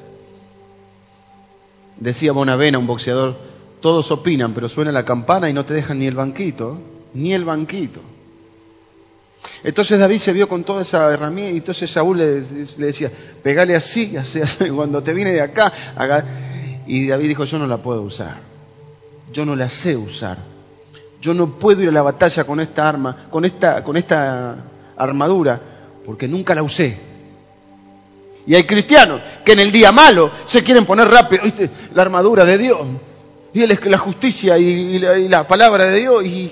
Decía 1.98 2.34
Bonavena, 2.34 2.78
un 2.78 2.86
boxeador, 2.86 3.36
todos 3.82 4.12
opinan, 4.12 4.54
pero 4.54 4.70
suena 4.70 4.92
la 4.92 5.06
campana 5.06 5.50
y 5.50 5.54
no 5.54 5.66
te 5.66 5.74
dejan 5.74 5.98
ni 5.98 6.06
el 6.06 6.16
banquito, 6.16 6.80
ni 7.16 7.34
el 7.34 7.46
banquito. 7.46 8.02
Entonces 9.64 10.00
David 10.00 10.20
se 10.20 10.34
vio 10.34 10.48
con 10.48 10.64
toda 10.64 10.82
esa 10.82 11.12
herramienta 11.12 11.54
y 11.54 11.58
entonces 11.58 11.90
Saúl 11.90 12.18
le, 12.18 12.42
decía, 12.42 13.12
pegale 13.42 13.76
así, 13.76 14.16
así, 14.18 14.40
cuando 14.76 15.02
te 15.02 15.14
viene 15.14 15.34
de 15.34 15.42
acá. 15.42 15.72
Haga... 15.96 16.26
Y 16.88 17.08
David 17.08 17.30
dijo, 17.30 17.46
yo 17.46 17.58
no 17.58 17.66
la 17.66 17.78
puedo 17.78 18.04
usar, 18.04 18.38
yo 19.34 19.44
no 19.46 19.56
la 19.56 19.70
sé 19.70 19.98
usar. 19.98 20.38
Yo 21.20 21.34
no 21.34 21.58
puedo 21.58 21.82
ir 21.82 21.90
a 21.90 21.92
la 21.92 22.04
batalla 22.04 22.44
con 22.44 22.60
esta 22.60 22.88
arma, 22.88 23.26
con 23.32 23.46
esta, 23.46 23.84
con 23.84 23.98
esta 23.98 24.58
armadura, 24.96 25.60
porque 26.06 26.28
nunca 26.28 26.54
la 26.54 26.62
usé. 26.62 26.96
Y 28.46 28.54
hay 28.54 28.64
cristianos 28.66 29.22
que 29.44 29.54
en 29.54 29.62
el 29.62 29.72
día 29.72 29.92
malo 29.92 30.30
se 30.46 30.64
quieren 30.64 30.86
poner 30.86 31.08
rápido. 31.08 31.42
La 31.96 32.04
armadura 32.04 32.46
de 32.46 32.60
Dios. 32.60 32.80
Y 33.54 33.66
la 33.66 33.98
justicia 33.98 34.58
y, 34.60 35.00
la, 35.00 35.18
y 35.18 35.28
la, 35.28 35.48
palabra 35.48 35.86
de 35.86 36.00
Dios. 36.00 36.24
Y... 36.26 36.52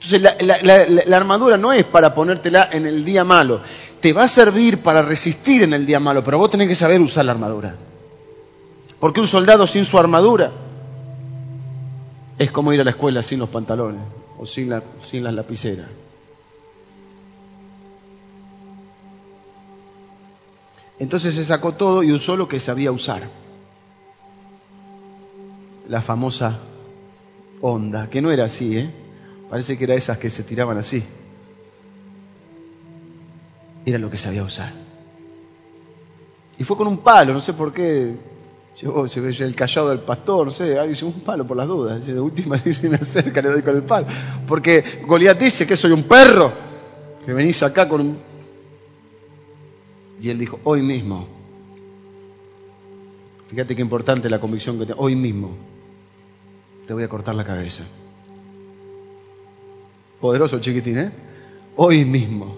Entonces 0.00 0.20
la, 1.06 1.16
armadura 1.16 1.56
no 1.56 1.72
es 1.72 1.84
para 1.84 2.14
ponértela 2.14 2.68
en 2.70 2.86
el 2.86 3.04
día 3.04 3.24
malo. 3.24 3.60
Te 4.00 4.12
va 4.12 4.24
a 4.24 4.28
servir 4.28 4.82
para 4.82 5.02
resistir 5.02 5.62
en 5.62 5.72
el 5.72 5.86
día 5.86 5.98
malo, 5.98 6.22
pero 6.22 6.38
vos 6.38 6.50
tenés 6.50 6.68
que 6.68 6.74
saber 6.74 7.00
usar 7.00 7.24
la 7.24 7.32
armadura. 7.32 7.74
Porque 9.00 9.20
un 9.20 9.26
soldado 9.26 9.66
sin 9.66 9.84
su 9.84 9.98
armadura 9.98 10.52
es 12.38 12.50
como 12.50 12.72
ir 12.72 12.80
a 12.80 12.84
la 12.84 12.90
escuela 12.90 13.22
sin 13.22 13.38
los 13.38 13.48
pantalones 13.48 14.02
o 14.38 14.46
sin, 14.46 14.72
sin 15.02 15.24
las 15.24 15.34
lapiceras. 15.34 15.86
Entonces 20.98 21.34
se 21.34 21.44
sacó 21.44 21.72
todo 21.72 22.02
y 22.02 22.12
usó 22.12 22.36
lo 22.36 22.48
que 22.48 22.60
sabía 22.60 22.92
usar. 22.92 23.28
La 25.88 26.02
famosa 26.02 26.58
onda, 27.60 28.08
que 28.08 28.20
no 28.20 28.30
era 28.30 28.44
así, 28.44 28.78
¿eh? 28.78 28.90
Parece 29.50 29.78
que 29.78 29.84
era 29.84 29.94
esas 29.94 30.18
que 30.18 30.30
se 30.30 30.42
tiraban 30.42 30.78
así. 30.78 31.02
Era 33.84 33.98
lo 33.98 34.10
que 34.10 34.18
sabía 34.18 34.42
usar. 34.42 34.72
Y 36.58 36.64
fue 36.64 36.76
con 36.76 36.86
un 36.86 36.98
palo, 36.98 37.32
no 37.32 37.40
sé 37.40 37.52
por 37.52 37.72
qué. 37.72 38.14
Llegó, 38.80 39.06
el 39.06 39.54
callado 39.54 39.88
del 39.88 40.00
pastor, 40.00 40.46
no 40.46 40.52
sé, 40.52 40.78
hay 40.78 40.94
un 41.02 41.20
palo 41.20 41.46
por 41.46 41.56
las 41.56 41.66
dudas. 41.66 42.04
De 42.04 42.20
última, 42.20 42.58
si 42.58 42.88
me 42.88 42.96
acerca, 42.96 43.40
le 43.40 43.48
doy 43.48 43.62
con 43.62 43.76
el 43.76 43.82
palo. 43.82 44.06
Porque 44.46 44.84
Goliat 45.06 45.38
dice 45.38 45.66
que 45.66 45.76
soy 45.76 45.92
un 45.92 46.02
perro, 46.02 46.52
que 47.24 47.32
venís 47.32 47.62
acá 47.62 47.88
con 47.88 48.00
un 48.00 48.36
y 50.20 50.30
él 50.30 50.38
dijo, 50.38 50.60
hoy 50.64 50.82
mismo. 50.82 51.26
Fíjate 53.48 53.76
qué 53.76 53.82
importante 53.82 54.28
la 54.28 54.40
convicción 54.40 54.78
que 54.78 54.86
tengo. 54.86 55.00
Hoy 55.00 55.14
mismo 55.14 55.50
te 56.86 56.94
voy 56.94 57.04
a 57.04 57.08
cortar 57.08 57.34
la 57.34 57.44
cabeza. 57.44 57.84
Poderoso 60.26 60.58
chiquitín, 60.58 60.98
¿eh? 60.98 61.12
Hoy 61.76 62.04
mismo. 62.04 62.52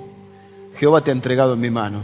Jehová 0.77 1.05
te 1.05 1.11
ha 1.11 1.13
entregado 1.13 1.53
en 1.53 1.61
mi 1.61 1.69
mano. 1.69 2.01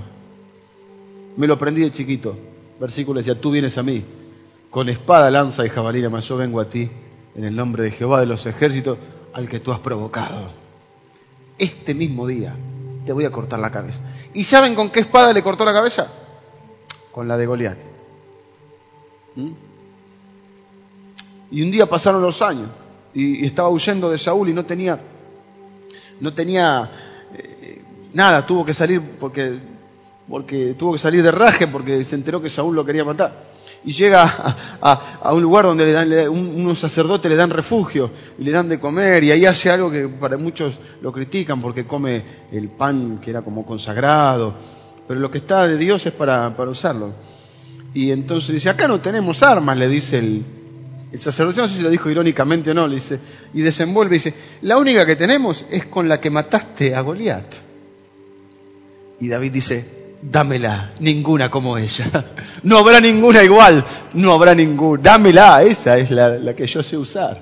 Me 1.39 1.47
lo 1.47 1.55
aprendí 1.55 1.81
de 1.81 1.91
chiquito. 1.91 2.37
Versículo 2.79 3.17
decía, 3.17 3.41
tú 3.41 3.51
vienes 3.51 3.79
a 3.79 3.83
mí 3.83 4.05
con 4.69 4.91
espada, 4.91 5.31
lanza 5.31 5.65
y 5.65 5.71
jabalina, 5.71 6.11
mas 6.11 6.29
yo 6.29 6.37
vengo 6.37 6.61
a 6.61 6.69
ti 6.69 6.91
en 7.35 7.45
el 7.45 7.57
nombre 7.57 7.83
de 7.83 7.93
Jehová 7.93 8.21
de 8.21 8.27
los 8.27 8.45
ejércitos 8.45 8.99
al 9.33 9.49
que 9.49 9.59
tú 9.59 9.73
has 9.73 9.79
provocado. 9.79 10.51
Este 11.57 11.95
mismo 11.95 12.27
día 12.27 12.55
te 13.07 13.15
voy 13.15 13.25
a 13.25 13.31
cortar 13.31 13.59
la 13.59 13.73
cabeza. 13.73 14.03
¿Y 14.35 14.45
saben 14.45 14.75
con 14.75 14.91
qué 14.91 15.01
espada 15.01 15.33
le 15.33 15.43
cortó 15.43 15.65
la 15.65 15.73
cabeza? 15.73 16.13
Con 17.11 17.27
la 17.27 17.39
de 17.39 17.47
Goliat. 17.47 17.79
¿Mm? 19.37 19.53
Y 21.53 21.63
un 21.63 21.71
día 21.71 21.87
pasaron 21.87 22.21
los 22.21 22.43
años 22.43 22.69
y, 23.15 23.47
estaba 23.47 23.69
huyendo 23.71 24.11
de 24.11 24.19
Saúl 24.19 24.49
y 24.49 24.53
no 24.53 24.65
tenía, 24.65 25.01
no 26.21 26.33
tenía 26.33 26.91
eh, 27.37 27.83
nada, 28.13 28.47
tuvo 28.47 28.65
que 28.65 28.75
salir 28.75 29.01
porque, 29.21 29.59
porque 30.29 30.75
tuvo 30.79 30.93
que 30.93 30.99
salir 30.99 31.23
de 31.23 31.31
raje 31.31 31.67
porque 31.67 32.03
se 32.05 32.15
enteró 32.15 32.41
que 32.41 32.51
Saúl 32.51 32.75
lo 32.75 32.85
quería 32.85 33.05
matar 33.05 33.55
y 33.85 33.93
llega 33.93 34.25
a, 34.81 35.33
un 35.33 35.43
lugar 35.43 35.67
donde 35.67 35.85
le 35.85 35.93
dan, 35.93 36.29
un, 36.29 36.55
unos 36.57 36.79
sacerdotes 36.79 37.31
le 37.31 37.37
dan 37.37 37.51
refugio 37.51 38.11
y 38.39 38.45
le 38.45 38.51
dan 38.51 38.69
de 38.69 38.81
comer 38.81 39.23
y 39.25 39.31
ahí 39.31 39.45
hace 39.45 39.71
algo 39.71 39.91
que 39.91 40.09
para 40.09 40.37
muchos 40.37 40.79
lo 41.03 41.13
critican 41.13 41.61
porque 41.61 41.87
come 41.87 42.23
el 42.51 42.69
pan 42.69 43.19
que 43.19 43.31
era 43.31 43.43
como 43.43 43.65
consagrado, 43.65 44.55
pero 45.07 45.21
lo 45.21 45.31
que 45.31 45.39
está 45.39 45.67
de 45.67 45.77
Dios 45.77 46.07
es 46.07 46.13
para, 46.13 46.57
para 46.57 46.71
usarlo. 46.71 47.13
Y 47.93 48.11
entonces 48.11 48.55
dice, 48.55 48.71
acá 48.71 48.89
no 48.89 49.01
tenemos 49.01 49.43
armas, 49.43 49.79
le 49.79 49.89
dice 49.89 50.19
el, 50.19 50.45
el 51.15 51.21
sacerdote, 51.21 51.61
no 51.61 51.69
sé 51.69 51.77
si 51.77 51.83
lo 51.85 51.91
dijo 51.91 52.11
irónicamente 52.11 52.73
o 52.73 52.75
no, 52.75 52.89
le 52.89 52.97
dice, 52.97 53.21
y 53.55 53.63
desenvuelve 53.63 54.17
y 54.17 54.19
dice, 54.19 54.35
la 54.63 54.79
única 54.79 55.07
que 55.07 55.15
tenemos 55.15 55.65
es 55.71 55.87
con 55.87 56.09
la 56.09 56.21
que 56.21 56.29
mataste 56.29 56.93
a 56.93 57.03
Goliat. 57.03 57.45
Y 59.21 59.29
David 59.29 59.53
dice, 59.53 59.87
dámela, 60.21 60.91
ninguna 60.99 61.53
como 61.53 61.79
ella. 61.79 62.11
No 62.65 62.79
habrá 62.79 63.01
ninguna 63.01 63.45
igual, 63.45 63.85
no 64.15 64.33
habrá 64.33 64.57
ninguna. 64.57 65.01
Dámela, 65.05 65.63
esa 65.63 65.99
es 65.99 66.11
la, 66.11 66.31
la, 66.31 66.57
que 66.57 66.67
yo 66.67 66.83
sé 66.83 66.97
usar. 66.97 67.41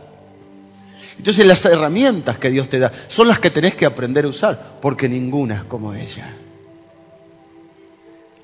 Entonces 1.17 1.47
las 1.47 1.65
herramientas 1.65 2.37
que 2.37 2.51
Dios 2.51 2.69
te 2.69 2.79
da 2.79 2.93
son 3.09 3.27
las 3.27 3.39
que 3.39 3.51
tenés 3.51 3.75
que 3.75 3.87
aprender 3.87 4.27
a 4.27 4.29
usar, 4.29 4.79
porque 4.83 5.09
ninguna 5.09 5.55
es 5.55 5.65
como 5.65 5.95
ella. 5.95 6.35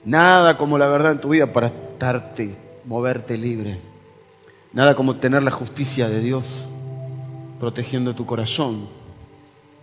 Nada 0.07 0.57
como 0.57 0.79
la 0.79 0.87
verdad 0.87 1.12
en 1.12 1.20
tu 1.20 1.29
vida 1.29 1.53
para 1.53 1.66
estarte, 1.66 2.57
moverte 2.87 3.37
libre. 3.37 3.88
Nada 4.73 4.95
como 4.95 5.16
tener 5.16 5.43
la 5.43 5.51
justicia 5.51 6.09
de 6.09 6.21
Dios 6.21 6.45
protegiendo 7.59 8.14
tu 8.14 8.27
corazón. 8.27 8.87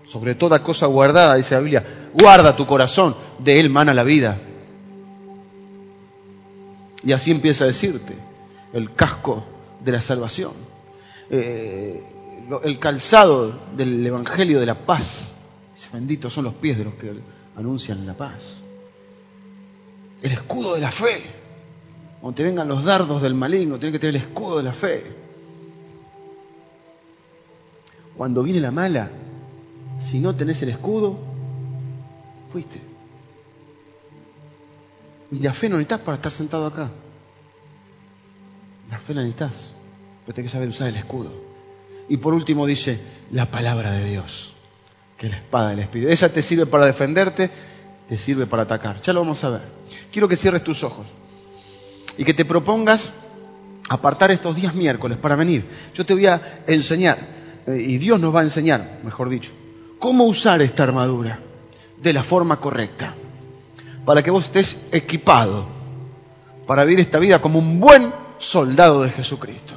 Sobre 0.06 0.36
toda 0.36 0.62
cosa 0.62 0.86
guardada, 0.86 1.36
dice 1.36 1.56
la 1.56 1.62
Biblia, 1.62 1.86
guarda 2.14 2.56
tu 2.56 2.68
corazón, 2.68 3.16
de 3.40 3.60
él 3.60 3.70
mana 3.70 3.94
la 3.94 4.04
vida. 4.04 4.38
Y 7.04 7.12
así 7.12 7.32
empieza 7.32 7.64
a 7.64 7.68
decirte 7.68 8.14
el 8.74 8.94
casco 8.94 9.44
de 9.84 9.92
la 9.92 10.02
salvación, 10.02 10.54
eh, 11.30 12.04
el 12.64 12.80
calzado 12.80 13.60
del 13.76 14.06
Evangelio 14.06 14.60
de 14.60 14.66
la 14.66 14.76
paz. 14.76 15.32
Benditos 15.92 16.34
son 16.34 16.46
los 16.46 16.54
pies 16.54 16.78
de 16.78 16.84
los 16.84 16.94
que 16.96 17.14
anuncian 17.58 18.06
la 18.06 18.14
paz. 18.14 18.62
El 20.22 20.32
escudo 20.32 20.76
de 20.76 20.82
la 20.82 20.92
fe. 20.92 21.45
Cuando 22.22 22.36
te 22.36 22.44
vengan 22.44 22.68
los 22.68 22.84
dardos 22.84 23.22
del 23.22 23.34
maligno, 23.34 23.78
tienes 23.78 23.94
que 23.94 24.00
tener 24.00 24.16
el 24.16 24.22
escudo 24.22 24.58
de 24.58 24.64
la 24.64 24.74
fe. 24.74 25.04
Cuando 28.18 28.44
viene 28.44 28.60
la 28.60 28.72
mala, 28.72 29.10
si 30.00 30.20
no 30.20 30.34
tenés 30.36 30.62
el 30.64 30.70
escudo, 30.70 31.18
fuiste. 32.50 32.80
Y 35.32 35.40
la 35.40 35.54
fe 35.54 35.70
no 35.70 35.76
necesitas 35.76 36.00
para 36.02 36.16
estar 36.16 36.32
sentado 36.32 36.66
acá. 36.66 36.90
La 38.90 39.00
fe 39.00 39.14
la 39.14 39.22
necesitas, 39.22 39.74
pero 40.26 40.36
tenés 40.36 40.52
que 40.52 40.54
saber 40.54 40.70
usar 40.70 40.88
el 40.88 40.96
escudo. 40.96 41.32
Y 42.08 42.18
por 42.18 42.34
último 42.34 42.66
dice, 42.66 43.00
la 43.32 43.50
palabra 43.52 43.92
de 43.92 44.10
Dios, 44.10 44.54
que 45.18 45.26
es 45.26 45.32
la 45.32 45.40
espada 45.40 45.70
del 45.72 45.80
Espíritu. 45.80 46.12
Esa 46.12 46.30
te 46.30 46.42
sirve 46.42 46.66
para 46.66 46.86
defenderte, 46.86 47.50
te 48.08 48.18
sirve 48.18 48.46
para 48.46 48.64
atacar. 48.64 49.02
Ya 49.02 49.12
lo 49.12 49.22
vamos 49.22 49.44
a 49.44 49.50
ver. 49.50 49.62
Quiero 50.12 50.28
que 50.28 50.38
cierres 50.38 50.64
tus 50.64 50.84
ojos 50.84 51.08
y 52.18 52.24
que 52.24 52.34
te 52.34 52.46
propongas 52.46 53.12
apartar 53.90 54.32
estos 54.32 54.56
días 54.56 54.74
miércoles 54.74 55.18
para 55.18 55.36
venir. 55.36 55.64
Yo 55.94 56.06
te 56.06 56.14
voy 56.14 56.26
a 56.28 56.62
enseñar, 56.68 57.18
eh, 57.68 57.78
y 57.80 57.98
Dios 57.98 58.20
nos 58.20 58.34
va 58.34 58.42
a 58.42 58.44
enseñar, 58.44 59.00
mejor 59.04 59.30
dicho, 59.30 59.52
cómo 60.00 60.26
usar 60.26 60.62
esta 60.62 60.84
armadura 60.84 61.40
de 62.02 62.14
la 62.14 62.24
forma 62.24 62.60
correcta, 62.60 63.14
para 64.06 64.22
que 64.22 64.32
vos 64.32 64.46
estés 64.46 64.78
equipado 64.92 65.76
para 66.68 66.84
vivir 66.84 67.00
esta 67.00 67.20
vida 67.20 67.40
como 67.40 67.60
un 67.60 67.80
buen 67.80 68.12
soldado 68.40 69.04
de 69.04 69.10
Jesucristo, 69.10 69.76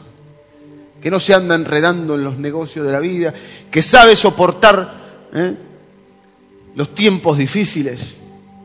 que 1.00 1.10
no 1.10 1.20
se 1.20 1.34
anda 1.34 1.54
enredando 1.54 2.14
en 2.14 2.24
los 2.24 2.38
negocios 2.38 2.86
de 2.86 2.92
la 2.92 3.00
vida, 3.00 3.32
que 3.70 3.82
sabe 3.82 4.16
soportar 4.16 4.92
¿eh? 5.32 5.54
los 6.74 6.94
tiempos 6.94 7.38
difíciles, 7.38 8.16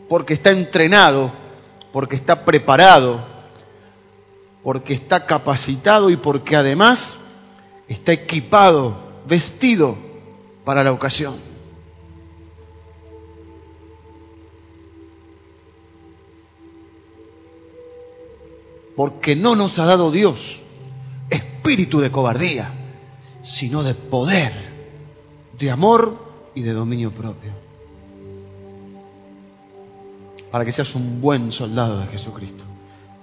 porque 0.09 0.33
está 0.33 0.51
entrenado, 0.51 1.31
porque 1.91 2.15
está 2.15 2.43
preparado, 2.45 3.32
porque 4.63 4.93
está 4.93 5.25
capacitado 5.25 6.09
y 6.09 6.15
porque 6.15 6.55
además 6.55 7.17
está 7.87 8.13
equipado, 8.13 8.95
vestido 9.27 9.95
para 10.63 10.83
la 10.83 10.91
ocasión. 10.91 11.35
Porque 18.95 19.35
no 19.35 19.55
nos 19.55 19.79
ha 19.79 19.85
dado 19.85 20.11
Dios 20.11 20.61
espíritu 21.29 21.99
de 21.99 22.11
cobardía, 22.11 22.69
sino 23.41 23.83
de 23.83 23.95
poder, 23.95 24.53
de 25.57 25.71
amor 25.71 26.17
y 26.53 26.61
de 26.61 26.73
dominio 26.73 27.11
propio. 27.11 27.51
Para 30.51 30.65
que 30.65 30.71
seas 30.71 30.93
un 30.93 31.19
buen 31.19 31.51
soldado 31.51 31.99
de 31.99 32.07
Jesucristo. 32.07 32.63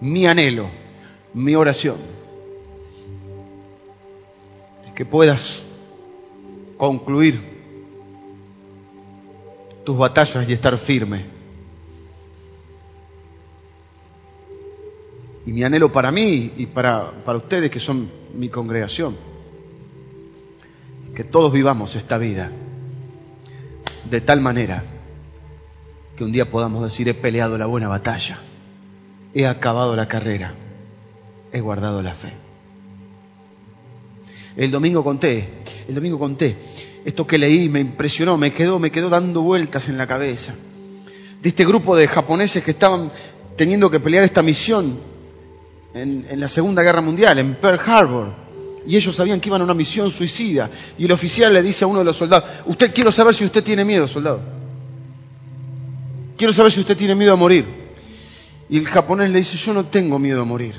Mi 0.00 0.26
anhelo, 0.26 0.68
mi 1.34 1.54
oración, 1.54 1.96
es 4.86 4.92
que 4.92 5.04
puedas 5.04 5.62
concluir 6.76 7.40
tus 9.84 9.96
batallas 9.96 10.48
y 10.48 10.52
estar 10.52 10.76
firme. 10.76 11.24
Y 15.46 15.52
mi 15.52 15.64
anhelo 15.64 15.90
para 15.90 16.10
mí 16.10 16.52
y 16.56 16.66
para, 16.66 17.10
para 17.24 17.38
ustedes 17.38 17.70
que 17.70 17.80
son 17.80 18.10
mi 18.34 18.48
congregación, 18.48 19.16
que 21.14 21.24
todos 21.24 21.52
vivamos 21.52 21.96
esta 21.96 22.18
vida 22.18 22.50
de 24.08 24.20
tal 24.20 24.40
manera 24.40 24.82
que 26.16 26.24
un 26.24 26.32
día 26.32 26.50
podamos 26.50 26.82
decir 26.82 27.08
he 27.08 27.14
peleado 27.14 27.56
la 27.56 27.66
buena 27.66 27.88
batalla, 27.88 28.38
he 29.34 29.46
acabado 29.46 29.96
la 29.96 30.08
carrera, 30.08 30.54
he 31.52 31.60
guardado 31.60 32.02
la 32.02 32.14
fe. 32.14 32.32
El 34.56 34.70
domingo 34.70 35.02
conté, 35.04 35.48
el 35.88 35.94
domingo 35.94 36.18
conté, 36.18 36.56
esto 37.04 37.26
que 37.26 37.38
leí 37.38 37.68
me 37.68 37.80
impresionó, 37.80 38.36
me 38.36 38.52
quedó, 38.52 38.78
me 38.78 38.90
quedó 38.90 39.08
dando 39.08 39.42
vueltas 39.42 39.88
en 39.88 39.96
la 39.96 40.06
cabeza. 40.06 40.54
De 41.40 41.48
este 41.48 41.64
grupo 41.64 41.96
de 41.96 42.06
japoneses 42.08 42.62
que 42.62 42.72
estaban 42.72 43.10
teniendo 43.56 43.90
que 43.90 44.00
pelear 44.00 44.24
esta 44.24 44.42
misión 44.42 44.98
en, 45.94 46.26
en 46.28 46.40
la 46.40 46.48
Segunda 46.48 46.82
Guerra 46.82 47.00
Mundial, 47.00 47.38
en 47.38 47.54
Pearl 47.54 47.80
Harbor. 47.86 48.28
Y 48.86 48.96
ellos 48.96 49.14
sabían 49.14 49.40
que 49.40 49.48
iban 49.48 49.60
a 49.60 49.64
una 49.64 49.74
misión 49.74 50.10
suicida. 50.10 50.68
Y 50.98 51.04
el 51.04 51.12
oficial 51.12 51.52
le 51.52 51.62
dice 51.62 51.84
a 51.84 51.88
uno 51.88 52.00
de 52.00 52.04
los 52.04 52.16
soldados, 52.16 52.48
usted 52.66 52.92
quiero 52.92 53.12
saber 53.12 53.34
si 53.34 53.44
usted 53.44 53.62
tiene 53.62 53.84
miedo, 53.84 54.06
soldado. 54.08 54.40
Quiero 56.36 56.52
saber 56.52 56.72
si 56.72 56.80
usted 56.80 56.96
tiene 56.96 57.14
miedo 57.14 57.32
a 57.32 57.36
morir. 57.36 57.66
Y 58.68 58.78
el 58.78 58.86
japonés 58.86 59.30
le 59.30 59.38
dice, 59.38 59.56
yo 59.58 59.74
no 59.74 59.84
tengo 59.84 60.18
miedo 60.18 60.40
a 60.42 60.44
morir. 60.44 60.74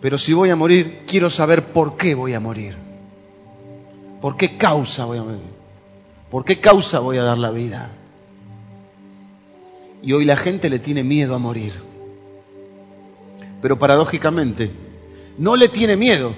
Pero 0.00 0.16
si 0.16 0.32
voy 0.32 0.50
a 0.50 0.56
morir, 0.56 1.00
quiero 1.06 1.28
saber 1.28 1.64
por 1.64 1.96
qué 1.96 2.14
voy 2.14 2.32
a 2.32 2.40
morir. 2.40 2.74
¿Por 4.20 4.36
qué 4.36 4.56
causa 4.56 5.04
voy 5.04 5.18
a 5.18 5.22
morir? 5.22 5.40
¿Por 6.30 6.44
qué 6.44 6.60
causa 6.60 7.00
voy 7.00 7.18
a 7.18 7.22
dar 7.22 7.38
la 7.38 7.50
vida? 7.50 7.90
Y 10.02 10.12
hoy 10.12 10.24
la 10.24 10.36
gente 10.36 10.70
le 10.70 10.78
tiene 10.78 11.02
miedo 11.04 11.34
a 11.34 11.38
morir. 11.38 11.72
Pero 13.60 13.78
paradójicamente, 13.78 14.70
no 15.36 15.56
le 15.56 15.68
tiene 15.68 15.96
miedo 15.96 16.32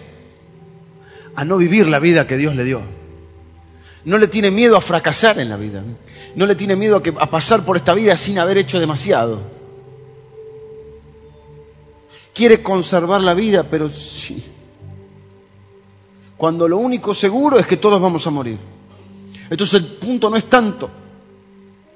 a 1.36 1.44
no 1.44 1.56
vivir 1.56 1.86
la 1.86 2.00
vida 2.00 2.26
que 2.26 2.36
Dios 2.36 2.56
le 2.56 2.64
dio. 2.64 2.82
No 4.04 4.18
le 4.18 4.26
tiene 4.26 4.50
miedo 4.50 4.76
a 4.76 4.80
fracasar 4.80 5.38
en 5.38 5.48
la 5.48 5.56
vida. 5.56 5.84
No 6.34 6.46
le 6.46 6.56
tiene 6.56 6.74
miedo 6.74 6.96
a, 6.96 7.22
a 7.22 7.30
pasar 7.30 7.64
por 7.64 7.76
esta 7.76 7.94
vida 7.94 8.16
sin 8.16 8.40
haber 8.40 8.58
hecho 8.58 8.80
demasiado. 8.80 9.61
Quiere 12.34 12.62
conservar 12.62 13.20
la 13.20 13.34
vida, 13.34 13.64
pero 13.64 13.88
sí. 13.88 14.42
Cuando 16.36 16.66
lo 16.66 16.78
único 16.78 17.14
seguro 17.14 17.58
es 17.58 17.66
que 17.66 17.76
todos 17.76 18.00
vamos 18.00 18.26
a 18.26 18.30
morir. 18.30 18.58
Entonces 19.50 19.80
el 19.80 19.86
punto 19.86 20.30
no 20.30 20.36
es 20.36 20.44
tanto 20.44 20.90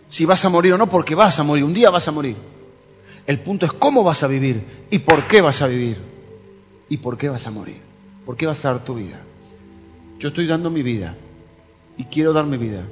si 0.08 0.24
vas 0.24 0.44
a 0.44 0.48
morir 0.48 0.72
o 0.72 0.78
no, 0.78 0.88
porque 0.88 1.14
vas 1.14 1.38
a 1.40 1.42
morir, 1.42 1.64
un 1.64 1.74
día 1.74 1.90
vas 1.90 2.06
a 2.08 2.12
morir. 2.12 2.36
El 3.26 3.40
punto 3.40 3.66
es 3.66 3.72
cómo 3.72 4.04
vas 4.04 4.22
a 4.22 4.28
vivir 4.28 4.62
y 4.90 5.00
por 5.00 5.24
qué 5.24 5.40
vas 5.40 5.62
a 5.62 5.66
vivir 5.66 5.96
y 6.88 6.98
por 6.98 7.18
qué 7.18 7.28
vas 7.28 7.46
a 7.46 7.50
morir. 7.50 7.78
¿Por 8.24 8.36
qué 8.36 8.46
vas 8.46 8.64
a 8.64 8.72
dar 8.72 8.84
tu 8.84 8.94
vida? 8.94 9.20
Yo 10.18 10.28
estoy 10.28 10.46
dando 10.46 10.70
mi 10.70 10.82
vida 10.82 11.16
y 11.96 12.04
quiero 12.04 12.32
dar 12.32 12.46
mi 12.46 12.56
vida 12.56 12.84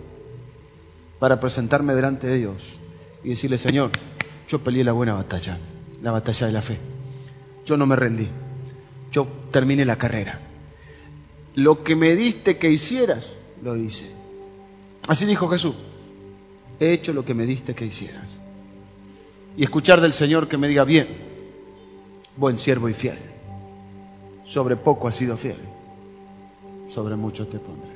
para 1.18 1.40
presentarme 1.40 1.94
delante 1.94 2.26
de 2.26 2.38
Dios 2.38 2.78
y 3.22 3.30
decirle, 3.30 3.58
Señor, 3.58 3.90
yo 4.48 4.58
peleé 4.58 4.84
la 4.84 4.92
buena 4.92 5.14
batalla, 5.14 5.56
la 6.02 6.10
batalla 6.10 6.46
de 6.46 6.52
la 6.52 6.62
fe. 6.62 6.78
Yo 7.64 7.76
no 7.76 7.86
me 7.86 7.96
rendí. 7.96 8.28
Yo 9.12 9.26
terminé 9.50 9.84
la 9.84 9.96
carrera. 9.96 10.40
Lo 11.54 11.84
que 11.84 11.94
me 11.94 12.16
diste 12.16 12.58
que 12.58 12.70
hicieras, 12.70 13.34
lo 13.62 13.76
hice. 13.76 14.10
Así 15.08 15.24
dijo 15.26 15.48
Jesús. 15.48 15.74
He 16.80 16.92
hecho 16.92 17.12
lo 17.12 17.24
que 17.24 17.34
me 17.34 17.46
diste 17.46 17.74
que 17.74 17.86
hicieras. 17.86 18.30
Y 19.56 19.62
escuchar 19.62 20.00
del 20.00 20.12
Señor 20.12 20.48
que 20.48 20.58
me 20.58 20.66
diga, 20.66 20.84
bien, 20.84 21.06
buen 22.36 22.58
siervo 22.58 22.88
y 22.88 22.94
fiel. 22.94 23.18
Sobre 24.44 24.76
poco 24.76 25.06
has 25.06 25.14
sido 25.14 25.36
fiel. 25.36 25.58
Sobre 26.88 27.16
mucho 27.16 27.46
te 27.46 27.58
pondré. 27.58 27.90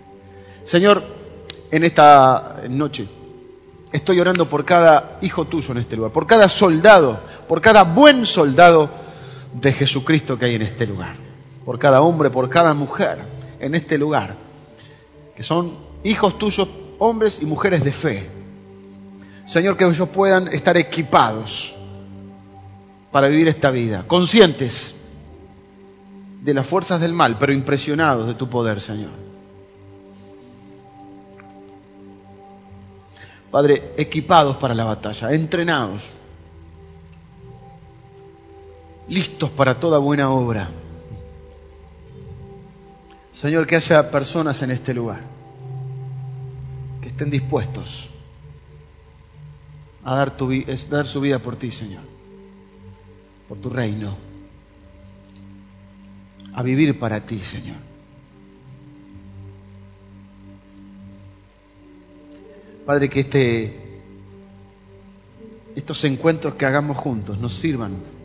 Señor, 0.62 1.02
en 1.70 1.84
esta 1.84 2.62
noche 2.68 3.06
estoy 3.92 4.20
orando 4.20 4.48
por 4.48 4.64
cada 4.64 5.18
hijo 5.22 5.46
tuyo 5.46 5.72
en 5.72 5.78
este 5.78 5.96
lugar, 5.96 6.12
por 6.12 6.26
cada 6.26 6.48
soldado, 6.48 7.20
por 7.48 7.60
cada 7.60 7.84
buen 7.84 8.26
soldado 8.26 8.90
de 9.52 9.72
Jesucristo 9.72 10.38
que 10.38 10.46
hay 10.46 10.54
en 10.54 10.62
este 10.62 10.86
lugar, 10.86 11.16
por 11.64 11.78
cada 11.78 12.02
hombre, 12.02 12.30
por 12.30 12.48
cada 12.48 12.74
mujer 12.74 13.18
en 13.60 13.74
este 13.74 13.98
lugar, 13.98 14.36
que 15.36 15.42
son 15.42 15.76
hijos 16.04 16.38
tuyos, 16.38 16.68
hombres 16.98 17.40
y 17.42 17.46
mujeres 17.46 17.84
de 17.84 17.92
fe. 17.92 18.30
Señor, 19.46 19.76
que 19.76 19.84
ellos 19.84 20.08
puedan 20.10 20.48
estar 20.48 20.76
equipados 20.76 21.74
para 23.10 23.28
vivir 23.28 23.48
esta 23.48 23.70
vida, 23.70 24.04
conscientes 24.06 24.94
de 26.42 26.54
las 26.54 26.66
fuerzas 26.66 27.00
del 27.00 27.12
mal, 27.12 27.36
pero 27.38 27.52
impresionados 27.52 28.26
de 28.26 28.34
tu 28.34 28.48
poder, 28.48 28.80
Señor. 28.80 29.10
Padre, 33.50 33.92
equipados 33.96 34.56
para 34.58 34.74
la 34.74 34.84
batalla, 34.84 35.32
entrenados, 35.32 36.17
listos 39.08 39.50
para 39.50 39.78
toda 39.78 39.98
buena 39.98 40.30
obra. 40.30 40.68
Señor, 43.32 43.66
que 43.66 43.76
haya 43.76 44.10
personas 44.10 44.62
en 44.62 44.70
este 44.70 44.92
lugar 44.94 45.20
que 47.00 47.08
estén 47.08 47.30
dispuestos 47.30 48.10
a 50.04 50.14
dar, 50.16 50.36
tu, 50.36 50.50
dar 50.90 51.06
su 51.06 51.20
vida 51.20 51.38
por 51.38 51.56
ti, 51.56 51.70
Señor, 51.70 52.02
por 53.48 53.58
tu 53.58 53.70
reino, 53.70 54.16
a 56.54 56.62
vivir 56.62 56.98
para 56.98 57.24
ti, 57.24 57.40
Señor. 57.40 57.76
Padre, 62.84 63.10
que 63.10 63.20
este, 63.20 64.00
estos 65.76 66.02
encuentros 66.04 66.54
que 66.54 66.64
hagamos 66.64 66.96
juntos 66.96 67.38
nos 67.38 67.52
sirvan 67.52 68.17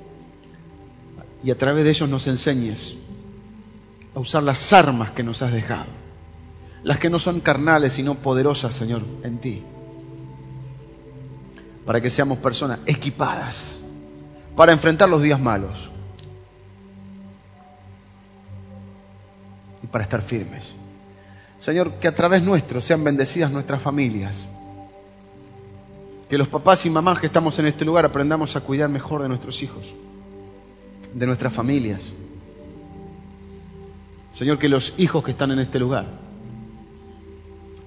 y 1.44 1.52
a 1.52 1.58
través 1.58 1.84
de 1.84 1.91
ellos 1.91 2.10
nos 2.10 2.28
enseñes 2.28 2.96
a 4.16 4.20
usar 4.20 4.44
las 4.44 4.72
armas 4.74 5.12
que 5.12 5.24
nos 5.24 5.41
has 5.41 5.52
dejado, 5.52 5.88
las 6.84 6.98
que 6.98 7.10
no 7.10 7.20
son 7.20 7.39
carnales 7.41 7.94
sino 7.94 8.16
poderosas, 8.16 8.74
Señor, 8.74 9.02
en 9.24 9.38
ti, 9.39 9.64
para 11.86 12.02
que 12.02 12.10
seamos 12.10 12.38
personas 12.38 12.80
equipadas 12.86 13.82
para 14.56 14.72
enfrentar 14.72 15.10
los 15.10 15.22
días 15.22 15.39
malos 15.39 15.89
y 19.82 19.88
para 19.88 20.04
estar 20.04 20.22
firmes. 20.22 20.74
Señor, 21.58 21.94
que 21.96 22.08
a 22.08 22.16
través 22.16 22.44
nuestro 22.44 22.82
sean 22.82 23.04
bendecidas 23.04 23.52
nuestras 23.52 23.82
familias. 23.82 24.48
Que 26.30 26.38
los 26.38 26.48
papás 26.48 26.86
y 26.86 26.89
mamás 26.89 27.20
que 27.20 27.28
estamos 27.28 27.58
en 27.60 27.68
este 27.68 27.86
lugar 27.86 28.06
aprendamos 28.06 28.56
a 28.56 28.62
cuidar 28.62 28.89
mejor 28.89 29.22
de 29.22 29.30
nuestros 29.30 29.62
hijos, 29.62 29.94
de 31.14 31.26
nuestras 31.26 31.53
familias. 31.53 32.14
Señor, 34.32 34.57
que 34.57 34.68
los 34.68 34.93
hijos 34.97 35.24
que 35.24 35.32
están 35.32 35.51
en 35.51 35.59
este 35.59 35.80
lugar, 35.80 36.07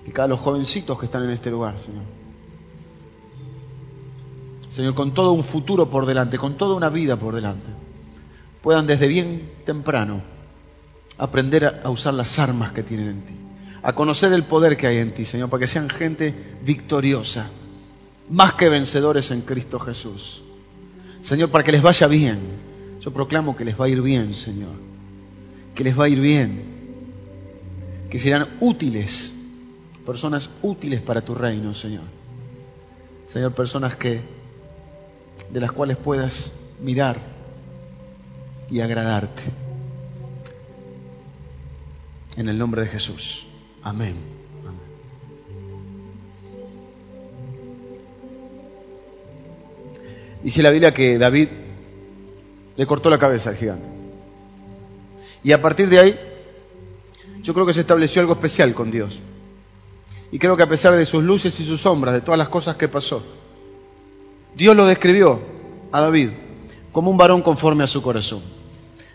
que 0.04 0.12
cada 0.12 0.28
los 0.28 0.40
jovencitos 0.40 0.98
que 0.98 1.06
están 1.06 1.24
en 1.24 1.30
este 1.30 1.50
lugar, 1.50 1.78
Señor. 1.78 2.04
Señor, 4.68 4.94
con 4.94 5.12
todo 5.12 5.32
un 5.32 5.42
futuro 5.42 5.90
por 5.90 6.06
delante, 6.06 6.38
con 6.38 6.56
toda 6.56 6.74
una 6.74 6.88
vida 6.88 7.16
por 7.16 7.34
delante, 7.34 7.68
puedan 8.62 8.86
desde 8.86 9.08
bien 9.08 9.50
temprano 9.64 10.20
aprender 11.18 11.80
a 11.82 11.90
usar 11.90 12.14
las 12.14 12.38
armas 12.38 12.72
que 12.72 12.82
tienen 12.82 13.08
en 13.08 13.20
ti, 13.22 13.34
a 13.82 13.94
conocer 13.94 14.32
el 14.32 14.44
poder 14.44 14.76
que 14.76 14.86
hay 14.86 14.98
en 14.98 15.14
ti, 15.14 15.24
Señor, 15.24 15.48
para 15.48 15.60
que 15.62 15.66
sean 15.66 15.88
gente 15.88 16.34
victoriosa, 16.62 17.48
más 18.28 18.52
que 18.52 18.68
vencedores 18.68 19.30
en 19.30 19.40
Cristo 19.40 19.78
Jesús. 19.78 20.42
Señor, 21.20 21.50
para 21.50 21.64
que 21.64 21.72
les 21.72 21.82
vaya 21.82 22.06
bien. 22.06 22.38
Yo 23.06 23.12
proclamo 23.12 23.56
que 23.56 23.64
les 23.64 23.80
va 23.80 23.86
a 23.86 23.88
ir 23.88 24.02
bien, 24.02 24.34
Señor 24.34 24.86
que 25.76 25.84
les 25.84 25.96
va 25.96 26.06
a 26.06 26.08
ir 26.08 26.18
bien, 26.18 26.62
que 28.10 28.18
serán 28.18 28.48
útiles, 28.60 29.34
personas 30.06 30.48
útiles 30.62 31.02
para 31.02 31.20
tu 31.20 31.34
reino, 31.34 31.74
Señor. 31.74 32.04
Señor, 33.28 33.52
personas 33.52 33.94
que 33.94 34.22
de 35.52 35.60
las 35.60 35.70
cuales 35.70 35.98
puedas 35.98 36.54
mirar 36.80 37.20
y 38.70 38.80
agradarte. 38.80 39.42
En 42.38 42.48
el 42.48 42.56
nombre 42.56 42.80
de 42.80 42.88
Jesús. 42.88 43.46
Amén. 43.82 44.16
Amén. 44.66 44.80
Dice 50.42 50.62
la 50.62 50.70
Biblia 50.70 50.94
que 50.94 51.18
David 51.18 51.48
le 52.76 52.86
cortó 52.86 53.10
la 53.10 53.18
cabeza 53.18 53.50
al 53.50 53.56
gigante. 53.56 53.86
Y 55.42 55.52
a 55.52 55.62
partir 55.62 55.88
de 55.88 55.98
ahí, 55.98 56.18
yo 57.42 57.54
creo 57.54 57.66
que 57.66 57.72
se 57.72 57.80
estableció 57.80 58.20
algo 58.20 58.34
especial 58.34 58.74
con 58.74 58.90
Dios. 58.90 59.20
Y 60.32 60.38
creo 60.38 60.56
que 60.56 60.64
a 60.64 60.68
pesar 60.68 60.94
de 60.94 61.06
sus 61.06 61.22
luces 61.22 61.58
y 61.60 61.64
sus 61.64 61.80
sombras, 61.80 62.14
de 62.14 62.20
todas 62.20 62.38
las 62.38 62.48
cosas 62.48 62.76
que 62.76 62.88
pasó, 62.88 63.22
Dios 64.56 64.74
lo 64.74 64.86
describió 64.86 65.40
a 65.92 66.00
David 66.00 66.30
como 66.92 67.10
un 67.10 67.16
varón 67.16 67.42
conforme 67.42 67.84
a 67.84 67.86
su 67.86 68.02
corazón. 68.02 68.40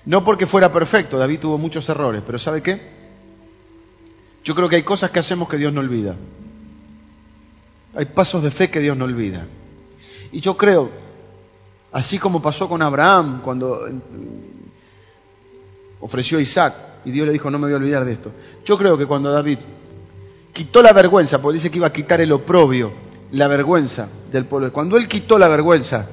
No 0.05 0.24
porque 0.24 0.47
fuera 0.47 0.72
perfecto, 0.72 1.18
David 1.18 1.39
tuvo 1.39 1.57
muchos 1.57 1.88
errores, 1.89 2.24
pero 2.26 2.39
¿sabe 2.39 2.62
qué? 2.62 2.80
Yo 4.43 4.55
creo 4.55 4.70
que 4.70 4.78
hay 4.78 4.84
cosas 4.84 5.12
que 5.12 5.20
hacemos 5.20 5.49
que 5.49 5.57
Dios 5.57 5.74
no 5.74 5.82
olvida. 5.82 6.16
Hay 7.95 8.05
pasos 8.05 8.41
de 8.41 8.51
fe 8.51 8.70
que 8.70 8.80
Dios 8.80 8.97
no 8.97 9.05
olvida. 9.05 9.45
Y 10.32 10.39
yo 10.39 10.57
creo, 10.57 10.89
así 11.92 12.18
como 12.18 12.42
pasó 12.42 12.68
con 12.68 12.82
Abraham, 12.82 13.42
cuando 13.44 13.88
ofreció 16.00 16.38
a 16.38 16.42
Isaac 16.42 16.74
y 17.06 17.12
Dios 17.12 17.26
le 17.26 17.34
dijo, 17.34 17.50
no 17.50 17.58
me 17.58 17.66
voy 17.66 17.74
a 17.74 17.78
olvidar 17.78 18.06
de 18.06 18.14
esto. 18.14 18.32
Yo 18.66 18.78
creo 18.78 18.98
que 18.98 19.06
cuando 19.06 19.32
David 19.32 19.60
quitó 20.54 20.82
la 20.82 20.94
vergüenza, 20.94 21.42
porque 21.42 21.56
dice 21.56 21.72
que 21.72 21.78
iba 21.78 21.88
a 21.88 21.94
quitar 21.94 22.22
el 22.22 22.32
oprobio, 22.32 22.92
la 23.32 23.48
vergüenza 23.48 24.08
del 24.30 24.46
pueblo, 24.46 24.72
cuando 24.72 24.98
él 24.98 25.08
quitó 25.08 25.38
la 25.38 25.48
vergüenza 25.48 26.08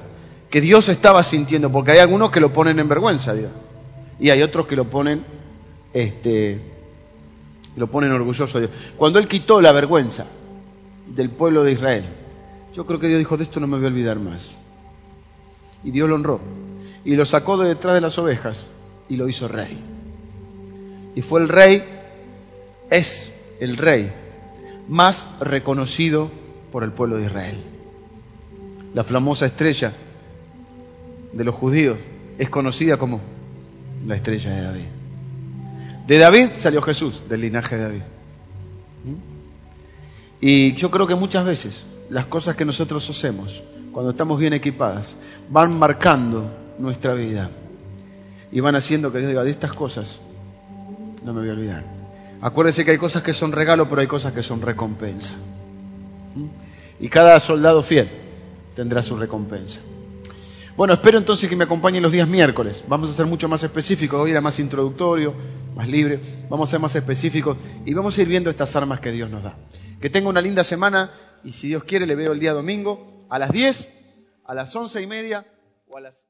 que 0.49 0.61
Dios 0.61 0.89
estaba 0.89 1.21
sintiendo, 1.23 1.71
porque 1.71 1.91
hay 1.91 1.99
algunos 1.99 2.31
que 2.31 2.39
lo 2.39 2.51
ponen 2.51 2.79
en 2.79 2.89
vergüenza, 2.89 3.33
Dios, 3.33 3.51
y 4.19 4.29
hay 4.29 4.41
otros 4.41 4.67
que 4.67 4.75
lo 4.75 4.85
ponen, 4.85 5.23
este, 5.93 6.59
lo 7.75 7.87
ponen 7.87 8.11
orgulloso 8.11 8.59
Dios. 8.59 8.71
Cuando 8.97 9.19
él 9.19 9.27
quitó 9.27 9.61
la 9.61 9.71
vergüenza 9.71 10.25
del 11.07 11.29
pueblo 11.29 11.63
de 11.63 11.73
Israel, 11.73 12.05
yo 12.73 12.85
creo 12.85 12.99
que 12.99 13.07
Dios 13.07 13.19
dijo, 13.19 13.37
de 13.37 13.43
esto 13.43 13.59
no 13.59 13.67
me 13.67 13.77
voy 13.77 13.85
a 13.85 13.89
olvidar 13.89 14.19
más. 14.19 14.57
Y 15.83 15.91
Dios 15.91 16.09
lo 16.09 16.15
honró. 16.15 16.39
Y 17.05 17.15
lo 17.15 17.25
sacó 17.25 17.57
de 17.57 17.69
detrás 17.69 17.95
de 17.95 18.01
las 18.01 18.17
ovejas 18.17 18.67
y 19.07 19.15
lo 19.15 19.27
hizo 19.29 19.47
rey. 19.47 19.77
Y 21.15 21.21
fue 21.21 21.41
el 21.41 21.49
rey, 21.49 21.83
es 22.89 23.33
el 23.59 23.77
rey 23.77 24.11
más 24.87 25.27
reconocido 25.39 26.29
por 26.71 26.83
el 26.83 26.91
pueblo 26.91 27.17
de 27.17 27.25
Israel. 27.25 27.61
La 28.93 29.03
famosa 29.03 29.45
estrella 29.45 29.93
de 31.31 31.43
los 31.43 31.55
judíos 31.55 31.97
es 32.37 32.49
conocida 32.49 32.97
como 32.97 33.21
la 34.05 34.15
estrella 34.15 34.51
de 34.51 34.61
David. 34.61 34.85
De 36.07 36.17
David 36.17 36.47
salió 36.57 36.81
Jesús, 36.81 37.23
del 37.29 37.41
linaje 37.41 37.77
de 37.77 37.83
David. 37.83 38.01
Y 40.41 40.73
yo 40.73 40.89
creo 40.89 41.05
que 41.05 41.15
muchas 41.15 41.45
veces 41.45 41.85
las 42.09 42.25
cosas 42.25 42.55
que 42.55 42.65
nosotros 42.65 43.07
hacemos, 43.09 43.61
cuando 43.99 44.11
estamos 44.11 44.39
bien 44.39 44.53
equipadas, 44.53 45.17
van 45.49 45.77
marcando 45.77 46.49
nuestra 46.77 47.11
vida 47.15 47.49
y 48.49 48.61
van 48.61 48.75
haciendo 48.75 49.11
que 49.11 49.17
Dios 49.17 49.27
diga, 49.27 49.43
de 49.43 49.51
estas 49.51 49.73
cosas 49.73 50.21
no 51.25 51.33
me 51.33 51.41
voy 51.41 51.49
a 51.49 51.51
olvidar. 51.51 51.83
Acuérdense 52.39 52.85
que 52.85 52.91
hay 52.91 52.97
cosas 52.97 53.23
que 53.23 53.33
son 53.33 53.51
regalo, 53.51 53.89
pero 53.89 53.99
hay 53.99 54.07
cosas 54.07 54.31
que 54.31 54.41
son 54.41 54.61
recompensa. 54.61 55.33
¿Mm? 56.33 56.45
Y 57.03 57.09
cada 57.09 57.41
soldado 57.41 57.83
fiel 57.83 58.07
tendrá 58.73 59.01
su 59.01 59.17
recompensa. 59.17 59.81
Bueno, 60.77 60.93
espero 60.93 61.17
entonces 61.17 61.49
que 61.49 61.57
me 61.57 61.65
acompañen 61.65 62.01
los 62.01 62.13
días 62.13 62.29
miércoles. 62.29 62.85
Vamos 62.87 63.09
a 63.09 63.13
ser 63.13 63.25
mucho 63.25 63.49
más 63.49 63.63
específicos. 63.63 64.17
Hoy 64.21 64.31
era 64.31 64.39
más 64.39 64.61
introductorio, 64.61 65.33
más 65.75 65.89
libre. 65.89 66.21
Vamos 66.49 66.69
a 66.69 66.71
ser 66.71 66.79
más 66.79 66.95
específicos 66.95 67.57
y 67.85 67.93
vamos 67.93 68.17
a 68.17 68.21
ir 68.21 68.29
viendo 68.29 68.49
estas 68.49 68.73
armas 68.77 69.01
que 69.01 69.11
Dios 69.11 69.29
nos 69.29 69.43
da. 69.43 69.57
Que 69.99 70.09
tenga 70.09 70.29
una 70.29 70.39
linda 70.39 70.63
semana 70.63 71.11
y 71.43 71.51
si 71.51 71.67
Dios 71.67 71.83
quiere 71.83 72.05
le 72.05 72.15
veo 72.15 72.31
el 72.31 72.39
día 72.39 72.53
domingo 72.53 73.18
a 73.29 73.39
las 73.39 73.51
10, 73.51 73.89
a 74.45 74.53
las 74.53 74.75
once 74.75 75.01
y 75.01 75.07
media 75.07 75.45
o 75.87 75.97
a 75.97 76.01
las... 76.01 76.28